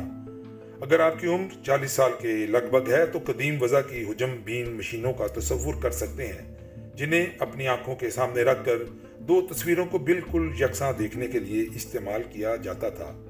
اگر 0.82 1.00
آپ 1.00 1.20
کی 1.20 1.28
عمر 1.28 1.64
چالیس 1.64 1.92
سال 1.92 2.12
کے 2.20 2.28
لگ 2.28 2.70
بھگ 2.72 2.92
ہے 2.92 3.06
تو 3.06 3.20
قدیم 3.26 3.62
وضع 3.62 3.82
کی 3.82 4.04
حجم 4.04 4.36
بین 4.44 4.70
مشینوں 4.70 5.14
کا 5.14 5.28
تصور 5.28 5.74
کر 5.82 5.92
سکتے 5.92 6.28
ہیں، 6.28 6.56
جنہیں 6.96 7.26
اپنی 7.40 7.68
آنکھوں 7.68 7.96
کے 7.96 8.10
سامنے 8.10 8.42
رکھ 8.42 8.66
کر 8.66 8.84
دو 9.20 9.48
تصویروں 9.50 9.86
کو 9.86 9.98
بالکل 9.98 10.52
یکساں 10.60 10.94
دیکھنے 11.00 11.28
کے 11.28 11.40
لیے 11.40 11.66
استعمال 11.76 12.22
کیا 12.32 12.56
جاتا 12.56 12.90
تھا۔ 12.90 13.24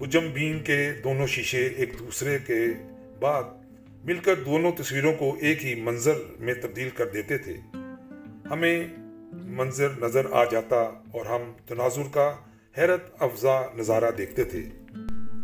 حجم 0.00 0.30
بین 0.34 0.58
کے 0.60 0.92
دونوں 1.04 1.26
شیشے 1.26 1.66
ایک 1.66 1.90
دوسرے 1.98 2.38
کے 2.46 2.60
بعد 3.20 3.42
مل 4.04 4.16
کر 4.16 4.34
دونوں 4.34 4.72
تصویروں 4.72 5.14
کو 5.14 5.36
ایک 5.40 5.64
ہی 5.64 5.74
منظر 5.74 6.18
میں 6.40 6.54
تبدیل 6.54 6.88
کر 6.90 7.06
دیتے 7.06 7.38
تھے۔ 7.38 7.54
ہمیں 8.50 8.88
منظر 9.32 9.88
نظر 10.00 10.26
آ 10.32 10.44
جاتا 10.44 10.76
اور 10.80 11.26
ہم 11.26 11.52
تناظر 11.66 12.02
کا 12.12 12.36
حیرت 12.78 13.22
افزا 13.22 13.60
نظارہ 13.74 14.10
دیکھتے 14.10 14.44
تھے۔ 14.44 14.62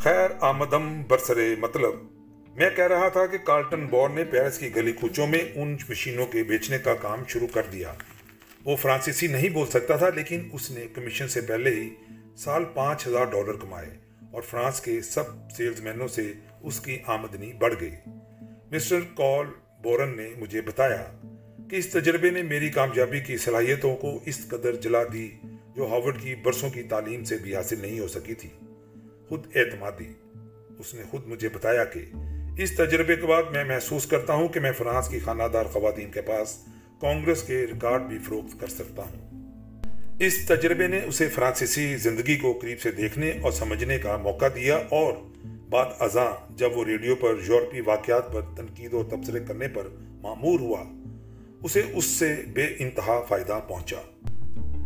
خیر 0.01 0.31
آمدم 0.41 1.03
برسرے 1.09 1.55
مطلب۔ 1.59 1.93
میں 2.57 2.71
کہہ 2.77 2.87
رہا 2.87 3.09
تھا 3.09 3.27
کہ 3.27 3.39
کارلٹن 3.39 3.87
بور 3.87 4.11
نے 4.11 4.25
پیرس 4.25 4.59
کی 4.59 4.77
گلی 4.77 4.93
کوچوں 4.93 5.27
میں 5.27 5.39
ان 5.55 5.77
مشینوں 5.89 6.27
کے 6.27 6.43
بیچنے 6.43 6.79
کا 6.79 6.95
کام 6.95 7.23
شروع 7.29 7.47
کر 7.55 7.63
دیا۔ 7.73 7.93
وہ 8.65 8.77
فرانسیسی 8.77 9.27
نہیں 9.27 9.49
بول 9.49 9.67
سکتا 9.67 9.97
تھا، 9.97 10.09
لیکن 10.09 10.49
اس 10.53 10.71
نے 10.71 10.87
کمیشن 10.95 11.29
سے 11.29 11.41
پہلے 11.41 11.71
ہی 11.71 11.91
سال 12.37 12.65
پانچ 12.65 13.07
ہزار 13.07 13.25
ڈالر 13.25 13.53
کمائے 13.53 13.99
اور 14.31 14.43
فرانس 14.43 14.81
کے 14.81 15.01
سب 15.01 15.25
سیلز 15.57 15.81
مینوں 15.81 16.09
سے 16.09 16.33
اس 16.61 16.81
کی 16.81 16.99
آمدنی 17.07 17.53
بڑھ 17.53 17.75
گئی۔ 17.81 17.91
مسٹر 18.71 19.01
کال 19.17 19.47
بورن 19.83 20.17
نے 20.17 20.31
مجھے 20.39 20.61
بتایا 20.61 21.13
کہ 21.71 21.77
اس 21.77 21.87
تجربے 21.87 22.31
نے 22.31 22.43
میری 22.43 22.69
کامیابی 22.69 23.21
کی 23.21 23.37
صلاحیتوں 23.37 23.97
کو 23.97 24.19
اس 24.27 24.49
قدر 24.49 24.75
جلا 24.75 24.99
دی 25.13 25.31
جو 25.77 25.87
ہاورڈ 25.87 26.23
کی 26.23 26.35
برسوں 26.35 26.71
کی 26.71 26.83
تعلیم 26.83 27.25
سے 27.25 27.37
بھی 27.37 27.57
حاصل 27.57 27.81
نہیں 27.81 28.01
ہو 28.01 28.09
سکی 28.09 28.35
تھی؟ 28.35 28.49
خود 29.29 29.47
اعتمادی 29.55 30.13
اس 30.79 30.95
نے 30.95 31.03
خود 31.11 31.27
مجھے 31.27 31.49
بتایا 31.49 31.85
کہ 31.85 32.05
اس 32.59 32.77
تجربے 32.77 33.17
کے 33.17 33.27
بعد 33.27 33.43
میں 33.53 33.65
محسوس 33.65 34.07
کرتا 34.07 34.33
ہوں 34.35 34.49
کہ 34.49 34.61
میں 34.61 34.73
فرانس 34.73 35.09
کی 35.09 35.19
خانہ 35.19 35.43
دار 35.53 35.65
خواتین 35.65 36.11
کے 36.11 36.21
پاس 36.21 36.59
کانگریس 37.01 37.43
کے 37.43 37.67
ریکارڈ 37.67 38.03
بھی 38.03 38.19
فروخت 38.19 38.61
کر 38.61 38.67
سکتا 38.67 39.03
ہوں۔ 39.03 39.29
اس 40.19 40.47
تجربے 40.47 40.87
نے 40.87 41.01
اسے 41.05 41.29
فرانسیسی 41.29 41.97
زندگی 41.97 42.37
کو 42.37 42.59
قریب 42.63 42.81
سے 42.81 42.91
دیکھنے 42.91 43.33
اور 43.43 43.53
سمجھنے 43.53 43.99
کا 43.99 44.17
موقع 44.17 44.47
دیا 44.55 44.77
اور 44.77 45.13
بعد 45.71 45.87
ازاں 45.99 46.59
جب 46.59 46.77
وہ 46.77 46.85
ریڈیو 46.85 47.15
پر 47.15 47.35
یورپی 47.49 47.81
واقعات 47.81 48.33
پر 48.33 48.41
تنقید 48.57 48.95
و 48.95 49.03
تبصرے 49.03 49.39
کرنے 49.49 49.69
پر 49.69 49.89
معمور 50.23 50.61
ہوا۔ 50.61 50.85
اسے 51.63 51.83
اس 51.95 52.05
سے 52.05 52.35
بے 52.53 52.65
انتہا 52.79 53.21
فائدہ 53.29 53.61
پہنچا۔ 53.69 53.97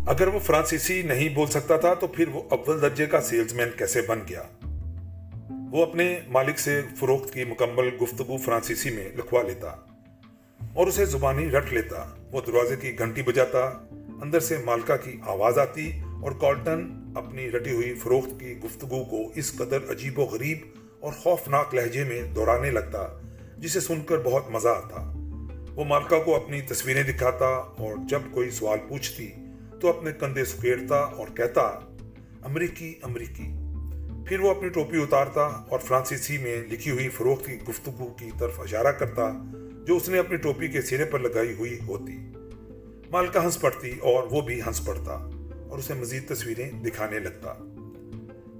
اگر 0.06 0.26
وہ 0.26 0.38
فرانسیسی 0.38 1.02
نہیں 1.02 1.28
بول 1.28 1.46
سکتا 1.46 1.76
تھا 1.76 1.94
تو 1.94 2.06
پھر 2.06 2.28
وہ 2.28 2.42
اول 2.50 2.82
درجے 2.82 3.06
کا 3.06 3.20
سیلز 3.20 3.52
مین 3.52 3.68
کیسے 3.78 4.02
بن 4.02 4.20
گیا؟ 4.28 4.42
وہ 5.72 5.82
اپنے 5.82 6.18
مالک 6.28 6.58
سے 6.58 6.82
فروخت 6.96 7.34
کی 7.34 7.44
مکمل 7.44 7.88
گفتگو 8.02 8.36
فرانسیسی 8.36 8.90
میں 8.90 9.08
لکھوا 9.16 9.42
لیتا 9.42 9.68
اور 10.74 10.86
اسے 10.86 11.04
زبانی 11.04 11.50
رٹ 11.50 11.72
لیتا۔ 11.72 12.04
وہ 12.32 12.40
دروازے 12.46 12.76
کی 12.76 12.98
گھنٹی 12.98 13.22
بجاتا، 13.22 13.60
اندر 14.22 14.40
سے 14.40 14.56
مالکہ 14.64 14.96
کی 14.96 15.18
آواز 15.26 15.58
آتی 15.58 15.92
اور 16.22 16.32
کالٹن 16.40 17.12
اپنی 17.16 17.50
رٹی 17.50 17.72
ہوئی 17.72 17.94
فروخت 17.94 18.40
کی 18.40 18.58
گفتگو 18.64 19.04
کو 19.04 19.32
اس 19.34 19.52
قدر 19.52 19.78
عجیب 19.90 20.18
و 20.18 20.22
غریب 20.22 20.58
اور 21.00 21.12
خوفناک 21.12 21.74
لہجے 21.74 22.04
میں 22.04 22.22
دہرانے 22.36 22.70
لگتا، 22.70 23.20
جسے 23.58 23.80
سن 23.80 24.00
کر 24.00 24.18
بہت 24.18 24.50
مزہ 24.50 24.68
آتا۔ 24.68 25.21
وہ 25.76 25.84
مالکہ 25.84 26.22
کو 26.22 26.36
اپنی 26.36 26.60
تصویریں 26.60 27.02
دکھاتا 27.02 27.46
اور 27.46 27.96
جب 28.08 28.20
کوئی 28.30 28.50
سوال 28.50 28.78
پوچھتی 28.88 29.28
تو 29.80 29.88
اپنے 29.88 30.10
کندھے 30.20 30.44
سکیڑتا 30.44 30.96
اور 30.96 31.26
کہتا، 31.36 31.62
امریکی 32.42 32.94
امریکی. 33.02 33.52
پھر 34.28 34.40
وہ 34.40 34.50
اپنی 34.50 34.68
ٹوپی 34.68 35.02
اتارتا 35.02 35.40
اور 35.40 35.78
فرانسیسی 35.78 36.38
میں 36.38 36.62
لکھی 36.70 36.90
ہوئی 36.90 37.08
فروخت 37.08 37.46
کی 37.46 37.58
گفتگو 37.68 38.06
کی 38.18 38.30
طرف 38.38 38.60
اشارہ 38.60 38.92
کرتا 38.92 39.32
جو 39.86 39.96
اس 39.96 40.08
نے 40.08 40.18
اپنی 40.18 40.36
ٹوپی 40.36 40.68
کے 40.68 40.82
سرے 40.82 41.04
پر 41.04 41.18
لگائی 41.18 41.52
ہوئی 41.52 41.78
ہوتی۔ 41.88 42.32
مالکہ 43.10 43.38
ہنس 43.38 43.60
پڑتی 43.60 43.92
اور 44.00 44.22
وہ 44.22 44.40
بھی 44.40 44.62
ہنس 44.62 44.84
پڑتا 44.84 45.12
اور 45.68 45.78
اسے 45.78 45.94
مزید 45.94 46.28
تصویریں 46.28 46.70
دکھانے 46.70 47.18
لگتا۔ 47.18 47.54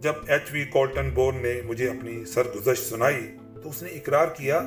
جب 0.01 0.13
ایچ 0.29 0.53
وی 0.53 0.65
کالٹن 0.65 1.11
بورن 1.11 1.37
نے 1.37 1.61
مجھے 1.65 1.89
اپنی 1.89 2.25
سرگزشت 2.25 2.83
سنائی 2.83 3.37
تو 3.63 3.69
اس 3.69 3.83
نے 3.83 3.91
اقرار 3.91 4.27
کیا 4.29 4.61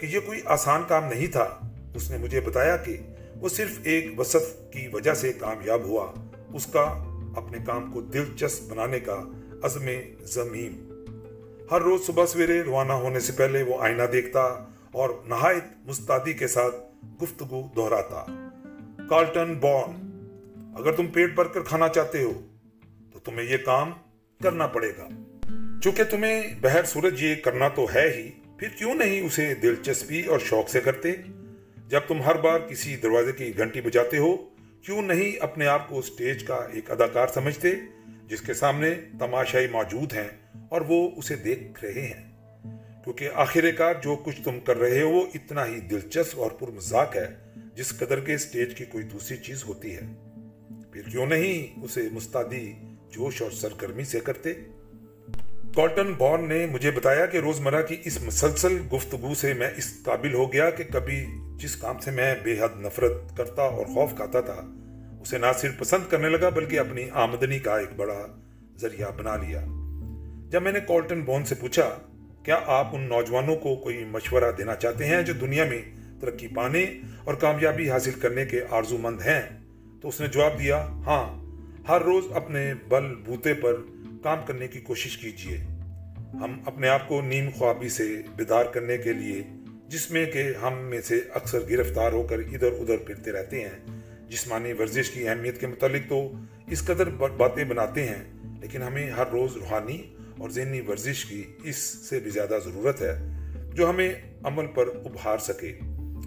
کہ 0.00 0.06
یہ 0.06 0.20
کوئی 0.26 0.40
آسان 0.44 0.82
کام 0.88 1.04
نہیں 1.04 1.26
تھا۔ 1.26 1.68
اس 1.94 2.10
نے 2.10 2.16
مجھے 2.16 2.40
بتایا 2.40 2.76
کہ 2.76 2.96
وہ 3.36 3.48
صرف 3.48 3.70
ایک 3.84 4.20
وصف 4.20 4.72
کی 4.72 4.88
وجہ 4.92 5.14
سے 5.14 5.32
کامیاب 5.32 5.84
ہوا۔ 5.84 6.12
اس 6.54 6.66
کا 6.66 6.82
اپنے 7.36 7.58
کام 7.66 7.92
کو 7.92 8.00
دلچسپ 8.00 8.62
بنانے 8.62 9.00
کا 9.00 9.24
عزم 9.62 9.86
زمین۔ 10.20 10.88
ہر 11.70 11.80
روز 11.80 12.06
صبح 12.06 12.26
سویرے 12.26 12.62
روانہ 12.62 12.92
ہونے 12.92 13.20
سے 13.20 13.32
پہلے 13.32 13.62
وہ 13.62 13.82
آئینہ 13.82 14.02
دیکھتا 14.12 14.40
اور 14.92 15.10
نہایت 15.28 15.62
مستعدی 15.86 16.32
کے 16.32 16.48
ساتھ 16.48 16.76
گفتگو 17.22 17.62
دہراتا۔ 17.76 18.48
کالٹن 19.08 19.54
بورن، 19.54 20.08
اگر 20.78 20.92
تم 20.92 21.06
پیٹ 21.06 21.34
بھر 21.34 21.44
کر 21.44 21.60
کھانا 21.60 21.88
چاہتے 21.88 22.22
ہو، 22.22 22.32
تو 23.12 23.18
تمہیں 23.18 23.50
یہ 23.50 23.56
کام 23.56 23.90
کرنا 24.42 24.66
پڑے 24.66 24.92
گا۔ 24.98 25.08
چونکہ 25.82 26.04
تمہیں 26.04 26.42
بہر 26.60 26.84
سورج 26.84 27.22
یہ 27.22 27.34
کرنا 27.34 27.68
تو 27.68 27.86
ہے 27.94 28.12
ہی، 28.16 28.30
پھر 28.58 28.68
کیوں 28.78 28.94
نہیں 28.94 29.20
اسے 29.20 29.54
دلچسپی 29.54 30.22
اور 30.22 30.38
شوق 30.38 30.68
سے 30.68 30.80
کرتے؟ 30.80 31.12
جب 31.92 32.00
تم 32.08 32.22
ہر 32.22 32.34
بار 32.34 32.60
کسی 32.60 32.96
دروازے 32.96 33.32
کی 33.32 33.58
گھنٹی 33.58 33.80
بجاتے 33.80 34.18
ہو، 34.18 34.36
کیوں 34.82 35.02
نہیں 35.02 35.42
اپنے 35.42 35.66
آپ 35.66 35.88
کو 35.88 36.02
سٹیج 36.02 36.44
کا 36.44 36.54
ایک 36.54 36.90
اداکار 36.90 37.26
سمجھتے، 37.34 37.72
جس 38.26 38.40
کے 38.40 38.54
سامنے 38.54 38.94
تماشائی 39.18 39.66
موجود 39.66 40.12
ہیں 40.12 40.28
اور 40.68 40.80
وہ 40.80 41.10
اسے 41.16 41.36
دیکھ 41.36 41.84
رہے 41.84 42.00
ہیں؟ 42.00 42.32
کیونکہ 43.04 43.28
آخر 43.34 43.70
کار 43.70 43.94
جو 44.02 44.16
کچھ 44.16 44.42
تم 44.44 44.60
کر 44.60 44.76
رہے 44.76 45.02
ہو، 45.02 45.08
وہ 45.08 45.26
اتنا 45.34 45.66
ہی 45.66 45.80
دلچسپ 45.80 46.40
اور 46.40 46.50
پر 46.50 46.68
مزاق 46.70 47.16
ہے، 47.16 47.26
جس 47.74 47.98
قدر 47.98 48.20
کے 48.20 48.38
سٹیج 48.38 48.74
کی 48.74 48.84
کوئی 48.84 49.04
دوسری 49.04 49.36
چیز 49.36 49.64
ہوتی 49.64 49.96
ہے۔ 49.96 50.02
پھر 50.92 51.02
کیوں 51.02 51.26
نہیں 51.26 51.84
اسے 51.84 52.08
مستعدی، 52.12 52.72
جوش 53.10 53.42
اور 53.42 53.50
سرگرمی 53.50 54.04
سے 54.04 54.20
کرتے؟ 54.20 54.52
کالٹن 55.74 56.12
بورن 56.12 56.48
نے 56.48 56.66
مجھے 56.66 56.90
بتایا 56.90 57.26
کہ 57.26 57.38
روزمرہ 57.38 57.82
کی 57.82 57.96
اس 58.04 58.22
مسلسل 58.22 58.78
گفتگو 58.92 59.34
سے 59.34 59.54
میں 59.54 59.70
اس 59.76 59.92
قابل 60.04 60.34
ہو 60.34 60.52
گیا 60.52 60.70
کہ 60.70 60.84
کبھی 60.84 61.26
جس 61.62 61.76
کام 61.76 61.98
سے 61.98 62.10
میں 62.10 62.34
بے 62.42 62.58
حد 62.60 62.80
نفرت 62.80 63.36
کرتا 63.36 63.62
اور 63.62 63.86
خوف 63.86 64.14
کھاتا 64.16 64.40
تھا، 64.40 64.60
اسے 65.20 65.38
نہ 65.38 65.46
صرف 65.58 65.78
پسند 65.78 66.10
کرنے 66.10 66.28
لگا، 66.28 66.48
بلکہ 66.48 66.78
اپنی 66.78 67.10
آمدنی 67.10 67.58
کا 67.58 67.78
ایک 67.78 67.92
بڑا 67.96 68.26
ذریعہ 68.80 69.10
بنا 69.16 69.36
لیا۔ 69.36 69.60
جب 70.50 70.62
میں 70.62 70.72
نے 70.72 70.80
کالٹن 70.88 71.20
بورن 71.20 71.44
سے 71.44 71.54
پوچھا، 71.54 71.88
کیا 72.44 72.58
آپ 72.66 72.96
ان 72.96 73.02
نوجوانوں 73.08 73.56
کو 73.56 73.76
کوئی 73.76 74.04
مشورہ 74.04 74.50
دینا 74.58 74.74
چاہتے 74.74 75.06
ہیں 75.06 75.22
جو 75.22 75.32
دنیا 75.32 75.64
میں 75.64 75.82
ترقی 76.20 76.48
پانے 76.48 76.84
اور 77.24 77.34
کامیابی 77.34 77.90
حاصل 77.90 78.10
کرنے 78.10 78.44
کے 78.44 78.60
آرزو 78.70 78.98
مند 78.98 79.20
ہیں؟ 79.20 79.42
تو 80.00 80.08
اس 80.08 80.20
نے 80.20 80.26
جواب 80.26 80.58
دیا 80.58 80.82
ہاں 81.06 81.24
ہر 81.88 82.02
روز 82.02 82.24
اپنے 82.34 82.74
بل 82.88 83.14
بوتے 83.26 83.54
پر 83.54 83.74
کام 84.22 84.38
کرنے 84.46 84.68
کی 84.68 84.80
کوشش 84.80 85.16
کیجیے 85.16 85.56
ہم 86.32 86.60
اپنے 86.66 86.88
آپ 86.88 87.08
کو 87.08 87.20
نیم 87.20 87.48
خوابی 87.54 87.88
سے 87.88 88.04
بیدار 88.36 88.64
کرنے 88.64 88.98
کے 88.98 89.12
لیے 89.12 89.42
جس 89.92 90.10
میں 90.10 90.24
کہ 90.26 90.42
ہم 90.62 90.78
میں 90.78 91.00
سے 91.00 91.20
اکثر 91.34 91.58
گرفتار 91.70 92.12
ہو 92.12 92.22
کر 92.22 92.38
ادھر 92.38 92.72
ادھر 92.72 92.96
پھرتے 92.96 93.32
رہتے 93.32 93.60
ہیں۔ 93.60 94.00
جسمانی 94.28 94.72
ورزش 94.72 95.10
کی 95.10 95.28
اہمیت 95.28 95.60
کے 95.60 95.66
متعلق 95.66 96.08
تو 96.08 96.32
اس 96.66 96.82
قدر 96.82 97.10
باتیں 97.10 97.64
بناتے 97.64 98.06
ہیں، 98.06 98.22
لیکن 98.60 98.82
ہمیں 98.82 99.10
ہر 99.10 99.24
روز 99.32 99.56
روحانی 99.56 100.14
اور 100.38 100.50
ذہنی 100.50 100.80
ورزش 100.80 101.24
کی 101.24 101.42
اس 101.64 101.76
سے 101.76 102.20
بھی 102.20 102.30
زیادہ 102.30 102.58
ضرورت 102.64 103.02
ہے، 103.02 103.14
جو 103.74 103.90
ہمیں 103.90 104.14
عمل 104.44 104.66
پر 104.66 104.86
ابھار 104.86 105.38
سکے۔ 105.38 105.78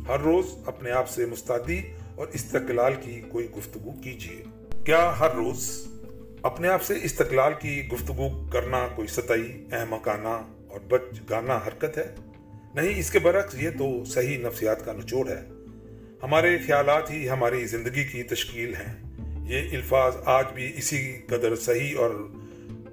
ہر 0.08 0.20
روز 0.20 0.46
اپنے 0.66 0.92
آپ 0.92 1.10
سے 1.10 1.26
مستعدی 1.26 1.82
اور 2.16 2.28
استقلال 2.34 2.94
کی 3.02 3.22
کوئی 3.30 3.48
گفتگو 3.58 3.92
کیجیے۔ 4.04 4.44
کیا 4.86 5.14
ہر 5.20 5.36
روز 5.36 5.88
اپنے 6.42 6.68
آپ 6.68 6.84
سے 6.84 6.94
استقلال 7.02 7.54
کی 7.60 7.88
گفتگو 7.94 8.48
کرنا 8.48 8.88
کوئی 8.96 9.08
سطحی 9.08 9.66
احمقانہ 9.72 10.38
اور 10.68 10.80
بچ، 10.88 11.20
گانا 11.30 11.60
حرکت 11.68 11.98
ہے؟ 11.98 12.16
نہیں، 12.76 13.00
اس 13.00 13.12
کے 13.12 13.20
برعکس 13.20 13.56
یہ 13.56 13.70
تو 13.78 14.06
صحیح 14.06 14.38
نفسیات 14.38 14.86
کا 14.86 14.94
نچوڑ 14.94 15.30
ہے۔ 15.30 15.42
ہمارے 16.24 16.58
خیالات 16.68 17.12
ہی 17.12 17.30
ہماری 17.30 17.66
زندگی 17.66 18.04
کی 18.04 18.24
تشکیل 18.24 18.74
ہیں۔ 18.76 18.94
یہ 19.50 19.76
الفاظ 19.76 20.14
آج 20.26 20.46
بھی 20.56 20.72
اسی 20.78 21.14
قدر 21.28 21.56
صحیح 21.56 21.96
اور 21.98 22.10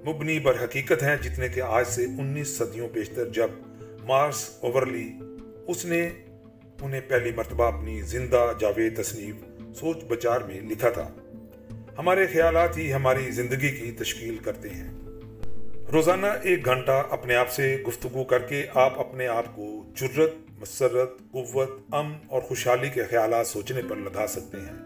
مبنی 0.07 0.39
بر 0.39 0.63
حقیقت 0.63 1.03
ہیں 1.03 1.15
جتنے 1.15 1.47
کہ 1.47 1.61
آج 1.61 1.87
سے 1.87 2.05
انیس 2.05 2.57
صدیوں 2.57 2.87
پیشتر 2.93 3.29
جب 3.29 3.47
مارس 4.07 4.49
اوورلی 4.61 5.13
اس 5.67 5.85
نے 5.85 6.09
انہیں 6.81 7.01
پہلی 7.07 7.31
مرتبہ 7.35 7.77
اپنی 7.77 8.01
زندہ 8.01 8.51
جاوید 8.59 9.01
تصنیف 9.01 9.35
سوچ 9.79 9.97
بچار 10.07 10.41
میں 10.41 10.61
لکھا 10.61 10.89
تھا۔ 10.89 11.09
ہمارے 11.97 12.27
خیالات 12.27 12.77
ہی 12.77 12.93
ہماری 12.93 13.31
زندگی 13.31 13.71
کی 13.71 13.91
تشکیل 13.91 14.37
کرتے 14.37 14.69
ہیں۔ 14.69 15.02
روزانہ 15.93 16.25
ایک 16.43 16.65
گھنٹہ 16.65 17.03
اپنے 17.09 17.35
آپ 17.35 17.51
سے 17.51 17.83
گفتگو 17.87 18.23
کر 18.23 18.39
کے 18.39 18.65
آپ 18.73 18.99
اپنے 18.99 19.27
آپ 19.27 19.55
کو 19.55 19.85
جرت 19.95 20.33
مسرت، 20.61 21.17
قوت، 21.31 21.69
امن 21.91 22.13
اور 22.27 22.41
خوشحالی 22.41 22.89
کے 22.89 23.03
خیالات 23.03 23.47
سوچنے 23.47 23.81
پر 23.89 23.95
لگا 23.95 24.27
سکتے 24.27 24.57
ہیں۔ 24.57 24.79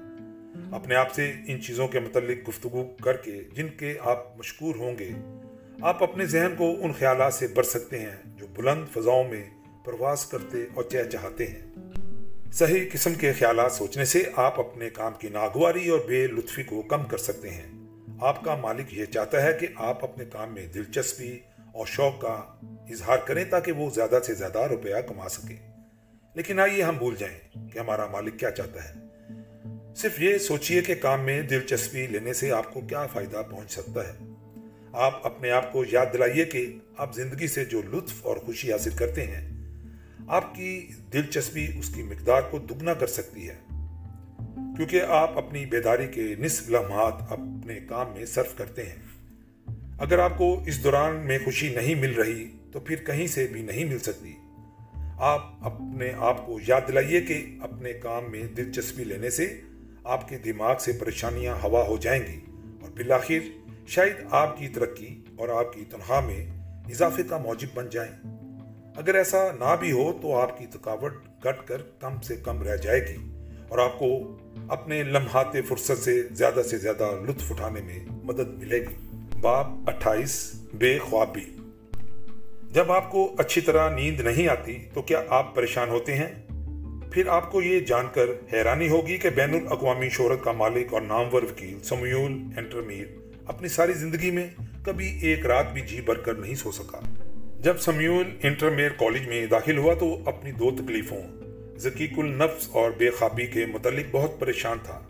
اپنے 0.71 0.95
آپ 0.95 1.13
سے 1.13 1.31
ان 1.47 1.61
چیزوں 1.61 1.87
کے 1.87 1.99
متعلق 1.99 2.49
گفتگو 2.49 2.95
کر 3.03 3.17
کے 3.17 3.41
جن 3.53 3.67
کے 3.69 3.93
آپ 4.01 4.37
مشکور 4.37 4.75
ہوں 4.75 4.97
گے، 4.99 5.09
آپ 5.81 6.03
اپنے 6.03 6.25
ذہن 6.25 6.55
کو 6.57 6.75
ان 6.81 6.93
خیالات 6.93 7.33
سے 7.33 7.47
بر 7.47 7.63
سکتے 7.63 7.99
ہیں 7.99 8.15
جو 8.25 8.47
بلند 8.47 8.85
فضاؤں 8.93 9.23
میں 9.23 9.43
پرواز 9.85 10.25
کرتے 10.25 10.57
اور 10.73 10.83
چہ 10.83 11.09
چاہتے 11.11 11.45
ہیں۔ 11.45 11.73
صحیح 12.53 12.89
قسم 12.93 13.13
کے 13.13 13.33
خیالات 13.33 13.71
سوچنے 13.71 14.05
سے 14.05 14.23
آپ 14.35 14.59
اپنے 14.59 14.89
کام 14.89 15.11
کی 15.19 15.29
ناگواری 15.29 15.89
اور 15.89 15.99
بے 16.07 16.27
لطفی 16.27 16.63
کو 16.63 16.81
کم 16.81 17.03
کر 17.03 17.17
سکتے 17.17 17.49
ہیں۔ 17.49 17.76
آپ 18.21 18.43
کا 18.43 18.55
مالک 18.55 18.93
یہ 18.93 19.05
چاہتا 19.05 19.43
ہے 19.43 19.53
کہ 19.53 19.67
آپ 19.75 20.03
اپنے 20.03 20.25
کام 20.25 20.53
میں 20.53 20.67
دلچسپی 20.67 21.39
اور 21.71 21.85
شوق 21.85 22.21
کا 22.21 22.43
اظہار 22.89 23.17
کریں 23.17 23.45
تاکہ 23.45 23.71
وہ 23.71 23.89
زیادہ 23.89 24.19
سے 24.25 24.33
زیادہ 24.33 24.59
روپیہ 24.59 24.95
کما 25.07 25.29
سکے۔ 25.29 25.55
لیکن 26.33 26.59
آئیے 26.59 26.83
ہم 26.83 26.97
بھول 26.97 27.15
جائیں 27.15 27.67
کہ 27.67 27.79
ہمارا 27.79 28.05
مالک 28.05 28.39
کیا 28.39 28.51
چاہتا 28.51 28.89
ہے۔ 28.89 28.93
صرف 29.95 30.19
یہ 30.19 30.37
سوچئے 30.37 30.81
کہ 30.81 30.95
کام 30.95 31.21
میں 31.21 31.41
دلچسپی 31.41 32.07
لینے 32.07 32.33
سے 32.33 32.51
آپ 32.51 32.73
کو 32.73 32.81
کیا 32.81 33.07
فائدہ 33.07 33.41
پہنچ 33.49 33.71
سکتا 33.71 34.07
ہے۔ 34.07 34.13
آپ 34.91 35.25
اپنے 35.25 35.51
آپ 35.51 35.73
کو 35.73 35.83
یاد 35.91 36.05
دلائیے 36.13 36.45
کہ 36.45 36.77
آپ 36.97 37.15
زندگی 37.15 37.47
سے 37.47 37.65
جو 37.65 37.81
لطف 37.93 38.25
اور 38.25 38.37
خوشی 38.37 38.71
حاصل 38.71 38.89
کرتے 38.89 39.25
ہیں، 39.25 39.51
آپ 40.27 40.55
کی 40.55 40.87
دلچسپی 41.13 41.67
اس 41.79 41.91
کی 41.95 42.03
مقدار 42.03 42.41
کو 42.41 42.59
دگنا 42.59 42.93
کر 42.93 43.07
سکتی 43.07 43.49
ہے۔ 43.49 43.55
کیونکہ 44.75 45.01
آپ 45.01 45.37
اپنی 45.37 45.65
بیداری 45.65 46.07
کے 46.07 46.35
نصف 46.39 46.69
لمحات 46.69 47.13
اپنے 47.29 47.79
کام 47.87 48.07
میں 48.17 48.25
صرف 48.25 48.57
کرتے 48.57 48.83
ہیں۔ 48.83 49.07
اگر 49.99 50.19
آپ 50.19 50.37
کو 50.37 50.63
اس 50.67 50.83
دوران 50.83 51.15
میں 51.15 51.39
خوشی 51.45 51.75
نہیں 51.75 51.95
مل 51.95 52.13
رہی، 52.13 52.49
تو 52.71 52.79
پھر 52.79 52.95
کہیں 52.95 53.27
سے 53.27 53.47
بھی 53.47 53.61
نہیں 53.61 53.85
مل 53.85 53.99
سکتی۔ 53.99 54.33
آپ 55.17 55.51
اپنے 55.61 56.11
آپ 56.17 56.45
کو 56.45 56.59
یاد 56.67 56.81
دلائیے 56.87 57.21
کہ 57.21 57.57
اپنے 57.61 57.93
کام 57.93 58.23
میں 58.31 58.43
دلچسپی 58.43 59.03
لینے 59.03 59.29
سے 59.29 59.61
آپ 60.03 60.29
کے 60.29 60.37
دماغ 60.37 60.77
سے 60.79 60.91
پریشانیاں 60.91 61.55
ہوا 61.63 61.83
ہو 61.87 61.97
جائیں 61.97 62.23
گی۔ 62.27 62.39
اور 62.81 62.89
بالآخر، 62.89 63.39
شاید 63.87 64.13
آپ 64.29 64.57
کی 64.57 64.67
ترقی 64.67 65.23
اور 65.35 65.49
آپ 65.49 65.73
کی 65.73 65.85
تنخواہ 65.89 66.21
میں 66.21 66.45
اضافے 66.89 67.23
کا 67.23 67.37
موجب 67.37 67.67
بن 67.73 67.89
جائیں۔ 67.89 68.11
اگر 68.95 69.15
ایسا 69.15 69.47
نہ 69.59 69.75
بھی 69.79 69.91
ہو، 69.91 70.19
تو 70.21 70.35
آپ 70.35 70.57
کی 70.57 70.65
تھکاوٹ 70.65 71.13
گٹ 71.45 71.67
کر 71.67 71.81
کم 71.99 72.21
سے 72.21 72.35
کم 72.35 72.63
رہ 72.63 72.77
جائے 72.77 73.07
گی۔ 73.07 73.36
اور 73.69 73.79
آپ 73.79 73.99
کو 73.99 74.37
اپنے 74.67 75.03
لمحات 75.03 75.55
فرصت 75.67 75.97
سے 75.97 76.23
زیادہ 76.31 76.61
سے 76.69 76.77
زیادہ 76.77 77.11
لطف 77.27 77.51
اٹھانے 77.51 77.81
میں 77.81 77.99
مدد 78.23 78.59
ملے 78.59 78.79
گی۔ 78.79 79.17
باب 79.41 79.73
اٹھائیس، 79.87 80.51
بے 80.73 80.97
خوابی۔ 80.97 81.57
جب 82.71 82.91
آپ 82.91 83.11
کو 83.11 83.35
اچھی 83.37 83.61
طرح 83.61 83.95
نیند 83.95 84.19
نہیں 84.19 84.47
آتی 84.47 84.77
تو 84.93 85.01
کیا 85.01 85.23
آپ 85.29 85.55
پریشان 85.55 85.89
ہوتے 85.89 86.15
ہیں؟ 86.15 86.27
پھر 87.11 87.27
آپ 87.27 87.51
کو 87.51 87.61
یہ 87.61 87.79
جان 87.79 88.05
کر 88.13 88.29
حیرانی 88.53 88.89
ہوگی 88.89 89.17
کہ 89.17 89.29
بین 89.29 89.53
الاقوامی 89.53 90.09
شہرت 90.09 90.43
کا 90.43 90.51
مالک 90.51 90.93
اور 90.93 91.01
نامور 91.01 91.43
وکیل 91.43 91.83
سمیول 91.83 92.31
انٹرمیر 92.57 93.05
اپنی 93.45 93.67
ساری 93.67 93.93
زندگی 93.93 94.31
میں 94.31 94.47
کبھی 94.85 95.19
ایک 95.21 95.45
رات 95.45 95.73
بھی 95.73 95.81
جی 95.81 96.01
بھر 96.01 96.15
کر 96.15 96.33
نہیں 96.33 96.55
سو 96.55 96.71
سکا۔ 96.71 96.99
جب 97.59 97.77
سمیول 97.77 98.25
انٹرمیر 98.43 98.89
کالج 98.89 99.27
میں 99.27 99.45
داخل 99.45 99.77
ہوا 99.77 99.93
تو 99.93 100.19
اپنی 100.25 100.51
دو 100.51 100.71
تکلیفوں 100.71 101.21
ذکیق 101.77 102.19
النفس 102.19 102.69
اور 102.71 102.91
بے 102.91 103.09
خوابی 103.09 103.45
کے 103.45 103.65
متعلق 103.65 104.05
بہت 104.11 104.39
پریشان 104.39 104.77
تھا۔ 104.83 105.01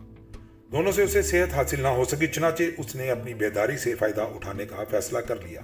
دونوں 0.72 0.92
سے 0.92 1.04
اسے 1.04 1.22
صحت 1.22 1.54
حاصل 1.54 1.82
نہ 1.82 1.88
ہو 1.88 2.06
سکی، 2.06 2.28
چنانچہ 2.28 2.64
اس 2.78 2.96
نے 2.96 3.12
اپنی 3.12 3.34
بیداری 3.34 3.78
سے 3.78 3.96
فائدہ 3.96 4.22
اٹھانے 4.22 4.66
کا 4.66 4.84
فیصلہ 4.92 5.18
کر 5.18 5.36
لیا۔ 5.36 5.62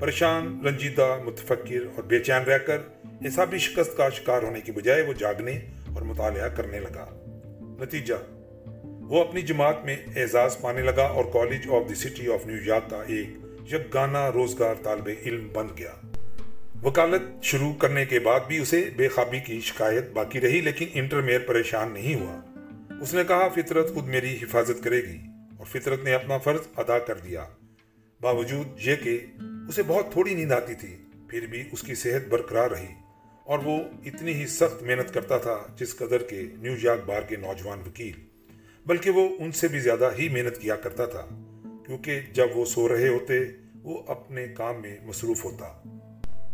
پریشان، 0.00 0.66
رنجیدہ، 0.66 1.18
متفکر 1.24 1.86
اور 1.96 2.02
بے 2.02 2.18
چین 2.18 2.42
رہ 2.42 2.58
کر 2.58 2.78
حسابی 3.26 3.58
شکست 3.58 3.96
کا 3.96 4.08
شکار 4.08 4.42
ہونے 4.42 4.60
کی 4.60 4.72
بجائے 4.72 5.02
وہ 5.02 5.12
جاگنے 5.12 5.58
اور 5.94 6.02
مطالعہ 6.02 6.48
کرنے 6.48 6.80
لگا۔ 6.80 7.06
نتیجہ، 7.80 8.14
وہ 8.84 9.20
اپنی 9.20 9.42
جماعت 9.42 9.84
میں 9.84 9.96
اعزاز 10.16 10.60
پانے 10.60 10.82
لگا 10.82 11.04
اور 11.04 11.24
college 11.32 11.68
of 11.70 11.88
the 11.88 11.94
city 11.94 12.32
of 12.32 12.46
New 12.46 12.56
York 12.64 12.90
کا 12.90 13.02
ایک 13.06 13.28
یکگانا 13.72 14.32
روزگار 14.32 14.74
طالب 14.82 15.10
علم 15.26 15.48
بن 15.52 15.66
گیا۔ 15.78 16.05
وکالت 16.82 17.44
شروع 17.44 17.72
کرنے 17.74 18.04
کے 18.04 18.18
بعد 18.18 18.40
بھی 18.48 18.58
اسے 18.58 18.90
بے 18.96 19.08
خوابی 19.08 19.40
کی 19.40 19.60
شکایت 19.60 20.10
باقی 20.12 20.40
رہی، 20.40 20.60
لیکن 20.60 20.86
انٹرمیئر 20.92 21.40
پریشان 21.40 21.92
نہیں 21.92 22.14
ہوا۔ 22.14 22.40
اس 23.00 23.14
نے 23.14 23.22
کہا، 23.28 23.48
فطرت 23.48 23.94
خود 23.94 24.06
میری 24.06 24.36
حفاظت 24.42 24.84
کرے 24.84 25.02
گی 25.02 25.18
اور 25.56 25.66
فطرت 25.66 26.04
نے 26.04 26.14
اپنا 26.14 26.38
فرض 26.38 26.60
ادا 26.76 26.98
کر 26.98 27.18
دیا۔ 27.18 27.44
باوجود 28.20 28.66
یہ 28.80 28.96
کہ 28.96 29.26
اسے 29.68 29.82
بہت 29.86 30.12
تھوڑی 30.12 30.34
نیند 30.34 30.52
آتی 30.52 30.74
تھی، 30.74 30.96
پھر 31.28 31.46
بھی 31.46 31.64
اس 31.72 31.82
کی 31.82 31.94
صحت 31.94 32.28
برقرار 32.28 32.70
رہی 32.70 32.92
اور 33.44 33.58
وہ 33.58 33.78
اتنی 34.04 34.32
ہی 34.34 34.46
سخت 34.46 34.82
محنت 34.82 35.14
کرتا 35.14 35.38
تھا 35.38 35.66
جس 35.76 35.96
قدر 35.96 36.22
کے 36.22 36.42
نیو 36.56 36.74
یارک 36.82 37.06
بار 37.06 37.22
کے 37.22 37.36
نوجوان 37.36 37.80
وکیل، 37.86 38.20
بلکہ 38.86 39.10
وہ 39.10 39.28
ان 39.38 39.52
سے 39.52 39.68
بھی 39.68 39.78
زیادہ 39.78 40.10
ہی 40.18 40.28
محنت 40.28 40.58
کیا 40.58 40.76
کرتا 40.76 41.06
تھا، 41.06 41.26
کیونکہ 41.86 42.20
جب 42.32 42.46
وہ 42.54 42.64
سو 42.64 42.88
رہے 42.88 43.08
ہوتے، 43.08 43.38
وہ 43.82 44.02
اپنے 44.06 44.46
کام 44.54 44.80
میں 44.82 44.96
مصروف 45.04 45.44
ہوتا۔ 45.44 45.72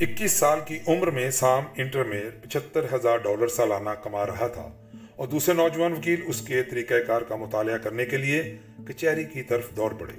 اکیس 0.03 0.33
سال 0.33 0.59
کی 0.67 0.79
عمر 0.87 1.11
میں 1.11 1.31
سام 1.31 1.65
انٹر 1.77 2.05
میں 2.05 2.23
پچہتر 2.43 2.85
ہزار 2.95 3.19
ڈالر 3.19 3.49
سالانہ 3.49 3.91
کما 4.03 4.27
رہا 4.27 4.47
تھا 4.47 4.73
اور 5.17 5.29
دوسرے 5.29 5.55
نوجوان 5.55 5.93
وکیل 5.93 6.21
اس 6.27 6.41
کے 6.41 6.63
طریقہ 6.63 6.95
کار 7.07 7.23
کا 7.23 7.37
مطالعہ 7.37 7.79
کرنے 7.79 8.05
کے 8.05 8.17
لیے 8.17 8.57
کچہری 8.89 9.25
کی 9.25 9.43
طرف 9.43 9.77
دوڑ 9.77 9.95
پڑے۔ 9.99 10.13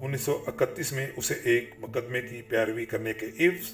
انیس 0.00 0.20
سو 0.20 0.44
اکتیس 0.46 0.92
میں 0.92 1.06
اسے 1.16 1.34
ایک 1.44 1.70
مقدمے 1.78 2.20
کی 2.20 2.42
پیروی 2.42 2.84
کرنے 2.84 3.12
کے 3.12 3.26
عفظ 3.26 3.72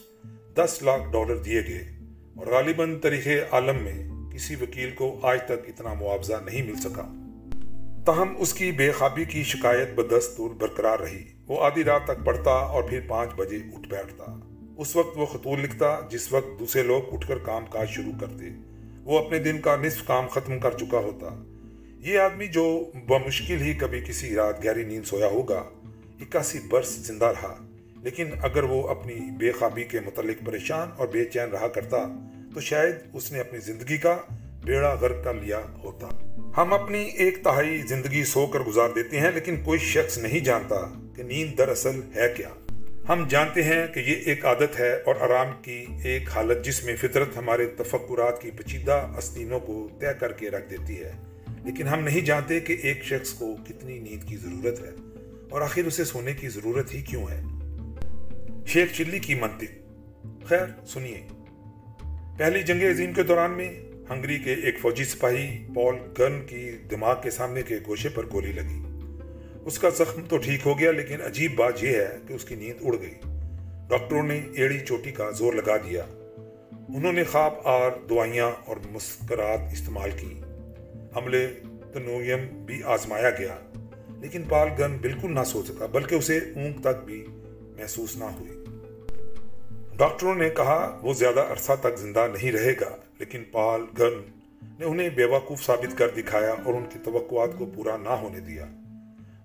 دس 0.54 0.82
لاکھ 0.82 1.02
ڈالر 1.12 1.36
دیے 1.36 1.62
گئے 1.68 1.88
اور 2.36 2.46
غالباً 2.46 2.98
طریقے 2.98 3.40
عالم 3.50 3.76
میں 3.76 4.08
کسی 4.34 4.54
وکیل 4.54 4.90
کو 4.90 5.18
آج 5.22 5.42
تک 5.42 5.68
اتنا 5.68 5.94
معاوضہ 5.94 6.34
نہیں 6.44 6.62
مل 6.62 6.76
سکا۔ 6.76 7.34
تاہم، 8.06 8.34
اس 8.38 8.54
کی 8.54 8.72
بے 8.72 8.92
خوابی 8.92 9.24
کی 9.24 9.42
شکایت 9.42 9.90
بدستور 9.94 10.50
برقرار 10.50 10.98
رہی۔ 10.98 11.24
وہ 11.48 11.64
آدھی 11.64 11.84
رات 11.84 12.04
تک 12.04 12.24
پڑھتا 12.24 12.50
اور 12.50 12.82
پھر 12.82 13.00
پانچ 13.08 13.30
بجے 13.36 13.56
اٹھ 13.56 13.88
بیٹھتا۔ 13.88 14.49
اس 14.80 14.96
وقت 14.96 15.18
وہ 15.18 15.26
خطور 15.26 15.58
لکھتا 15.58 16.00
جس 16.10 16.32
وقت 16.32 16.60
دوسرے 16.60 16.82
لوگ 16.82 17.02
اٹھ 17.12 17.28
کر 17.28 17.38
کام 17.38 17.66
کاج 17.66 17.88
شروع 17.88 18.12
کرتے۔ 18.20 18.44
وہ 19.04 19.18
اپنے 19.18 19.38
دن 19.38 19.60
کا 19.60 19.76
نصف 19.76 20.06
کام 20.06 20.28
ختم 20.28 20.58
کر 20.58 20.70
چکا 20.70 20.98
ہوتا۔ 20.98 21.42
یہ 21.98 22.18
آدمی 22.18 22.46
جو 22.46 22.90
بمشکل 23.06 23.62
ہی 23.62 23.74
کبھی 23.74 24.00
کسی 24.00 24.34
رات 24.34 24.64
گہری 24.64 24.84
نیند 24.84 25.04
سویا 25.04 25.26
ہوگا، 25.26 25.64
اکاسی 26.20 26.58
برس 26.68 26.88
زندہ 26.88 27.24
رہا۔ 27.24 27.66
لیکن 28.02 28.26
اگر 28.42 28.62
وہ 28.62 28.88
اپنی 28.88 29.14
بے 29.30 29.52
خوابی 29.52 29.84
کے 29.84 30.00
متعلق 30.00 30.46
پریشان 30.46 30.88
اور 30.96 31.08
بے 31.08 31.24
چین 31.24 31.48
رہا 31.50 31.68
کرتا، 31.68 31.98
تو 32.54 32.60
شاید 32.60 32.96
اس 33.12 33.32
نے 33.32 33.40
اپنی 33.40 33.58
زندگی 33.58 33.96
کا 33.96 34.16
بیڑا 34.64 34.94
غرق 34.94 35.24
کر 35.24 35.34
لیا 35.34 35.60
ہوتا۔ 35.84 36.08
ہم 36.56 36.72
اپنی 36.72 37.04
ایک 37.04 37.44
تہائی 37.44 37.78
زندگی 37.78 38.24
سو 38.24 38.46
کر 38.46 38.60
گزار 38.60 38.88
دیتے 38.94 39.20
ہیں، 39.20 39.30
لیکن 39.30 39.56
کوئی 39.64 39.78
شخص 39.78 40.18
نہیں 40.18 40.40
جانتا 40.40 40.80
کہ 41.16 41.22
نیند 41.22 41.58
دراصل 41.58 42.00
ہے 42.14 42.34
کیا۔ 42.36 42.48
ہم 43.12 43.26
جانتے 43.28 43.62
ہیں 43.62 43.86
کہ 43.86 44.00
یہ 44.00 44.14
ایک 44.26 44.46
عادت 44.46 44.80
ہے 44.80 44.92
اور 44.92 45.14
آرام 45.20 45.62
کی 45.62 45.86
ایک 46.04 46.30
حالت 46.30 46.64
جس 46.64 46.84
میں 46.84 46.96
فطرت 46.96 47.36
ہمارے 47.36 47.66
تفکرات 47.66 48.42
کی 48.42 48.50
پچیدہ 48.50 49.06
استینوں 49.16 49.60
کو 49.60 49.88
طے 50.00 50.06
کر 50.20 50.32
کے 50.32 50.50
رکھ 50.50 50.70
دیتی 50.70 51.00
ہے۔ 51.00 51.12
لیکن 51.64 51.88
ہم 51.88 52.00
نہیں 52.00 52.20
جانتے 52.20 52.60
کہ 52.60 52.76
ایک 52.82 53.04
شخص 53.04 53.30
کو 53.30 53.56
کتنی 53.68 53.98
نیند 53.98 54.28
کی 54.28 54.36
ضرورت 54.36 54.80
ہے 54.80 54.90
اور 55.50 55.60
آخر 55.60 55.82
اسے 55.82 56.04
سونے 56.04 56.32
کی 56.32 56.48
ضرورت 56.48 56.94
ہی 56.94 57.02
کیوں 57.02 57.26
ہے؟ 57.30 57.42
شیخ 58.66 58.92
چلی 58.96 59.18
کی 59.18 59.34
منطق۔ 59.34 59.86
خیر، 60.44 60.86
سنیے۔ 60.86 61.26
پہلی 62.38 62.62
جنگ 62.62 62.82
عظیم 62.82 63.12
کے 63.12 63.22
دوران 63.22 63.50
میں 63.50 63.74
ہنگری 64.10 64.38
کے 64.38 64.54
ایک 64.54 64.78
فوجی 64.80 65.04
سپاہی 65.04 65.66
پال 65.74 65.94
گن 66.18 66.46
کی 66.46 66.70
دماغ 66.90 67.22
کے 67.22 67.30
سامنے 67.30 67.62
کے 67.62 67.78
گوشے 67.86 68.08
پر 68.08 68.26
گولی 68.32 68.52
لگی۔ 68.52 68.89
اس 69.64 69.78
کا 69.78 69.88
زخم 69.88 70.22
تو 70.28 70.36
ٹھیک 70.36 70.66
ہو 70.66 70.78
گیا، 70.78 70.92
لیکن 70.92 71.22
عجیب 71.22 71.54
بات 71.54 71.82
یہ 71.84 71.96
ہے 71.96 72.16
کہ 72.26 72.32
اس 72.32 72.44
کی 72.44 72.54
نیند 72.54 72.86
اڑ 72.86 72.96
گئی۔ 73.00 73.14
ڈاکٹروں 73.88 74.22
نے 74.22 74.40
ایڑی 74.54 74.78
چوٹی 74.78 75.12
کا 75.12 75.30
زور 75.30 75.52
لگا 75.52 75.76
دیا۔ 75.76 76.02
انہوں 76.88 77.12
نے 77.12 77.24
خواب 77.24 77.54
آر 77.64 77.90
دوائیاں 78.08 78.50
اور 78.64 78.76
مسکرات 78.90 79.60
استعمال 79.72 80.10
کی۔ 80.10 80.40
حملے 81.16 81.46
تنویم 81.92 82.64
بھی 82.64 82.82
آزمایا 82.82 83.30
گیا، 83.30 83.56
لیکن 84.20 84.42
پال 84.48 84.68
گن 84.78 84.96
بالکل 85.00 85.34
نہ 85.34 85.44
سو 85.46 85.62
سکا، 85.62 85.86
بلکہ 85.86 86.14
اسے 86.14 86.38
اونگ 86.38 86.72
تک 86.80 87.04
بھی 87.04 87.26
محسوس 87.76 88.16
نہ 88.16 88.24
ہوئی۔ 88.24 88.64
ڈاکٹروں 89.96 90.34
نے 90.34 90.50
کہا، 90.50 90.98
وہ 91.02 91.12
زیادہ 91.12 91.40
عرصہ 91.40 91.72
تک 91.80 91.98
زندہ 91.98 92.26
نہیں 92.32 92.52
رہے 92.52 92.72
گا، 92.80 92.96
لیکن 93.18 93.44
پال 93.52 93.80
گن 93.98 94.22
نے 94.78 94.84
انہیں 94.84 95.08
بیوقوف 95.08 95.62
ثابت 95.62 95.98
کر 95.98 96.08
دکھایا 96.08 96.54
اور 96.64 96.74
ان 96.74 96.84
کی 96.92 96.98
توقعات 97.04 97.58
کو 97.58 97.66
پورا 97.66 97.96
نہ 97.96 98.08
ہونے 98.08 98.40
دیا۔ 98.40 98.64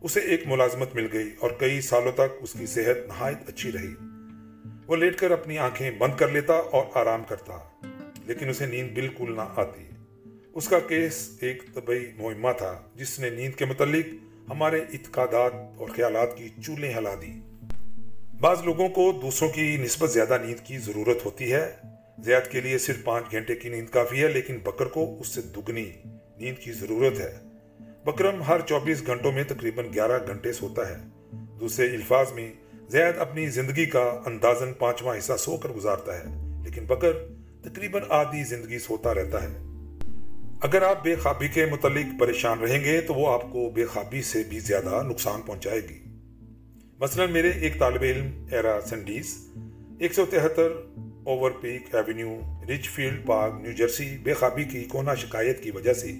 اسے 0.05 0.19
ایک 0.19 0.47
ملازمت 0.47 0.95
مل 0.95 1.07
گئی 1.13 1.29
اور 1.39 1.51
کئی 1.57 1.81
سالوں 1.81 2.11
تک 2.11 2.35
اس 2.41 2.53
کی 2.53 2.65
صحت 2.65 3.07
نہایت 3.07 3.49
اچھی 3.49 3.71
رہی۔ 3.71 3.93
وہ 4.87 4.95
لیٹ 4.95 5.17
کر 5.19 5.31
اپنی 5.31 5.57
آنکھیں 5.57 5.91
بند 5.91 6.13
کر 6.17 6.27
لیتا 6.27 6.53
اور 6.53 6.85
آرام 6.93 7.23
کرتا، 7.23 7.57
لیکن 8.25 8.49
اسے 8.49 8.65
نیند 8.65 8.91
بالکل 8.93 9.35
نہ 9.35 9.41
آتی۔ 9.55 9.83
اس 10.53 10.67
کا 10.67 10.79
کیس 10.79 11.29
ایک 11.41 11.63
طبی 11.73 12.11
مہمہ 12.17 12.51
تھا، 12.57 12.81
جس 12.95 13.19
نے 13.19 13.29
نیند 13.29 13.53
کے 13.53 13.65
متعلق 13.65 14.05
ہمارے 14.49 14.81
اعتقادات 14.81 15.53
اور 15.77 15.87
خیالات 15.87 16.37
کی 16.37 16.49
چولیں 16.65 16.93
ہلا 16.93 17.13
دی 17.21 17.33
بعض 18.39 18.61
لوگوں 18.65 18.89
کو 18.89 19.19
دوسروں 19.21 19.49
کی 19.49 19.77
نسبت 19.77 20.11
زیادہ 20.11 20.37
نیند 20.45 20.65
کی 20.65 20.77
ضرورت 20.77 21.25
ہوتی 21.25 21.53
ہے۔ 21.53 21.71
زیاد 22.19 22.51
کے 22.51 22.61
لیے 22.61 22.77
صرف 22.77 23.03
پانچ 23.03 23.31
گھنٹے 23.31 23.55
کی 23.55 23.69
نیند 23.69 23.87
کافی 23.87 24.23
ہے، 24.23 24.27
لیکن 24.27 24.57
بکر 24.57 24.85
کو 24.85 25.17
اس 25.19 25.27
سے 25.27 25.41
دگنی 25.41 25.91
نیند 26.37 26.57
کی 26.57 26.71
ضرورت 26.71 27.19
ہے۔ 27.19 27.37
بکرم 28.05 28.41
ہر 28.41 28.61
چوبیس 28.61 29.05
گھنٹوں 29.05 29.31
میں 29.31 29.43
تقریباً 29.43 29.85
گیارہ 29.93 30.27
گھنٹے 30.27 30.53
سوتا 30.53 30.89
ہے۔ 30.89 30.95
دوسرے 31.59 31.85
الفاظ 31.85 32.31
میں، 32.33 32.53
زید 32.89 33.17
اپنی 33.17 33.47
زندگی 33.47 33.85
کا 33.85 34.21
اندازن 34.25 34.73
پانچواں 34.73 35.17
حصہ 35.17 35.33
سو 35.39 35.57
کر 35.57 35.69
گزارتا 35.69 36.17
ہے، 36.19 36.23
لیکن 36.63 36.85
بکر 36.85 37.11
تقریباً 37.63 38.01
آدھی 38.09 38.43
زندگی 38.43 38.79
سوتا 38.79 39.13
رہتا 39.13 39.43
ہے۔ 39.43 39.47
اگر 40.61 40.81
آپ 40.81 41.03
بے 41.03 41.15
خوابی 41.15 41.47
کے 41.47 41.65
متعلق 41.65 42.19
پریشان 42.19 42.59
رہیں 42.59 42.83
گے 42.83 43.01
تو 43.01 43.13
وہ 43.13 43.33
آپ 43.33 43.41
کو 43.41 43.69
بے 43.69 43.85
خوابی 43.85 44.21
سے 44.21 44.43
بھی 44.49 44.59
زیادہ 44.59 45.01
نقصان 45.03 45.41
پہنچائے 45.41 45.81
گی۔ 45.89 45.99
مثلا 46.99 47.25
میرے 47.25 47.49
ایک 47.49 47.79
طالب 47.79 48.01
علم، 48.01 48.45
ایرا 48.51 48.79
سنڈیز، 48.85 49.47
ایک 49.99 50.13
سو 50.13 50.25
تہتر 50.25 50.71
Overpeck 51.51 51.95
avenue 51.95 52.39
Ridgefield 52.89 53.27
park, 53.27 53.53
New 53.61 53.71
Jersey, 53.71 54.17
بے 54.23 54.33
خوابی 54.33 54.63
کی 54.63 54.83
کونا 54.83 55.15
شکایت 55.15 55.63
کی 55.63 55.71
وجہ 55.71 55.93
سے 55.93 56.11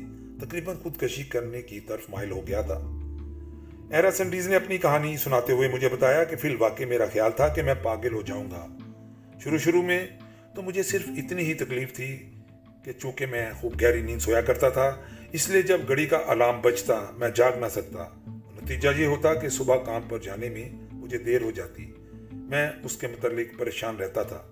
تقریباً 0.42 0.76
خودکشی 0.76 1.24
کرنے 1.24 1.62
کی 1.62 1.80
طرف 1.80 2.10
مائل 2.10 2.32
ہو 2.32 2.48
گیا 2.48 2.62
تھا۔ 2.62 2.92
ایرا 3.92 4.12
سنڈیز 4.12 4.48
نے 4.48 4.56
اپنی 4.56 4.78
کہانی 4.78 5.18
سناتے 5.18 5.54
ہوئے 5.54 5.68
مجھے 5.68 5.90
بتایا 5.90 6.24
کہ 6.24 6.36
فی 6.36 6.48
الواقع 6.48 6.84
میرا 6.84 7.06
خیال 7.14 7.32
تھا 7.32 7.48
کہ 7.48 7.62
میں 7.62 7.74
پاگل 7.84 8.14
ہو 8.14 8.22
جاؤں 8.22 8.52
گا۔ 8.52 8.68
شروع 9.44 9.58
شروع 9.58 9.82
میں 9.82 10.08
تو 10.56 10.62
مجھے 10.62 10.84
صرف 10.84 11.02
اتنی 11.08 11.44
ہی 11.44 11.54
تکلیف 11.54 11.94
تھی 11.94 12.30
کہ 12.84 12.92
چونکہ 12.92 13.26
میں 13.26 13.52
خوب 13.54 13.82
گہری 13.82 14.02
نیند 14.02 14.20
سویا 14.20 14.42
کرتا 14.42 14.70
تھا، 14.70 14.96
اس 15.32 15.50
لیے 15.50 15.62
جب 15.62 15.82
گھڑی 15.88 16.06
کا 16.06 16.20
الارم 16.28 16.62
بجتا 16.62 17.06
میں 17.18 17.30
جاگ 17.30 17.52
نہ 17.60 17.66
سکتا۔ 17.72 18.06
نتیجہ 18.28 18.90
یہ 18.98 19.06
ہوتا 19.06 19.34
کہ 19.34 19.50
صبح 19.50 19.78
کام 19.78 20.02
پر 20.10 20.18
جانے 20.18 20.50
میں 20.50 20.70
مجھے 20.92 21.18
دیر 21.18 21.42
ہو 21.42 21.52
جاتی۔ 21.52 21.92
میں 22.32 22.72
اس 22.84 22.98
کے 22.98 23.08
متعلق 23.08 23.60
پریشان 23.60 23.96
رہتا 23.96 24.24
تھا۔ 24.24 24.44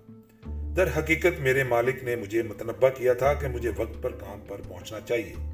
در 0.76 0.88
حقیقت 0.98 1.40
میرے 1.40 1.64
مالک 1.64 2.04
نے 2.04 2.16
مجھے 2.16 2.42
متنبع 2.42 2.88
کیا 2.88 3.12
تھا 3.12 3.34
کہ 3.34 3.48
مجھے 3.48 3.70
وقت 3.76 4.02
پر 4.02 4.10
کام 4.10 4.40
پر 4.48 4.60
پہنچنا 4.68 5.00
چاہیے۔ 5.00 5.53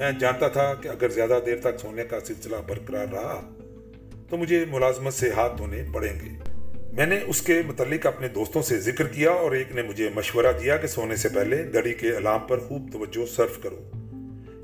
میں 0.00 0.12
جانتا 0.12 0.48
تھا 0.48 0.74
کہ 0.74 0.88
اگر 0.88 1.08
زیادہ 1.08 1.38
دیر 1.46 1.56
تک 1.56 1.80
سونے 1.80 2.04
کا 2.04 2.20
سلسلہ 2.20 2.56
برقرار 2.66 3.06
رہا، 3.12 3.50
تو 4.30 4.36
مجھے 4.36 4.64
ملازمت 4.70 5.14
سے 5.14 5.30
ہاتھ 5.30 5.58
دھونے 5.58 5.82
پڑیں 5.92 6.14
گے۔ 6.14 6.50
میں 6.92 7.06
نے 7.06 7.18
اس 7.26 7.42
کے 7.42 7.62
متعلق 7.66 8.06
اپنے 8.06 8.28
دوستوں 8.28 8.62
سے 8.62 8.80
ذکر 8.80 9.08
کیا 9.08 9.30
اور 9.30 9.52
ایک 9.52 9.72
نے 9.72 9.82
مجھے 9.82 10.08
مشورہ 10.14 10.52
دیا 10.62 10.76
کہ 10.76 10.86
سونے 10.86 11.16
سے 11.16 11.28
پہلے 11.28 11.72
گھڑی 11.72 11.94
کے 11.94 12.16
علام 12.16 12.40
پر 12.40 12.58
خوب 12.58 12.88
توجہ 12.92 13.26
صرف 13.36 13.62
کرو۔ 13.62 13.90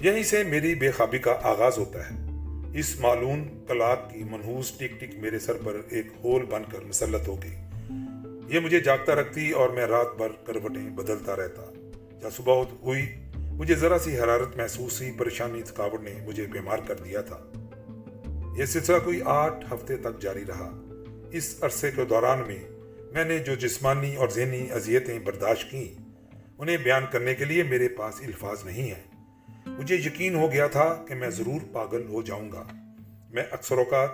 یہیں 0.03 0.23
سے 0.23 0.43
میری 0.43 0.75
بے 0.75 0.91
خوابی 0.91 1.19
کا 1.19 1.39
آغاز 1.43 1.79
ہوتا 1.79 2.11
ہے۔ 2.11 2.15
اس 2.79 3.01
معلوم 3.01 3.45
کلاک 3.69 4.11
کی 4.13 4.25
منحوس 4.25 4.73
ٹک 4.73 5.01
ٹک 5.01 5.15
میرے 5.15 5.39
سر 5.39 5.55
پر 5.65 5.77
ایک 5.91 6.07
ہول 6.25 6.45
بن 6.45 6.63
کر 6.73 6.79
مسلط 6.89 7.29
ہو 7.29 7.37
گئی۔ 7.43 7.55
یہ 8.55 8.61
مجھے 8.61 8.81
جاگتا 8.81 9.15
رکھتی 9.15 9.51
اور 9.51 9.69
میں 9.69 9.87
رات 9.87 10.17
بھر 10.17 10.29
کروٹیں 10.47 10.91
بدلتا 10.91 11.37
رہتا۔ 11.37 11.63
جب 12.23 12.31
صبح 12.37 12.63
ہوئی 12.83 13.07
مجھے 13.57 13.75
ذرا 13.75 13.99
سی 13.99 14.19
حرارت 14.19 14.57
محسوس 14.57 15.01
ہوئی، 15.01 15.13
پریشانی، 15.13 15.63
تھکاوٹ 15.63 16.03
نے 16.03 16.15
مجھے 16.27 16.47
بیمار 16.47 16.79
کر 16.87 16.95
دیا 16.95 17.21
تھا۔ 17.21 17.39
یہ 18.57 18.65
سلسلہ 18.65 18.97
کوئی 19.05 19.21
آٹھ 19.25 19.73
ہفتے 19.73 19.97
تک 19.97 20.21
جاری 20.21 20.45
رہا۔ 20.49 20.83
اس 21.33 21.57
عرصے 21.61 21.91
کے 21.91 22.05
دوران 22.05 22.43
میں 22.47 22.69
میں 23.13 23.25
نے 23.25 23.39
جو 23.39 23.55
جسمانی 23.55 24.17
اور 24.17 24.29
ذہنی 24.29 24.71
اذیتیں 24.71 25.19
برداشت 25.19 25.71
کی 25.71 25.95
انہیں 26.59 26.77
بیان 26.77 27.05
کرنے 27.13 27.35
کے 27.35 27.45
لیے 27.45 27.63
میرے 27.63 27.89
پاس 27.89 28.15
الفاظ 28.27 28.65
نہیں 28.65 28.95
ہیں۔ 28.95 29.25
مجھے 29.67 29.97
یقین 29.97 30.35
ہو 30.35 30.53
گیا 30.53 30.67
تھا 30.67 31.05
کہ 31.09 31.15
میں 31.15 31.31
ضرور 31.31 31.61
پاگل 31.73 32.07
ہو 32.09 32.23
جاؤں 32.23 32.53
گا۔ 32.53 32.65
میں 33.31 33.45
اکثر 33.51 33.77
اوقات 33.77 34.11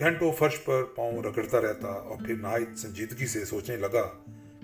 گھنٹوں 0.00 0.32
فرش 0.32 0.64
پر 0.64 0.82
پاؤں 0.82 1.22
رگڑتا 1.22 1.60
رہتا 1.60 1.88
اور 1.88 2.16
پھر 2.26 2.34
نہایت 2.34 2.78
سنجیدگی 2.78 3.26
سے 3.26 3.44
سوچنے 3.44 3.76
لگا 3.76 4.10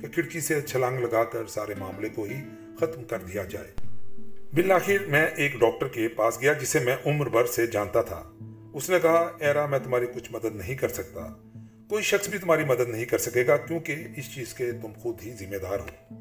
کہ 0.00 0.08
کھڑکی 0.08 0.40
سے 0.40 0.60
چھلانگ 0.60 0.98
لگا 0.98 1.24
کر 1.24 1.46
سارے 1.46 1.74
معاملے 1.78 2.08
کو 2.08 2.24
ہی 2.24 2.36
ختم 2.76 3.04
کر 3.04 3.18
دیا 3.18 3.44
جائے۔ 3.44 3.83
بالآخر 4.54 5.06
میں 5.08 5.26
ایک 5.36 5.56
ڈاکٹر 5.58 5.88
کے 5.88 6.08
پاس 6.08 6.40
گیا 6.40 6.52
جسے 6.52 6.78
میں 6.78 6.96
عمر 7.06 7.28
بھر 7.28 7.46
سے 7.46 7.66
جانتا 7.66 8.02
تھا۔ 8.02 8.32
اس 8.74 8.90
نے 8.90 8.96
کہا 9.02 9.32
ایرا 9.40 9.66
میں 9.66 9.78
تمہاری 9.78 10.06
کچھ 10.14 10.32
مدد 10.32 10.56
نہیں 10.56 10.74
کر 10.74 10.88
سکتا۔ 10.88 11.20
کوئی 11.88 12.02
شخص 12.02 12.28
بھی 12.28 12.38
تمہاری 12.38 12.64
مدد 12.64 12.88
نہیں 12.88 13.04
کر 13.04 13.18
سکے 13.18 13.46
گا 13.46 13.56
کیونکہ 13.56 13.94
اس 14.16 14.34
چیز 14.34 14.54
کے 14.54 14.72
تم 14.72 14.92
خود 15.02 15.16
ہی 15.26 15.32
ذمہ 15.32 15.56
دار 15.56 15.78
ہو۔ 15.78 16.14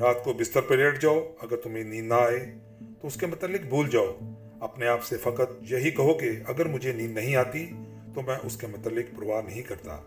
رات 0.00 0.24
کو 0.24 0.32
بستر 0.32 0.60
پہ 0.60 0.74
لیٹ 0.74 1.02
جاؤ۔ 1.02 1.20
اگر 1.38 1.56
تمہیں 1.56 1.84
نیند 1.84 2.08
نہ 2.08 2.14
آئے 2.14 2.54
تو 3.00 3.06
اس 3.06 3.14
کے 3.14 3.26
متعلق 3.26 3.60
بھول 3.60 3.88
جاؤ۔ 3.88 4.18
اپنے 4.60 4.86
آپ 4.86 5.04
سے 5.04 5.16
فقط 5.16 5.72
یہی 5.72 5.90
کہو 5.90 6.14
کہ 6.14 6.30
اگر 6.46 6.66
مجھے 6.66 6.92
نیند 6.92 7.14
نہیں 7.14 7.36
آتی 7.36 7.66
تو 8.14 8.22
میں 8.22 8.36
اس 8.42 8.56
کے 8.56 8.66
متعلق 8.66 9.18
پرواہ 9.18 9.42
نہیں 9.42 9.62
کرتا۔ 9.62 9.98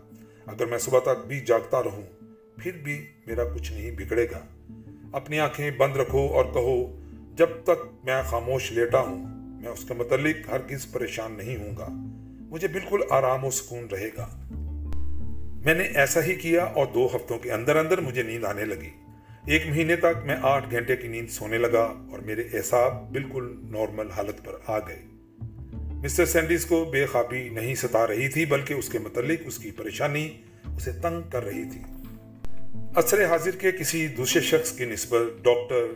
اگر 0.46 0.66
میں 0.66 0.78
صبح 0.78 0.98
تک 0.98 1.26
بھی 1.26 1.40
جاگتا 1.40 1.82
رہوں، 1.82 2.24
پھر 2.58 2.72
بھی 2.72 3.06
میرا 3.26 3.44
کچھ 3.44 3.72
نہیں 3.72 3.90
بگڑے 3.90 4.26
گا۔ 4.30 4.46
اپنی 5.12 5.40
آنکھیں 5.40 5.70
بند 5.70 5.96
رکھو 5.96 6.26
اور 6.26 6.44
کہو 6.44 7.05
جب 7.36 7.48
تک 7.64 8.04
میں 8.04 8.22
خاموش 8.22 8.72
لیٹا 8.72 9.00
ہوں، 9.00 9.26
میں 9.62 9.68
اس 9.68 9.84
کے 9.88 9.94
متعلق 9.94 10.36
ہرگز 10.48 10.92
پریشان 10.92 11.32
نہیں 11.32 11.56
ہوں 11.56 11.76
گا۔ 11.76 11.86
مجھے 12.50 12.68
بالکل 12.68 13.00
آرام 13.10 13.44
و 13.44 13.50
سکون 13.50 13.86
رہے 13.92 14.08
گا۔ 14.16 14.28
میں 15.64 15.74
نے 15.74 15.84
ایسا 15.84 16.24
ہی 16.24 16.34
کیا 16.34 16.64
اور 16.64 16.86
دو 16.94 17.08
ہفتوں 17.16 17.38
کے 17.38 17.52
اندر 17.52 17.76
اندر 17.76 18.00
مجھے 18.00 18.22
نیند 18.22 18.44
آنے 18.44 18.64
لگی۔ 18.64 18.90
ایک 19.46 19.66
مہینے 19.66 19.96
تک 19.96 20.26
میں 20.26 20.36
آٹھ 20.42 20.70
گھنٹے 20.70 20.96
کی 20.96 21.08
نیند 21.08 21.28
سونے 21.28 21.58
لگا 21.58 21.94
اور 22.10 22.18
میرے 22.18 22.42
احساب 22.52 23.12
بالکل 23.12 23.54
نارمل 23.62 24.10
حالت 24.10 24.44
پر 24.44 24.52
آ 24.66 24.78
گئے۔ 24.78 25.02
مسٹر 25.76 26.24
سینڈیز 26.24 26.66
کو 26.66 26.84
بے 26.84 27.06
خوابی 27.06 27.48
نہیں 27.48 27.74
ستا 27.74 28.06
رہی 28.06 28.28
تھی، 28.28 28.44
بلکہ 28.44 28.74
اس 28.74 28.88
کے 28.88 28.98
متعلق 28.98 29.38
اس 29.46 29.58
کی 29.58 29.70
پریشانی 29.70 30.30
اسے 30.76 30.92
تنگ 30.92 31.30
کر 31.30 31.44
رہی 31.44 31.64
تھی۔ 31.72 31.80
اثر 32.96 33.24
حاضر 33.24 33.50
کے 33.50 33.72
کسی 33.72 34.08
دوسرے 34.08 34.42
شخص 34.42 34.72
کی 34.72 34.84
نسبت 34.84 35.44
ڈاکٹر 35.44 35.86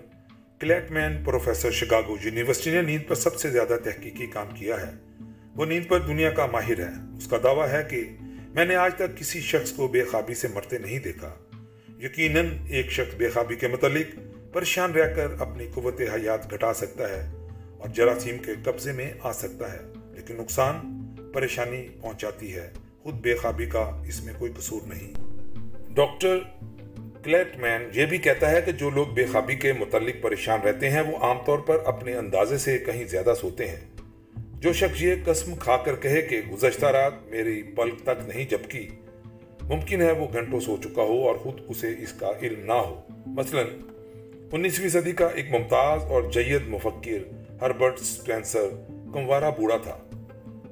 کلیٹ 0.60 0.90
مین 0.90 1.24
پروفیسر 1.24 1.70
شکاگو 1.70 2.16
جی 2.16 2.28
یونیورسٹی 2.28 2.70
نے 2.70 2.82
نیند 2.82 3.08
پر 3.08 3.14
سب 3.14 3.36
سے 3.36 3.50
زیادہ 3.50 3.76
تحقیقی 3.84 4.26
کام 4.26 4.46
کیا 4.54 4.80
ہے۔ 4.80 4.90
وہ 5.56 5.66
نیند 5.66 5.84
پر 5.88 6.00
دنیا 6.00 6.30
کا 6.30 6.46
ماہر 6.46 6.78
ہے۔ 6.78 7.16
اس 7.16 7.26
کا 7.26 7.36
دعویٰ 7.42 7.68
ہے 7.70 7.82
کہ 7.90 8.04
میں 8.54 8.64
نے 8.64 8.76
آج 8.76 8.94
تک 8.94 9.18
کسی 9.18 9.40
شخص 9.40 9.72
کو 9.72 9.88
بے 9.88 10.04
خوابی 10.04 10.34
سے 10.34 10.48
مرتے 10.48 10.78
نہیں 10.78 10.98
دیکھا۔ 10.98 11.34
یقیناً 11.98 12.46
ایک 12.68 12.90
شخص 12.90 13.14
بے 13.14 13.28
خوابی 13.28 13.54
کے 13.54 13.68
متعلق 13.68 14.18
پریشان 14.52 14.92
رہ 14.92 15.14
کر 15.14 15.26
اپنی 15.38 15.66
قوت 15.74 16.00
حیات 16.00 16.54
گھٹا 16.54 16.74
سکتا 16.74 17.08
ہے 17.08 17.32
اور 17.78 17.88
جراثیم 17.88 18.38
کے 18.38 18.52
قبضے 18.64 18.92
میں 18.92 19.12
آ 19.22 19.32
سکتا 19.32 19.72
ہے، 19.72 19.78
لیکن 20.12 20.36
نقصان 20.36 21.06
پریشانی 21.32 21.88
پہنچاتی 22.00 22.54
ہے۔ 22.54 22.70
خود 23.02 23.14
بے 23.14 23.34
خوابی 23.34 23.66
کا 23.66 24.02
اس 24.08 24.24
میں 24.24 24.34
کوئی 24.38 24.52
قصور 24.56 24.80
نہیں۔ 24.86 25.12
ڈاکٹر 25.94 26.38
کلیٹ 27.24 27.56
مین 27.56 27.88
یہ 27.92 28.06
بھی 28.06 28.18
کہتا 28.18 28.50
ہے 28.50 28.62
کہ 28.62 28.72
جو 28.72 28.90
لوگ 28.90 29.06
بے 29.06 29.26
خوابی 29.26 29.54
کے 29.54 29.72
متعلق 29.72 30.22
پریشان 30.22 30.60
رہتے 30.60 30.90
ہیں، 30.90 31.00
وہ 31.00 31.16
عام 31.16 31.38
طور 31.46 31.58
پر 31.58 31.78
اپنے 31.84 32.14
اندازے 32.14 32.58
سے 32.58 32.78
کہیں 32.78 33.04
زیادہ 33.04 33.34
سوتے 33.40 33.68
ہیں۔ 33.68 33.80
جو 34.54 34.72
شخص 34.72 35.02
یہ 35.02 35.14
قسم 35.24 35.54
کھا 35.54 35.76
کر 35.76 35.96
کہے 35.96 36.22
کہ 36.22 36.40
گزشتہ 36.52 36.86
رات 36.86 37.12
میری 37.26 37.62
پلک 37.62 38.02
تک 38.02 38.28
نہیں 38.28 38.50
جبکی، 38.50 38.88
ممکن 39.62 40.00
ہے 40.02 40.12
وہ 40.12 40.26
گھنٹوں 40.32 40.60
سو 40.60 40.76
چکا 40.84 41.02
ہو 41.02 41.28
اور 41.28 41.34
خود 41.34 41.60
اسے 41.68 41.88
اس 41.98 42.12
کا 42.12 42.32
علم 42.42 42.64
نہ 42.64 42.72
ہو۔ 42.72 43.00
مثلا، 43.26 43.62
انیسویں 44.52 44.88
صدی 44.88 45.12
کا 45.12 45.28
ایک 45.34 45.50
ممتاز 45.50 46.02
اور 46.02 46.22
جید 46.22 46.62
مفکر 46.68 47.18
ہربرٹ 47.62 47.98
سپینسر 47.98 48.68
کموارا 49.14 49.48
بوڑھا 49.48 49.76
تھا۔ 49.76 49.98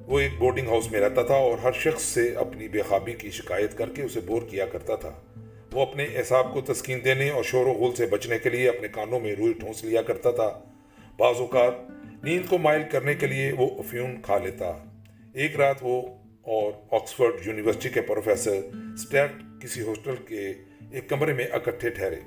وہ 0.07 0.21
ایک 0.21 0.33
بورڈنگ 0.39 0.69
ہاؤس 0.69 0.93
میں 0.93 1.01
رہتا 1.01 1.23
تھا 1.23 1.35
اور 1.35 1.59
ہر 1.59 1.73
شخص 1.73 2.03
سے 2.03 2.35
اپنی 2.35 2.69
بے 2.69 2.83
خوابی 2.83 3.13
کی 3.13 3.31
شکایت 3.31 3.79
کر 3.79 3.89
کے 3.95 4.03
اسے 4.03 4.21
بور 4.21 4.43
کیا 4.43 4.67
کرتا 4.67 4.97
تھا۔ 4.97 5.21
وہ 5.73 5.83
اپنے 5.83 6.05
احساب 6.05 6.55
کو 6.55 6.61
تسکین 6.61 7.05
دینے 7.05 7.31
اور 7.31 7.43
شور 7.43 7.67
و 7.67 7.73
غول 7.73 7.95
سے 7.95 8.07
بچنے 8.07 8.39
کے 8.39 8.51
لیے 8.51 8.69
اپنے 8.69 8.89
کانوں 8.89 9.21
میں 9.21 9.35
روئی 9.35 9.53
ٹھونس 9.53 9.85
لیا 9.85 10.03
کرتا 10.03 10.31
تھا۔ 10.31 10.61
بعض 11.19 11.35
اوقات 11.39 11.73
نیند 12.25 12.49
کو 12.49 12.59
مائل 12.59 12.83
کرنے 12.93 13.15
کے 13.15 13.27
لیے 13.27 13.53
وہ 13.53 13.79
افیون 13.79 14.23
کھا 14.23 14.39
لیتا۔ 14.39 14.67
ایک 15.33 15.57
رات 15.57 15.77
وہ 15.83 16.03
اور 16.43 16.73
آکسفورڈ 16.91 17.47
یونیورسٹی 17.47 17.89
کے 17.89 18.01
پروفیسر 18.01 18.61
سٹیٹ 18.97 19.31
کسی 19.63 19.81
ہاسٹل 19.81 20.15
کے 20.17 20.53
ایک 20.93 21.09
کمرے 21.09 21.33
میں 21.33 21.45
اکٹھے 21.53 21.91
ٹھہرے۔ 21.91 22.21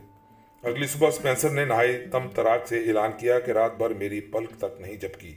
اگلی 0.64 0.88
صبح 0.88 1.12
سپینسر 1.12 1.50
نے 1.50 1.66
نہائی 1.66 1.98
تم 2.12 2.28
تراک 2.36 2.68
سے 2.68 2.80
اعلان 2.80 3.12
کیا 3.18 3.40
کہ 3.40 3.52
رات 3.52 3.78
بھر 3.78 3.90
میری 3.90 4.20
پلک 4.20 4.50
تک 4.58 4.82
نہیں 4.82 4.96
جبکی 4.96 5.36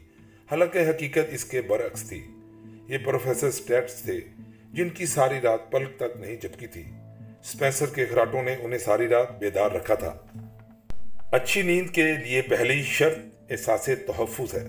حالانکہ 0.51 0.79
حقیقت 0.79 1.33
اس 1.33 1.45
کے 1.45 1.61
برعکس 1.61 2.09
تھی۔ 2.09 2.23
یہ 2.89 2.99
پروفیسر 3.05 3.51
سٹیٹس 3.51 4.03
تھے 4.03 4.21
جن 4.73 4.89
کی 4.89 5.07
ساری 5.07 5.41
رات 5.43 5.73
پلک 5.73 5.97
تک 5.97 6.21
نہیں 6.21 6.37
جبکی 6.37 6.67
تھی۔ 6.67 6.83
سپینسر 7.45 7.87
کے 7.87 8.07
خراٹوں 8.07 8.43
نے 8.43 8.57
انہیں 8.61 8.79
ساری 8.79 9.09
رات 9.09 9.39
بیدار 9.39 9.71
رکھا 9.71 9.95
تھا۔ 9.95 10.17
اچھی 11.31 11.63
نیند 11.63 11.91
کے 11.91 12.13
لیے 12.25 12.43
پہلی 12.43 12.83
شرط 12.83 13.19
احساس 13.51 13.89
تحفظ 14.07 14.55
ہے۔ 14.55 14.69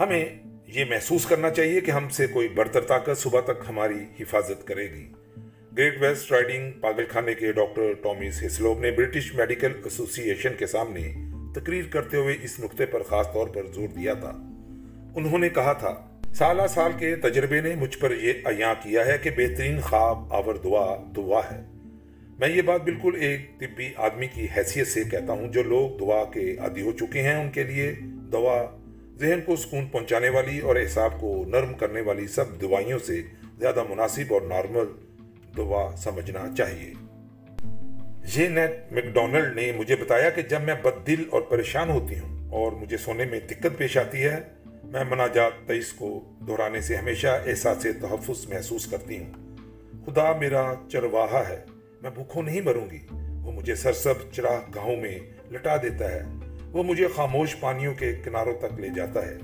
ہمیں 0.00 0.24
یہ 0.66 0.84
محسوس 0.84 1.26
کرنا 1.26 1.50
چاہیے 1.50 1.80
کہ 1.80 1.90
ہم 1.90 2.08
سے 2.08 2.26
کوئی 2.26 2.48
برتر 2.48 2.80
طاقت 2.80 3.18
صبح 3.18 3.40
تک 3.40 3.64
ہماری 3.68 4.04
حفاظت 4.20 4.66
کرے 4.66 4.90
گی۔ 4.90 5.12
گریٹ 5.76 6.00
ویسٹ 6.00 6.32
رائڈنگ 6.32 6.72
پاگل 6.80 7.04
خانے 7.10 7.34
کے 7.34 7.52
ڈاکٹر 7.52 7.92
ٹامیز 8.02 8.42
ہسلوب 8.46 8.78
نے 8.78 8.90
برٹش 8.90 9.34
میڈیکل 9.34 9.72
ایسوسی 9.84 10.22
ایشن 10.22 10.54
کے 10.58 10.66
سامنے 10.66 11.14
تقریر 11.60 11.84
کرتے 11.90 12.16
ہوئے 12.16 12.36
اس 12.42 12.60
نقطے 12.60 12.86
پر 12.86 13.02
خاص 13.02 13.32
طور 13.32 13.48
پر 13.48 13.66
زور 13.66 13.88
دیا 13.88 14.14
تھا۔ 14.14 14.32
انہوں 15.14 15.38
نے 15.38 15.48
کہا 15.48 15.72
تھا، 15.72 16.18
سالہ 16.34 16.66
سال 16.68 16.92
کے 16.98 17.16
تجربے 17.16 17.60
نے 17.60 17.74
مجھ 17.74 17.98
پر 17.98 18.10
یہ 18.10 18.32
عیاں 18.44 18.74
کیا 18.82 19.06
ہے 19.06 19.18
کہ 19.22 19.30
بہترین 19.30 19.80
خواب 19.80 20.34
آور 20.34 20.54
دعا 20.54 20.96
دعا 21.16 21.40
ہے۔ 21.52 21.71
میں 22.38 22.48
یہ 22.48 22.62
بات 22.62 22.82
بالکل 22.82 23.16
ایک 23.20 23.58
طبی 23.58 23.88
آدمی 23.96 24.26
کی 24.26 24.46
حیثیت 24.56 24.86
سے 24.86 25.04
کہتا 25.04 25.32
ہوں، 25.32 25.48
جو 25.48 25.62
لوگ 25.62 25.98
دعا 25.98 26.24
کے 26.24 26.56
عادی 26.58 26.82
ہو 26.82 26.92
چکے 26.92 27.22
ہیں، 27.22 27.34
ان 27.34 27.50
کے 27.50 27.62
لیے 27.62 27.94
دعا 28.32 28.64
ذہن 29.16 29.40
کو 29.46 29.56
سکون 29.56 29.86
پہنچانے 29.86 30.28
والی 30.28 30.58
اور 30.58 30.76
احساب 30.76 31.20
کو 31.20 31.44
نرم 31.46 31.74
کرنے 31.74 32.00
والی 32.00 32.26
سب 32.26 32.60
دوائیوں 32.60 32.98
سے 32.98 33.22
زیادہ 33.58 33.82
مناسب 33.88 34.34
اور 34.34 34.42
نارمل 34.42 34.84
دعا 35.56 35.96
سمجھنا 35.96 36.44
چاہیے۔ 36.58 36.92
یہ 38.36 38.48
نیٹ 38.48 38.92
میکڈونلڈ 38.92 39.56
نے 39.56 39.72
مجھے 39.72 39.96
بتایا 39.96 40.30
کہ 40.30 40.42
جب 40.42 40.60
میں 40.60 40.74
بد 40.82 41.06
دل 41.06 41.24
اور 41.30 41.42
پریشان 41.42 41.90
ہوتی 41.90 42.18
ہوں 42.18 42.50
اور 42.50 42.72
مجھے 42.72 42.96
سونے 42.96 43.24
میں 43.24 43.40
دقت 43.40 43.78
پیش 43.78 43.98
آتی 43.98 44.24
ہے، 44.24 44.40
میں 44.84 45.04
مناجات 45.10 45.52
تیس 45.66 45.92
کو 45.92 46.24
دہرانے 46.48 46.80
سے 46.80 46.96
ہمیشہ 46.96 47.42
احساس 47.46 47.86
تحفظ 48.00 48.48
محسوس 48.48 48.86
کرتی 48.86 49.18
ہوں۔ 49.18 49.56
خدا 50.06 50.32
میرا 50.32 50.74
چرواہا 50.92 51.48
ہے۔ 51.48 51.71
میں 52.02 52.10
بھوکھوں 52.10 52.42
نہیں 52.42 52.60
مروں 52.60 52.90
گی۔ 52.90 53.00
وہ 53.44 53.52
مجھے 53.52 53.74
سرسب 53.74 54.14
چراغ 54.32 54.60
گاہوں 54.74 54.96
میں 54.96 55.18
لٹا 55.50 55.76
دیتا 55.76 56.12
ہے۔ 56.12 56.22
وہ 56.72 56.82
مجھے 56.82 57.08
خاموش 57.16 57.60
پانیوں 57.60 57.94
کے 57.94 58.12
کناروں 58.24 58.54
تک 58.54 58.80
لے 58.80 58.88
جاتا 58.96 59.26
ہے۔ 59.26 59.36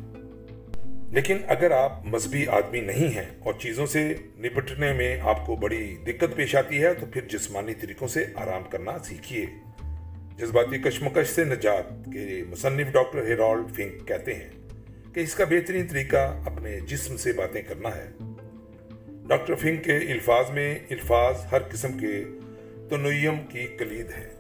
لیکن 1.13 1.39
اگر 1.49 1.71
آپ 1.71 2.05
مذہبی 2.05 2.47
آدمی 2.47 2.81
نہیں 2.81 3.15
ہیں 3.15 3.39
اور 3.39 3.55
چیزوں 3.59 3.87
سے 3.87 4.15
نپٹنے 4.39 4.93
میں 4.93 5.21
آپ 5.23 5.47
کو 5.47 5.57
بڑی 5.57 5.97
دقت 6.07 6.37
پیش 6.37 6.57
آتی 6.57 6.83
ہے، 6.83 6.95
تو 6.95 7.07
پھر 7.07 7.21
جسمانی 7.29 7.75
طریقوں 7.75 8.09
سے 8.09 8.25
آرام 8.35 8.63
کرنا 8.71 8.99
سیکھیے۔ 8.99 9.47
جذباتی 10.37 10.79
کشمکش 10.79 11.29
سے 11.29 11.45
نجات 11.45 12.09
کے 12.13 12.45
مصنف 12.49 12.93
ڈاکٹر 12.93 13.27
ہیرالڈ 13.27 13.77
فنک 13.77 14.09
کہتے 14.09 14.35
ہیں 14.35 14.49
کہ 15.15 15.21
اس 15.21 15.35
کا 15.35 15.45
بہترین 15.45 15.87
طریقہ 15.87 16.41
اپنے 16.47 16.81
جسم 16.81 17.17
سے 17.17 17.33
باتیں 17.33 17.63
کرنا 17.63 17.89
ہے۔ 17.89 18.09
ڈاکٹر 19.29 19.55
فنک 19.55 19.85
کے 19.85 19.97
الفاظ 19.97 20.51
میں 20.51 20.79
الفاظ 20.91 21.35
ہر 21.53 21.63
قسم 21.63 21.99
کے 21.99 22.25
تنویم 22.91 23.47
کی 23.49 23.67
کلید 23.79 24.11
ہے۔ 24.11 24.35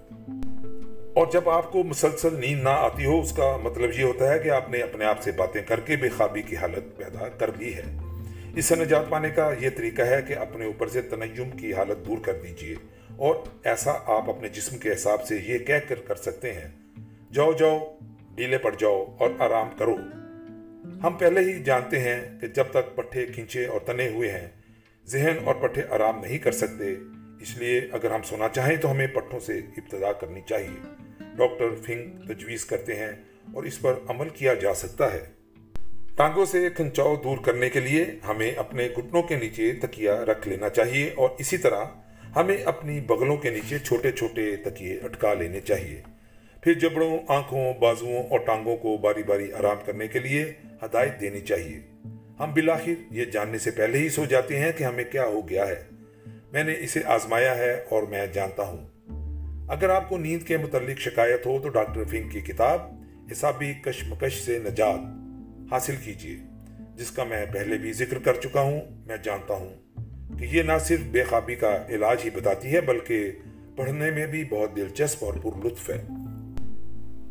اور 1.14 1.26
جب 1.32 1.48
آپ 1.48 1.72
کو 1.72 1.82
مسلسل 1.82 2.40
نیند 2.40 2.62
نہ 2.62 2.68
آتی 2.68 3.04
ہو، 3.04 3.20
اس 3.20 3.32
کا 3.32 3.56
مطلب 3.62 3.90
یہ 3.98 4.04
ہوتا 4.04 4.32
ہے 4.32 4.38
کہ 4.38 4.50
آپ 4.50 4.70
نے 4.70 4.78
اپنے 4.78 5.04
آپ 5.04 5.22
سے 5.22 5.32
باتیں 5.32 5.62
کر 5.62 5.80
کے 5.80 5.96
بے 5.96 6.08
خوابی 6.08 6.42
کی 6.42 6.56
حالت 6.56 6.96
پیدا 6.96 7.28
کر 7.28 7.50
لی 7.58 7.74
ہے۔ 7.74 7.82
اس 8.56 8.64
سے 8.64 8.74
نجات 8.74 9.08
پانے 9.08 9.30
کا 9.30 9.50
یہ 9.60 9.68
طریقہ 9.76 10.02
ہے 10.02 10.22
کہ 10.28 10.36
اپنے 10.36 10.64
اوپر 10.64 10.88
سے 10.88 11.02
تنیم 11.02 11.50
کی 11.50 11.74
حالت 11.74 12.06
دور 12.06 12.18
کر 12.22 12.32
دیجیے۔ 12.42 12.74
اور 13.16 13.34
ایسا 13.64 13.92
آپ 13.92 14.30
اپنے 14.30 14.48
جسم 14.48 14.78
کے 14.78 14.92
حساب 14.92 15.26
سے 15.26 15.36
یہ 15.46 15.58
کہہ 15.58 15.88
کر 15.88 15.94
کر 15.94 16.14
سکتے 16.14 16.52
ہیں، 16.52 16.68
جاؤ 17.32 17.52
جاؤ، 17.52 17.98
ڈیلے 18.34 18.58
پڑ 18.58 18.74
جاؤ 18.78 19.16
اور 19.18 19.30
آرام 19.38 19.68
کرو۔ 19.78 19.94
ہم 21.04 21.12
پہلے 21.18 21.40
ہی 21.40 21.62
جانتے 21.62 21.98
ہیں 21.98 22.40
کہ 22.40 22.46
جب 22.46 22.64
تک 22.70 22.96
پٹھے 22.96 23.26
کھینچے 23.26 23.66
اور 23.66 23.80
تنے 23.80 24.08
ہوئے 24.08 24.30
ہیں، 24.30 24.48
ذہن 25.06 25.36
اور 25.44 25.54
پٹھے 25.54 25.82
آرام 25.90 26.20
نہیں 26.20 26.38
کر 26.38 26.52
سکتے۔ 26.52 26.94
اس 27.40 27.58
لیے 27.58 27.80
اگر 27.92 28.10
ہم 28.10 28.22
سونا 28.22 28.48
چاہیں 28.48 28.76
تو 28.76 28.90
ہمیں 28.90 29.06
پٹھوں 29.06 29.40
سے 29.40 29.58
ابتدا 29.58 30.12
کرنی 30.12 30.40
چاہیے۔ 30.46 30.80
ڈاکٹر 31.36 31.64
فنگ 31.86 32.32
تجویز 32.32 32.64
کرتے 32.64 32.94
ہیں 32.96 33.10
اور 33.54 33.62
اس 33.62 33.80
پر 33.80 33.94
عمل 34.08 34.28
کیا 34.28 34.54
جا 34.54 34.74
سکتا 34.74 35.12
ہے۔ 35.12 35.38
ٹانگوں 36.16 36.44
سے 36.44 36.68
کھنچاؤ 36.76 37.16
دور 37.16 37.38
کرنے 37.38 37.70
کے 37.70 37.80
لیے 37.80 38.04
ہمیں 38.28 38.52
اپنے 38.52 38.88
گھٹنوں 38.96 39.22
کے 39.22 39.36
نیچے 39.36 39.72
تکیا 39.72 40.24
رکھ 40.24 40.48
لینا 40.48 40.68
چاہیے 40.68 41.10
اور 41.16 41.28
اسی 41.38 41.56
طرح 41.56 41.84
ہمیں 42.36 42.56
اپنی 42.64 43.00
بغلوں 43.00 43.36
کے 43.36 43.50
نیچے 43.50 43.78
چھوٹے 43.78 44.12
چھوٹے 44.12 44.56
تکیے 44.56 44.98
اٹکا 45.02 45.34
لینے 45.34 45.60
چاہیے۔ 45.60 46.02
پھر 46.62 46.74
جبڑوں، 46.74 47.18
آنکھوں، 47.28 47.74
بازوؤں 47.74 48.22
اور 48.22 48.38
ٹانگوں 48.38 48.76
کو 48.76 48.96
باری 48.96 49.22
باری 49.22 49.52
آرام 49.52 49.76
کرنے 49.84 50.08
کے 50.08 50.18
لیے 50.18 50.52
ہدایت 50.82 51.20
دینی 51.20 51.40
چاہیے۔ 51.40 51.80
ہم 52.40 52.52
بلاخر 52.54 52.92
یہ 53.10 53.24
جاننے 53.24 53.58
سے 53.58 53.70
پہلے 53.70 53.98
ہی 53.98 54.08
سو 54.08 54.24
جاتے 54.24 54.58
ہیں 54.58 54.72
کہ 54.76 54.84
ہمیں 54.84 55.04
کیا 55.04 55.24
ہو 55.24 55.48
گیا 55.48 55.68
ہے۔ 55.68 55.87
میں 56.52 56.64
نے 56.64 56.74
اسے 56.80 57.00
آزمایا 57.04 57.56
ہے 57.58 57.84
اور 57.88 58.02
میں 58.02 58.26
جانتا 58.26 58.62
ہوں۔ 58.62 58.86
اگر 59.70 59.88
آپ 59.88 60.08
کو 60.08 60.18
نیند 60.18 60.42
کے 60.42 60.56
متعلق 60.56 60.98
شکایت 60.98 61.46
ہو 61.46 61.58
تو 61.62 61.68
ڈاکٹر 61.68 62.04
فنگ 62.04 62.28
کی 62.28 62.40
کتاب 62.40 62.80
حسابی 63.32 63.72
کشمکش 63.72 64.42
سے 64.42 64.58
نجات 64.58 64.98
حاصل 65.72 65.96
کیجیے، 66.04 66.36
جس 66.94 67.10
کا 67.10 67.24
میں 67.24 67.46
پہلے 67.52 67.78
بھی 67.78 67.92
ذکر 67.92 68.18
کر 68.18 68.34
چکا 68.34 68.60
ہوں۔ 68.60 68.80
میں 69.06 69.16
جانتا 69.16 69.54
ہوں 69.54 69.74
کہ 70.38 70.44
یہ 70.44 70.62
نہ 70.62 70.72
صرف 70.80 71.00
بے 71.00 71.24
خوابی 71.24 71.54
کا 71.54 71.84
علاج 71.88 72.18
ہی 72.24 72.30
بتاتی 72.30 72.72
ہے، 72.72 72.80
بلکہ 72.80 73.32
پڑھنے 73.76 74.10
میں 74.10 74.26
بھی 74.26 74.44
بہت 74.44 74.76
دلچسپ 74.76 75.24
اور 75.24 75.34
پر 75.34 75.66
لطف 75.66 75.90
ہے۔ 75.90 76.02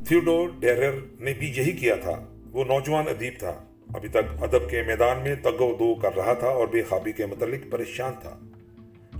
تھیوڈور 0.07 0.49
ڈیرر 0.59 0.91
نے 1.19 1.33
بھی 1.39 1.53
یہی 1.57 1.71
کیا 1.71 1.95
تھا۔ 1.95 2.33
وہ 2.51 2.63
نوجوان 2.63 3.07
ادیب 3.07 3.33
تھا۔ 3.39 3.65
ابھی 3.93 4.09
تک 4.09 4.43
ادب 4.43 4.69
کے 4.69 4.81
میدان 4.81 5.19
میں 5.23 5.35
تگ 5.35 5.61
و 5.61 5.75
دو 5.79 5.95
کر 5.95 6.15
رہا 6.15 6.33
تھا 6.33 6.47
اور 6.47 6.67
بے 6.67 6.81
خوابی 6.81 7.11
کے 7.11 7.25
متعلق 7.25 7.71
پریشان 7.71 8.13
تھا۔ 8.21 8.39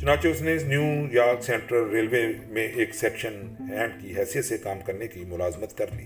چنانچہ 0.02 0.28
اس 0.28 0.42
نے 0.42 0.58
نیو 0.66 0.82
یارک 1.12 1.44
سینٹرل 1.44 1.90
ریلوے 1.90 2.28
میں 2.50 2.68
ایک 2.68 2.96
سیکشن 2.96 3.42
ہینڈ 3.60 4.02
کی 4.02 4.14
حیثیت 4.18 4.46
سے 4.46 4.58
کام 4.58 4.78
کرنے 4.86 5.08
کی 5.08 5.24
ملازمت 5.28 5.78
کر 5.78 5.86
لی۔ 5.92 6.06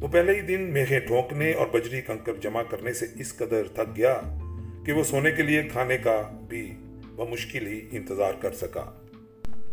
وہ 0.00 0.08
پہلے 0.08 0.32
ہی 0.32 0.40
دن 0.40 0.60
میخیں 0.60 1.00
ٹھونکنے 1.00 1.52
اور 1.52 1.66
بجری 1.66 2.00
کنکر 2.00 2.32
جمع 2.40 2.62
کرنے 2.62 2.92
سے 2.92 3.06
اس 3.14 3.36
قدر 3.36 3.62
تھک 3.74 3.96
گیا 3.96 4.20
کہ 4.86 4.92
وہ 4.92 5.04
سونے 5.04 5.30
کے 5.30 5.42
لیے 5.42 5.62
کھانے 5.72 5.98
کا 5.98 6.22
بھی 6.48 6.74
بمشکل 7.16 7.66
ہی 7.66 7.80
انتظار 7.92 8.32
کر 8.40 8.52
سکا۔ 8.52 8.84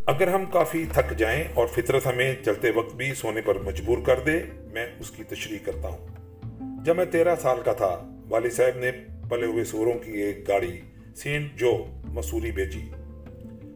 اگر 0.06 0.28
ہم 0.28 0.46
کافی 0.46 0.86
تھک 0.94 1.18
جائیں 1.18 1.44
اور 1.54 1.68
فطرت 1.68 2.06
ہمیں 2.06 2.36
چلتے 2.46 2.70
وقت 2.70 2.96
بھی 2.96 3.14
سونے 3.14 3.42
پر 3.42 3.60
مجبور 3.60 3.98
کر 4.06 4.20
دے، 4.20 4.40
میں 4.74 4.88
اس 5.00 5.12
کی 5.12 5.24
تشریح 5.24 5.60
کرتا 5.66 5.88
ہوں۔ 5.88 6.08
جب 6.86 6.96
میں 6.96 7.06
تیرہ 7.06 7.36
سال 7.36 7.58
کا 7.66 7.74
تھا، 7.74 8.20
والد 8.30 8.52
صاحب 8.52 8.80
نے 8.80 8.92
پلے 9.30 9.46
ہوئے 9.46 9.64
سوروں 9.64 10.00
کی 10.00 10.12
ایک 10.12 10.48
گاڑی 10.48 10.82
سینٹ 11.16 11.56
جو 11.56 11.86
مسوری 12.04 12.52
بیچی۔ 12.52 12.82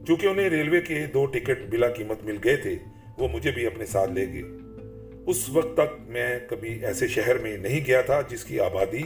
چونکہ 0.07 0.27
انہیں 0.27 0.49
ریلوے 0.49 0.81
کے 0.81 1.05
دو 1.13 1.25
ٹکٹ 1.25 1.59
بلا 1.69 1.89
قیمت 1.89 2.23
مل 2.23 2.37
گئے 2.43 2.55
تھے، 2.55 2.75
وہ 3.17 3.27
مجھے 3.27 3.51
بھی 3.51 3.65
اپنے 3.65 3.85
ساتھ 3.85 4.11
لے 4.11 4.25
گئے۔ 4.33 4.41
اس 5.27 5.49
وقت 5.49 5.73
تک 5.73 6.01
میں 6.07 6.39
کبھی 6.49 6.85
ایسے 6.85 7.07
شہر 7.07 7.37
میں 7.37 7.57
نہیں 7.57 7.79
گیا 7.87 8.01
تھا 8.01 8.21
جس 8.29 8.43
کی 8.43 8.59
آبادی 8.59 9.01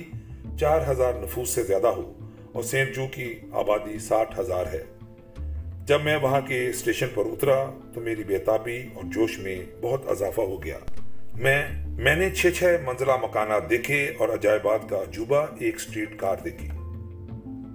چار 0.60 0.80
ہزار 0.88 1.14
نفوس 1.14 1.50
سے 1.50 1.64
زیادہ 1.64 1.88
ہو 1.88 2.14
اور 2.52 2.64
سینٹ 2.64 2.96
جو 2.96 3.08
کی 3.12 3.34
آبادی 3.52 4.00
ساٹھ 4.00 4.40
ہزار 4.40 4.66
ہے۔ 4.74 4.84
جب 5.86 6.02
میں 6.02 6.18
وہاں 6.18 6.42
کے 6.42 6.70
اسٹیشن 6.70 7.08
پر 7.14 7.24
اترا 7.26 7.72
تو 7.94 8.02
میری 8.02 8.24
بیتابی 8.24 8.84
اور 8.94 9.04
جوش 9.04 9.40
میں 9.40 9.64
بہت 9.82 10.02
اضافہ 10.08 10.42
ہو 10.42 10.64
گیا۔ 10.64 10.78
میں 11.36 11.66
میں 11.88 12.16
نے 12.16 12.30
چھ 12.30 12.48
چھ 12.56 12.64
منزلہ 12.86 13.12
مکانات 13.22 13.70
دیکھے 13.70 14.12
اور 14.18 14.30
عجائبات 14.30 14.90
کا 14.90 14.98
عجوبہ 14.98 15.46
ایک 15.60 15.80
سٹریٹ 15.80 16.18
کار 16.18 16.36
دیکھی۔ 16.46 16.70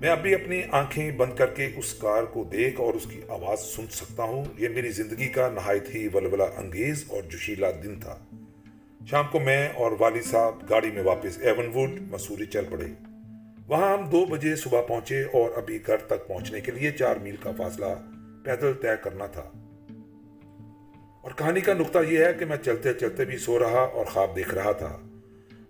میں 0.05 0.13
ابھی 0.13 0.35
اپنی 0.35 0.63
آنکھیں 0.71 1.11
بند 1.11 1.37
کر 1.37 1.47
کے 1.47 1.69
اس 1.77 1.95
کار 1.95 2.23
کو 2.23 2.45
دیکھ 2.45 2.81
اور 2.81 2.95
اس 2.95 3.07
کی 3.11 3.21
آواز 3.29 3.61
سن 3.61 3.87
سکتا 3.91 4.23
ہوں۔ 4.23 4.45
یہ 4.59 4.69
میری 4.69 4.89
زندگی 4.89 5.29
کا 5.29 5.49
نہایت 5.49 5.95
ہی 5.95 6.09
ولولہ 6.15 6.43
انگیز 6.57 7.05
اور 7.09 7.23
جوشیلا 7.23 7.71
دن 7.85 8.01
تھا۔ 8.01 8.19
شام 9.11 9.25
کو 9.33 9.41
میں 9.41 9.69
اور 9.69 9.93
والد 9.99 10.25
صاحب 10.25 10.71
گاڑی 10.71 10.91
میں 10.91 11.03
واپس 11.03 11.39
ایون 11.39 11.67
ووڈ، 11.75 11.91
مسوری 12.11 12.47
چل 12.47 12.65
پڑے۔ 12.71 12.87
وہاں 13.69 13.99
ہم 13.99 14.09
دو 14.09 14.25
بجے 14.25 14.57
صبح 14.57 14.83
پہنچے 14.83 15.23
اور 15.23 15.51
ابھی 15.57 15.79
گھر 15.87 15.97
تک 15.97 16.27
پہنچنے 16.29 16.61
کے 16.61 16.73
لیے 16.73 16.93
چار 16.93 17.17
میل 17.17 17.37
کا 17.37 17.51
فاصلہ 17.57 17.87
پیدل 18.45 18.73
طے 18.73 18.89
کرنا 19.03 19.27
تھا۔ 19.27 19.51
اور 21.23 21.31
کہانی 21.37 21.61
کا 21.61 21.75
نقطہ 21.75 21.99
یہ 22.09 22.25
ہے 22.25 22.33
کہ 22.39 22.45
میں 22.45 22.57
چلتے 22.57 22.93
چلتے 22.93 23.25
بھی 23.25 23.39
سو 23.39 23.59
رہا 23.59 23.81
اور 23.81 24.05
خواب 24.05 24.37
دیکھ 24.37 24.55
رہا 24.55 24.73
تھا۔ 24.73 24.99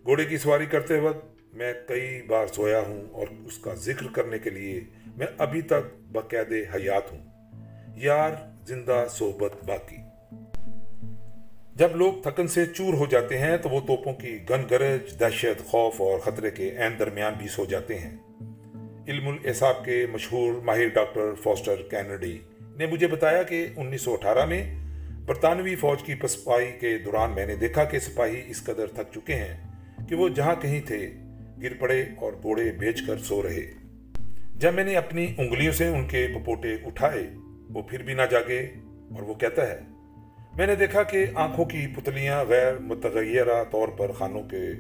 گھوڑے 0.05 0.24
کی 0.24 0.39
سواری 0.39 0.66
کرتے 0.66 0.99
وقت 0.99 1.34
میں 1.55 1.72
کئی 1.88 2.22
بار 2.22 2.46
سویا 2.46 2.80
ہوں 2.80 3.05
اور 3.12 3.26
اس 3.46 3.59
کا 3.59 3.74
ذکر 3.74 4.07
کرنے 4.12 4.38
کے 4.38 4.50
لیے 4.50 4.80
میں 5.16 5.26
ابھی 5.38 5.62
تک 5.62 5.94
بقید 6.00 6.52
حیات 6.74 7.12
ہوں۔ 7.12 7.18
یار، 7.96 8.30
زندہ 8.66 9.07
صحبت 9.11 9.64
باقی۔ 9.64 9.96
جب 11.74 11.96
لوگ 11.96 12.12
تھکن 12.22 12.48
سے 12.48 12.66
چور 12.66 12.94
ہو 12.94 13.07
جاتے 13.07 13.38
ہیں 13.38 13.57
تو 13.57 13.68
وہ 13.68 13.80
توپوں 13.80 14.12
کی 14.12 14.38
گن 14.50 14.62
گرج، 14.70 15.20
دہشت، 15.20 15.64
خوف 15.64 16.00
اور 16.00 16.18
خطرے 16.18 16.50
کے 16.50 16.70
عین 16.76 16.98
درمیان 16.98 17.34
بھی 17.38 17.48
سو 17.48 17.64
جاتے 17.64 17.98
ہیں۔ 17.98 18.16
علم 19.09 19.28
الاحساب 19.28 19.84
کے 19.84 20.07
مشہور 20.12 20.55
ماہر 20.55 20.88
ڈاکٹر 20.88 21.34
فوسٹر 21.42 21.82
کینڈی 21.90 22.38
نے 22.76 22.86
مجھے 22.86 23.07
بتایا 23.07 23.42
کہ 23.42 23.66
انیس 23.76 24.02
سو 24.02 24.12
اٹھارہ 24.12 24.46
میں 24.46 24.74
برطانوی 25.26 25.76
فوج 25.76 26.02
کی 26.02 26.14
پسپائی 26.14 26.72
کے 26.80 26.98
دوران 26.98 27.30
میں 27.30 27.46
نے 27.46 27.57
دیکھا 27.57 27.84
کہ 27.84 27.98
سپاہی 27.98 28.42
اس 28.46 28.64
قدر 28.64 28.86
تھک 28.86 29.14
چکے 29.14 29.34
ہیں 29.34 29.70
کہ 30.09 30.14
وہ 30.14 30.28
جہاں 30.28 30.55
کہیں 30.61 30.80
تھے 30.86 31.11
گر 31.62 31.74
پڑے 31.78 32.05
اور 32.16 32.32
گھوڑے 32.42 32.70
بیچ 32.72 33.02
کر 33.07 33.18
سو 33.18 33.42
رہے۔ 33.42 33.70
جب 34.57 34.74
میں 34.74 34.84
نے 34.84 34.96
اپنی 34.96 35.26
انگلیوں 35.38 35.72
سے 35.72 35.86
ان 35.88 36.07
کے 36.09 36.26
پپوٹے 36.34 36.74
اٹھائے، 36.84 37.26
وہ 37.70 37.82
پھر 37.82 38.02
بھی 38.02 38.14
نہ 38.14 38.22
جاگے 38.30 38.61
اور 39.11 39.22
وہ 39.22 39.34
کہتا 39.34 39.68
ہے، 39.68 39.80
میں 40.57 40.66
نے 40.66 40.74
دیکھا 40.74 41.02
کہ 41.02 41.24
آنکھوں 41.34 41.64
کی 41.64 41.86
پتلیاں 41.86 42.44
غیر 42.44 42.78
متغیرہ 42.78 43.62
طور 43.64 43.88
پر 43.88 44.12
خانوں 44.12 44.42
کے 44.42 44.70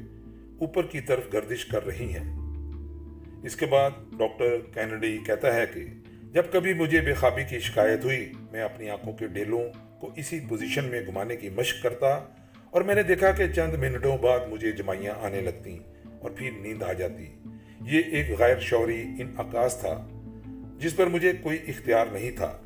اوپر 0.60 0.86
کی 0.86 1.00
طرف 1.00 1.32
گردش 1.32 1.64
کر 1.64 1.86
رہی 1.86 2.12
ہیں۔ 2.14 2.24
اس 3.44 3.56
کے 3.56 3.66
بعد 3.66 3.90
ڈاکٹر 4.18 4.56
کینڈی 4.74 5.16
کہتا 5.18 5.54
ہے 5.54 5.64
کہ 5.74 5.84
جب 6.32 6.42
کبھی 6.52 6.74
مجھے 6.74 7.00
بے 7.00 7.14
خوابی 7.14 7.44
کی 7.44 7.58
شکایت 7.60 8.04
ہوئی، 8.04 8.32
میں 8.52 8.62
اپنی 8.62 8.90
آنکھوں 8.90 9.12
کے 9.12 9.26
ڈیلوں 9.26 9.62
کو 10.00 10.10
اسی 10.16 10.40
پوزیشن 10.48 10.84
میں 10.84 11.00
گھمانے 11.06 11.36
کی 11.36 11.48
مشق 11.48 11.82
کرتا 11.82 12.14
اور 12.70 12.82
میں 12.82 12.94
نے 12.94 13.02
دیکھا 13.02 13.30
کہ 13.30 13.46
چند 13.52 13.74
منٹوں 13.74 14.16
بعد 14.18 14.48
مجھے 14.48 14.72
جمائیاں 14.72 15.14
آنے 15.20 15.40
لگتی 15.40 15.78
اور 16.24 16.32
پھر 16.32 16.50
نیند 16.60 16.82
آ 16.82 16.92
جاتی۔ 16.92 17.26
یہ 17.80 18.02
ایک 18.12 18.38
غیر 18.38 18.60
شعوری 18.60 19.02
انعکاس 19.20 19.76
تھا، 19.80 19.94
جس 20.78 20.96
پر 20.96 21.06
مجھے 21.06 21.32
کوئی 21.42 21.58
اختیار 21.68 22.06
نہیں 22.12 22.30
تھا۔ 22.30 22.58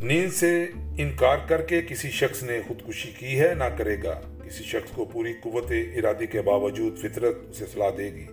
نیند 0.00 0.32
سے 0.32 0.66
انکار 0.98 1.36
کر 1.48 1.62
کے 1.62 1.82
کسی 1.82 2.10
شخص 2.10 2.42
نے 2.42 2.60
خودکشی 2.66 3.10
کی 3.18 3.40
ہے 3.40 3.54
نہ 3.54 3.64
کرے 3.64 3.96
گا۔ 4.02 4.20
کسی 4.44 4.64
شخص 4.64 4.90
کو 4.90 5.04
پوری 5.04 5.32
قوت 5.42 5.72
ارادی 5.96 6.26
کے 6.26 6.42
باوجود 6.42 6.98
فطرت 6.98 7.34
اسے 7.50 7.66
صلاح 7.66 7.90
دے 7.98 8.12
گی۔ 8.14 8.26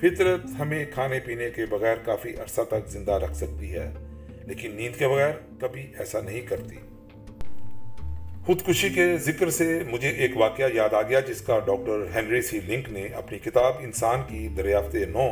فطرت 0.00 0.40
ہمیں 0.58 0.84
کھانے 0.94 1.20
پینے 1.20 1.50
کے 1.50 1.66
بغیر 1.66 1.96
کافی 2.04 2.30
عرصہ 2.30 2.60
تک 2.68 2.88
زندہ 2.88 3.12
رکھ 3.12 3.36
سکتی 3.36 3.74
ہے، 3.74 3.90
لیکن 4.46 4.74
نیند 4.74 4.98
کے 4.98 5.08
بغیر 5.08 5.32
کبھی 5.60 5.86
ایسا 5.98 6.20
نہیں 6.20 6.40
کرتی۔ 6.40 6.76
خودکشی 8.46 8.88
کے 8.88 9.16
ذکر 9.16 9.50
سے 9.50 9.82
مجھے 9.90 10.08
ایک 10.08 10.36
واقعہ 10.36 10.64
یاد 10.74 10.94
آ 10.94 11.02
گیا 11.02 11.20
جس 11.20 11.40
کا 11.40 11.58
ڈاکٹر 11.58 12.06
ہینری 12.14 12.42
سی 12.42 12.60
لنک 12.66 12.88
نے 12.88 13.06
اپنی 13.06 13.38
کتاب 13.38 13.72
انسان 13.80 14.20
کی 14.28 14.48
دریافت 14.56 14.94
نو 14.94 15.28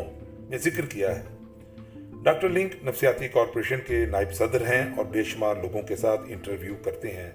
میں 0.49 0.59
ذکر 0.59 0.87
کیا 0.87 1.19
ہے۔ 1.19 1.23
ڈاکٹر 2.23 2.49
لنک 2.49 2.85
نفسیاتی 2.85 3.29
کارپوریشن 3.29 3.79
کے 3.87 4.05
نائب 4.11 4.33
صدر 4.33 4.61
ہیں 4.61 4.95
اور 4.97 5.05
بے 5.05 5.25
شمار 5.25 5.55
لوگوں 5.57 5.83
کے 5.83 5.97
ساتھ 5.97 6.21
انٹرویو 6.29 6.75
کرتے 6.85 7.09
ہیں 7.09 7.31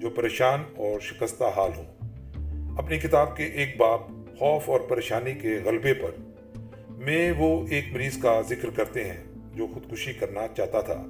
جو 0.00 0.10
پریشان 0.10 0.62
اور 0.76 1.00
شکستہ 1.00 1.44
حال 1.44 1.70
ہوں۔ 1.76 1.86
اپنی 2.78 2.98
کتاب 2.98 3.36
کے 3.36 3.44
ایک 3.44 3.76
باب، 3.76 4.00
خوف 4.38 4.68
اور 4.68 4.80
پریشانی 4.80 5.32
کے 5.32 5.58
غلبے 5.64 5.94
پر 5.94 6.10
میں 6.88 7.32
وہ 7.38 7.66
ایک 7.70 7.84
مریض 7.92 8.18
کا 8.18 8.40
ذکر 8.48 8.70
کرتے 8.70 9.04
ہیں 9.04 9.24
جو 9.54 9.66
خودکشی 9.66 10.12
کرنا 10.12 10.40
چاہتا 10.56 10.80
تھا۔ 10.80 11.06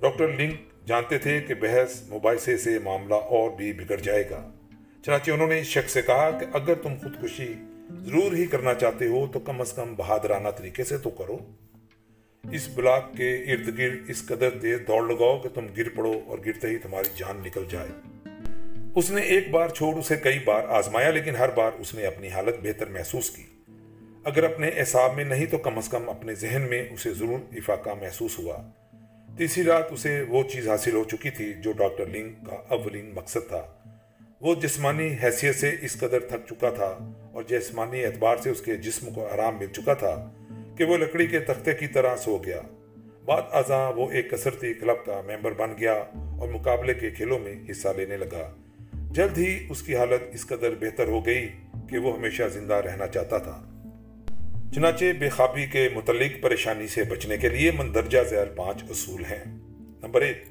ڈاکٹر 0.00 0.28
لنک 0.28 0.54
جانتے 0.86 1.18
تھے 1.18 1.40
کہ 1.40 1.54
بحث 1.54 2.02
مباحثے 2.12 2.56
سے 2.56 2.78
معاملہ 2.78 3.14
اور 3.14 3.50
بھی 3.50 3.72
بگڑ 3.72 3.96
جائے 3.96 4.30
گا۔ 4.30 4.50
چنانچہ 5.04 5.30
انہوں 5.30 5.48
نے 5.48 5.62
شخص 5.62 5.92
سے 5.92 6.02
کہا 6.02 6.30
کہ 6.30 6.46
اگر 6.52 6.74
تم 6.74 6.94
خودکشی 7.02 7.54
ضرور 7.90 8.32
ہی 8.32 8.46
کرنا 8.46 8.74
چاہتے 8.74 9.06
ہو 9.06 9.26
تو 9.26 9.40
کم 9.40 9.60
از 9.60 9.72
کم 9.72 9.94
بہادرانہ 9.94 10.48
طریقے 10.48 10.84
سے 10.84 10.98
تو 10.98 11.10
کرو۔ 11.10 11.38
اس 12.52 12.68
بلاک 12.74 13.16
کے 13.16 13.34
ارد 13.34 13.78
گرد 13.78 13.98
اس 14.08 14.26
قدر 14.26 14.50
تیز 14.50 14.78
دوڑ 14.88 15.12
لگاؤ 15.12 15.38
کہ 15.38 15.48
تم 15.48 15.66
گر 15.76 15.88
پڑو 15.88 16.20
اور 16.26 16.38
گرتے 16.46 16.68
ہی 16.68 16.76
تمہاری 16.76 17.08
جان 17.16 17.36
نکل 17.46 17.64
جائے۔ 17.70 17.88
اس 18.94 19.10
نے 19.10 19.22
ایک 19.22 19.50
بار 19.50 19.68
چھوڑ 19.68 19.94
اسے 19.94 20.16
کئی 20.16 20.38
بار 20.38 20.62
آزمایا، 20.68 21.10
لیکن 21.10 21.36
ہر 21.36 21.48
بار 21.48 21.70
اس 21.78 21.94
نے 21.94 22.06
اپنی 22.06 22.28
حالت 22.28 22.54
بہتر 22.62 22.86
محسوس 22.86 23.30
کی۔ 23.30 23.42
اگر 24.24 24.44
اپنے 24.44 24.68
احساب 24.68 25.16
میں 25.16 25.24
نہیں 25.24 25.46
تو 25.46 25.58
کم 25.58 25.78
از 25.78 25.88
کم 25.88 26.10
اپنے 26.10 26.34
ذہن 26.34 26.66
میں 26.70 26.84
اسے 26.90 27.14
ضرور 27.14 27.38
افاقہ 27.52 27.90
محسوس 28.00 28.38
ہوا۔ 28.38 28.70
تیسری 29.38 29.64
رات 29.64 29.92
اسے 29.92 30.22
وہ 30.28 30.42
چیز 30.42 30.68
حاصل 30.68 30.94
ہو 30.94 31.04
چکی 31.04 31.30
تھی 31.30 31.52
جو 31.52 31.72
ڈاکٹر 31.72 32.06
لنگ 32.06 32.44
کا 32.44 32.56
اولین 32.68 33.12
مقصد 33.14 33.48
تھا۔ 33.48 33.66
وہ 34.40 34.54
جسمانی 34.54 35.16
حیثیت 35.22 35.56
سے 35.56 35.72
اس 35.82 35.96
قدر 35.96 36.20
تھک 36.20 36.54
چکا 36.54 36.70
تھا 36.70 36.98
اور 37.32 37.42
جسمانی 37.42 38.04
اعتبار 38.04 38.36
سے 38.36 38.50
اس 38.50 38.60
کے 38.60 38.76
جسم 38.76 39.10
کو 39.10 39.28
آرام 39.28 39.58
مل 39.58 39.66
چکا 39.66 39.94
تھا 39.94 40.32
کہ 40.78 40.84
وہ 40.84 40.96
لکڑی 40.96 41.26
کے 41.26 41.38
تختے 41.38 41.74
کی 41.74 41.86
طرح 41.86 42.16
سو 42.16 42.38
گیا۔ 42.38 42.60
بعد 43.24 43.42
ازاں 43.52 43.92
وہ 43.92 44.10
ایک 44.10 44.30
کثرتی 44.30 44.74
کلب 44.74 45.06
کا 45.06 45.20
ممبر 45.26 45.52
بن 45.52 45.74
گیا 45.80 46.04
اور 46.12 46.48
مقابلے 46.48 46.94
کے 46.94 47.10
کھیلوں 47.10 47.38
میں 47.38 47.54
حصہ 47.70 47.88
لینے 47.96 48.16
لگا۔ 48.16 48.56
جلد 48.92 49.38
ہی 49.38 49.66
اس 49.68 49.82
کی 49.82 49.96
حالت 49.96 50.34
اس 50.34 50.46
قدر 50.46 50.70
بہتر 50.80 51.08
ہو 51.08 51.26
گئی 51.26 51.48
کہ 51.90 51.98
وہ 51.98 52.16
ہمیشہ 52.16 52.42
زندہ 52.52 52.74
رہنا 52.74 53.06
چاہتا 53.06 53.38
تھا۔ 53.38 53.75
چنانچہ 54.74 55.04
بے 55.18 55.28
خوابی 55.28 55.66
کے 55.66 55.88
متعلق 55.94 56.42
پریشانی 56.42 56.86
سے 56.86 57.04
بچنے 57.04 57.36
کے 57.36 57.48
لیے 57.48 57.70
مندرجہ 57.70 58.22
ذیل 58.22 58.48
پانچ 58.56 58.82
اصول 58.90 59.24
ہیں۔ 59.24 59.44
نمبر 60.02 60.20
ایک، 60.20 60.44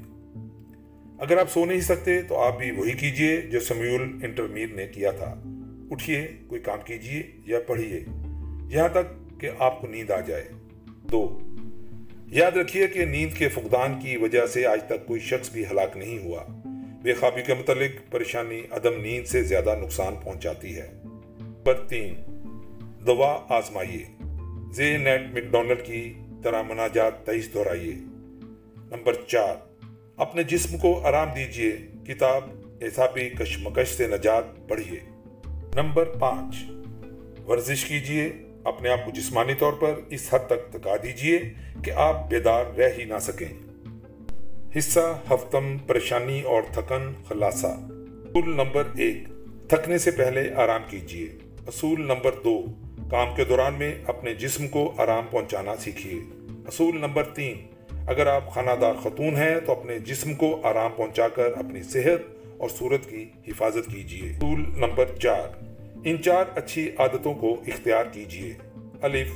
اگر 1.19 1.37
آپ 1.37 1.51
سو 1.51 1.65
نہیں 1.65 1.81
سکتے 1.81 2.21
تو 2.21 2.37
آپ 2.37 2.59
بھی 2.59 2.71
وہی 2.71 2.91
کیجیے 2.91 3.41
جو 3.41 3.59
سمیول 3.59 4.01
انٹرمیر 4.23 4.67
نے 4.73 4.87
کیا 4.87 5.11
تھا۔ 5.11 5.43
اٹھیے، 5.91 6.27
کوئی 6.47 6.61
کام 6.61 6.79
کیجیے 6.85 7.23
یا 7.45 7.59
پڑھیے، 7.59 7.99
یہاں 8.69 8.87
تک 8.87 9.39
کہ 9.39 9.49
آپ 9.59 9.81
کو 9.81 9.87
نیند 9.87 10.11
آ 10.11 10.19
جائے۔ 10.19 10.45
دو، 11.11 11.39
یاد 12.27 12.51
رکھیے 12.51 12.87
کہ 12.87 13.05
نیند 13.05 13.37
کے 13.37 13.49
فقدان 13.49 13.99
کی 13.99 14.17
وجہ 14.17 14.45
سے 14.45 14.65
آج 14.65 14.79
تک 14.83 15.07
کوئی 15.07 15.19
شخص 15.19 15.51
بھی 15.51 15.65
ہلاک 15.71 15.97
نہیں 15.97 16.19
ہوا۔ 16.19 16.43
بے 17.03 17.13
خوابی 17.13 17.41
کے 17.41 17.53
متعلق 17.53 18.11
پریشانی 18.11 18.61
عدم 18.71 19.01
نیند 19.01 19.25
سے 19.25 19.43
زیادہ 19.43 19.75
نقصان 19.81 20.15
پہنچاتی 20.23 20.75
ہے۔ 20.75 20.91
پر 21.63 21.73
تین 21.87 22.15
دوا 23.07 23.45
آزمائیے۔ 23.49 24.05
زی 24.71 24.97
نیٹ 24.97 25.21
میکڈونلڈ 25.33 25.85
کی 25.85 26.13
طرح 26.43 26.61
مناجات 26.61 27.25
تیئیس 27.25 27.53
دہرائیے۔ 27.53 27.93
نمبر 28.91 29.13
چار، 29.27 29.55
اپنے 30.17 30.43
جسم 30.43 30.77
کو 30.77 31.05
آرام 31.05 31.27
دیجیے۔ 31.35 31.77
کتاب 32.07 32.43
احسابی 32.81 33.29
کشمکش 33.29 33.87
سے 33.87 34.07
نجات 34.07 34.43
پڑھیے 34.67 34.99
نمبر 35.75 36.05
پانچ، 36.19 36.55
ورزش 37.47 37.85
کیجیے۔ 37.85 38.31
اپنے 38.63 38.89
آپ 38.89 39.05
کو 39.05 39.11
جسمانی 39.11 39.53
طور 39.53 39.73
پر 39.73 39.93
اس 40.09 40.33
حد 40.33 40.47
تک 40.47 40.73
تکا 40.73 40.95
دیجیے 41.03 41.39
کہ 41.83 41.91
آپ 41.91 42.29
بیدار 42.29 42.65
رہ 42.77 42.89
ہی 42.97 43.05
نہ 43.05 43.19
سکیں۔ 43.21 43.53
حصہ، 44.77 45.19
ہفتم، 45.31 45.77
پریشانی 45.77 46.41
اور 46.41 46.61
تھکن 46.71 47.13
خلاصہ۔ 47.27 47.67
اصول 47.67 48.55
نمبر 48.55 48.83
ایک، 48.97 49.17
تھکنے 49.69 49.97
سے 49.97 50.11
پہلے 50.11 50.53
آرام 50.53 50.81
کیجیے 50.89 51.25
اصول 51.67 52.01
نمبر 52.01 52.31
دو 52.43 52.65
کام 53.11 53.35
کے 53.35 53.43
دوران 53.43 53.73
میں 53.73 53.95
اپنے 54.07 54.33
جسم 54.33 54.67
کو 54.67 54.93
آرام 54.97 55.25
پہنچانا 55.31 55.75
سیکھیے۔ 55.75 56.19
اصول 56.67 56.97
نمبر 56.97 57.23
تین، 57.23 57.67
اگر 58.07 58.27
آپ 58.27 58.53
خانہ 58.53 58.71
دار 58.81 58.93
خاتون 58.93 59.35
ہیں 59.35 59.55
تو 59.65 59.71
اپنے 59.71 59.99
جسم 59.99 60.33
کو 60.33 60.61
آرام 60.63 60.91
پہنچا 60.95 61.27
کر 61.27 61.51
اپنی 61.57 61.83
صحت 61.83 62.35
اور 62.57 62.69
صورت 62.69 63.09
کی 63.09 63.25
حفاظت 63.47 63.91
کیجیے۔ 63.91 64.29
اصول 64.29 64.59
نمبر 64.59 65.05
چار، 65.21 65.63
ان 66.03 66.23
چار 66.23 66.45
اچھی 66.55 66.89
عادتوں 66.97 67.33
کو 67.33 67.53
اختیار 67.67 68.05
کیجیے۔ 68.11 68.53
الف، 69.01 69.27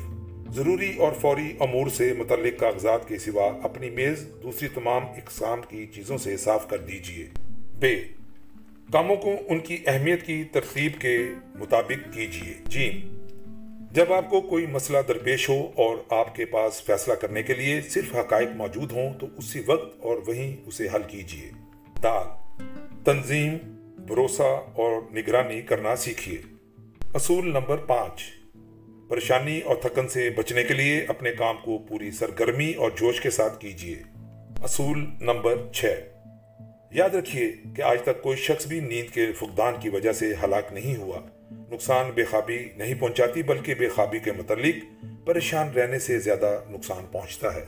ضروری 0.56 0.94
اور 0.98 1.12
فوری 1.22 1.54
امور 1.60 1.88
سے 1.88 2.14
متعلق 2.14 2.60
کاغذات 2.60 3.08
کے 3.08 3.18
سوا 3.18 3.52
اپنی 3.64 3.90
میز، 3.90 4.28
دوسری 4.44 4.68
تمام 4.74 5.06
اقسام 5.06 5.62
کی 5.70 5.86
چیزوں 5.86 6.18
سے 6.18 6.38
صاف 6.38 6.68
کر 6.68 6.78
دیجیے۔ 6.78 7.28
بے 7.80 7.96
کاموں 8.92 9.16
کو 9.16 9.32
ان 9.50 9.60
کی 9.60 9.78
اہمیت 9.88 10.26
کی 10.26 10.44
ترتیب 10.44 11.02
کے 11.02 11.18
مطابق 11.56 12.14
کیجیے۔ 12.14 12.54
جی 12.66 13.19
جب 13.92 14.14
آپ 14.14 14.30
کو 14.30 14.42
کوئی 14.42 14.66
مسئلہ 14.66 14.98
درپیش 15.08 15.50
ہو 15.50 15.72
اور 15.76 15.98
آپ 16.10 16.36
کے 16.36 16.46
پاس 16.46 16.84
فیصلہ 16.84 17.14
کرنے 17.14 17.44
کے 17.44 17.54
لیے 17.54 17.82
صرف 17.82 18.16
حقائق 18.16 18.48
موجود 18.56 18.92
ہوں، 18.92 19.14
تو 19.20 19.28
اسی 19.38 19.62
وقت 19.66 20.02
اور 20.02 20.18
وہیں 20.28 20.68
اسے 20.68 20.88
حل 20.96 21.04
کیجیے 21.08 21.52
دال۔ 22.04 22.28
تنظیم، 23.04 23.58
بھروسہ 24.08 24.62
اور 24.74 25.14
نگرانی 25.14 25.62
کرنا 25.62 25.96
سیکھیے 25.96 26.38
اصول 27.14 27.50
نمبر 27.50 27.78
پانچ۔ 27.78 28.22
پریشانی 29.10 29.62
اور 29.62 29.76
تھکن 29.76 30.08
سے 30.08 30.30
بچنے 30.30 30.64
کے 30.64 30.74
لیے 30.74 31.06
اپنے 31.08 31.32
کام 31.32 31.56
کو 31.64 31.78
پوری 31.78 32.12
سرگرمی 32.12 32.74
اور 32.74 32.92
جوش 32.96 33.22
کے 33.22 33.30
ساتھ 33.30 33.60
کیجیے 33.60 33.96
اصول 34.64 35.06
نمبر 35.22 35.56
چھ۔ 35.74 35.86
یاد 36.92 37.10
رکھیے 37.10 37.52
کہ 37.76 37.82
آج 37.82 38.02
تک 38.02 38.22
کوئی 38.22 38.38
شخص 38.38 38.68
بھی 38.68 38.80
نیند 38.80 39.14
کے 39.14 39.32
فقدان 39.32 39.74
کی 39.80 39.90
وجہ 39.90 40.14
سے 40.14 40.34
ہلاک 40.44 40.74
نہیں 40.74 40.96
ہوا۔ 40.96 41.20
نقصان 41.52 42.12
بے 42.12 42.26
خوابی 42.26 42.70
نہیں 42.78 42.94
پہنچاتی 43.00 43.44
بلکہ 43.44 43.76
بے 43.76 43.90
خوابی 43.90 44.20
کے 44.20 44.32
متعلق 44.32 45.06
پریشان 45.26 45.70
رہنے 45.70 46.00
سے 46.00 46.20
زیادہ 46.20 46.64
نقصان 46.70 47.06
پہنچتا 47.12 47.56
ہے۔ 47.56 47.66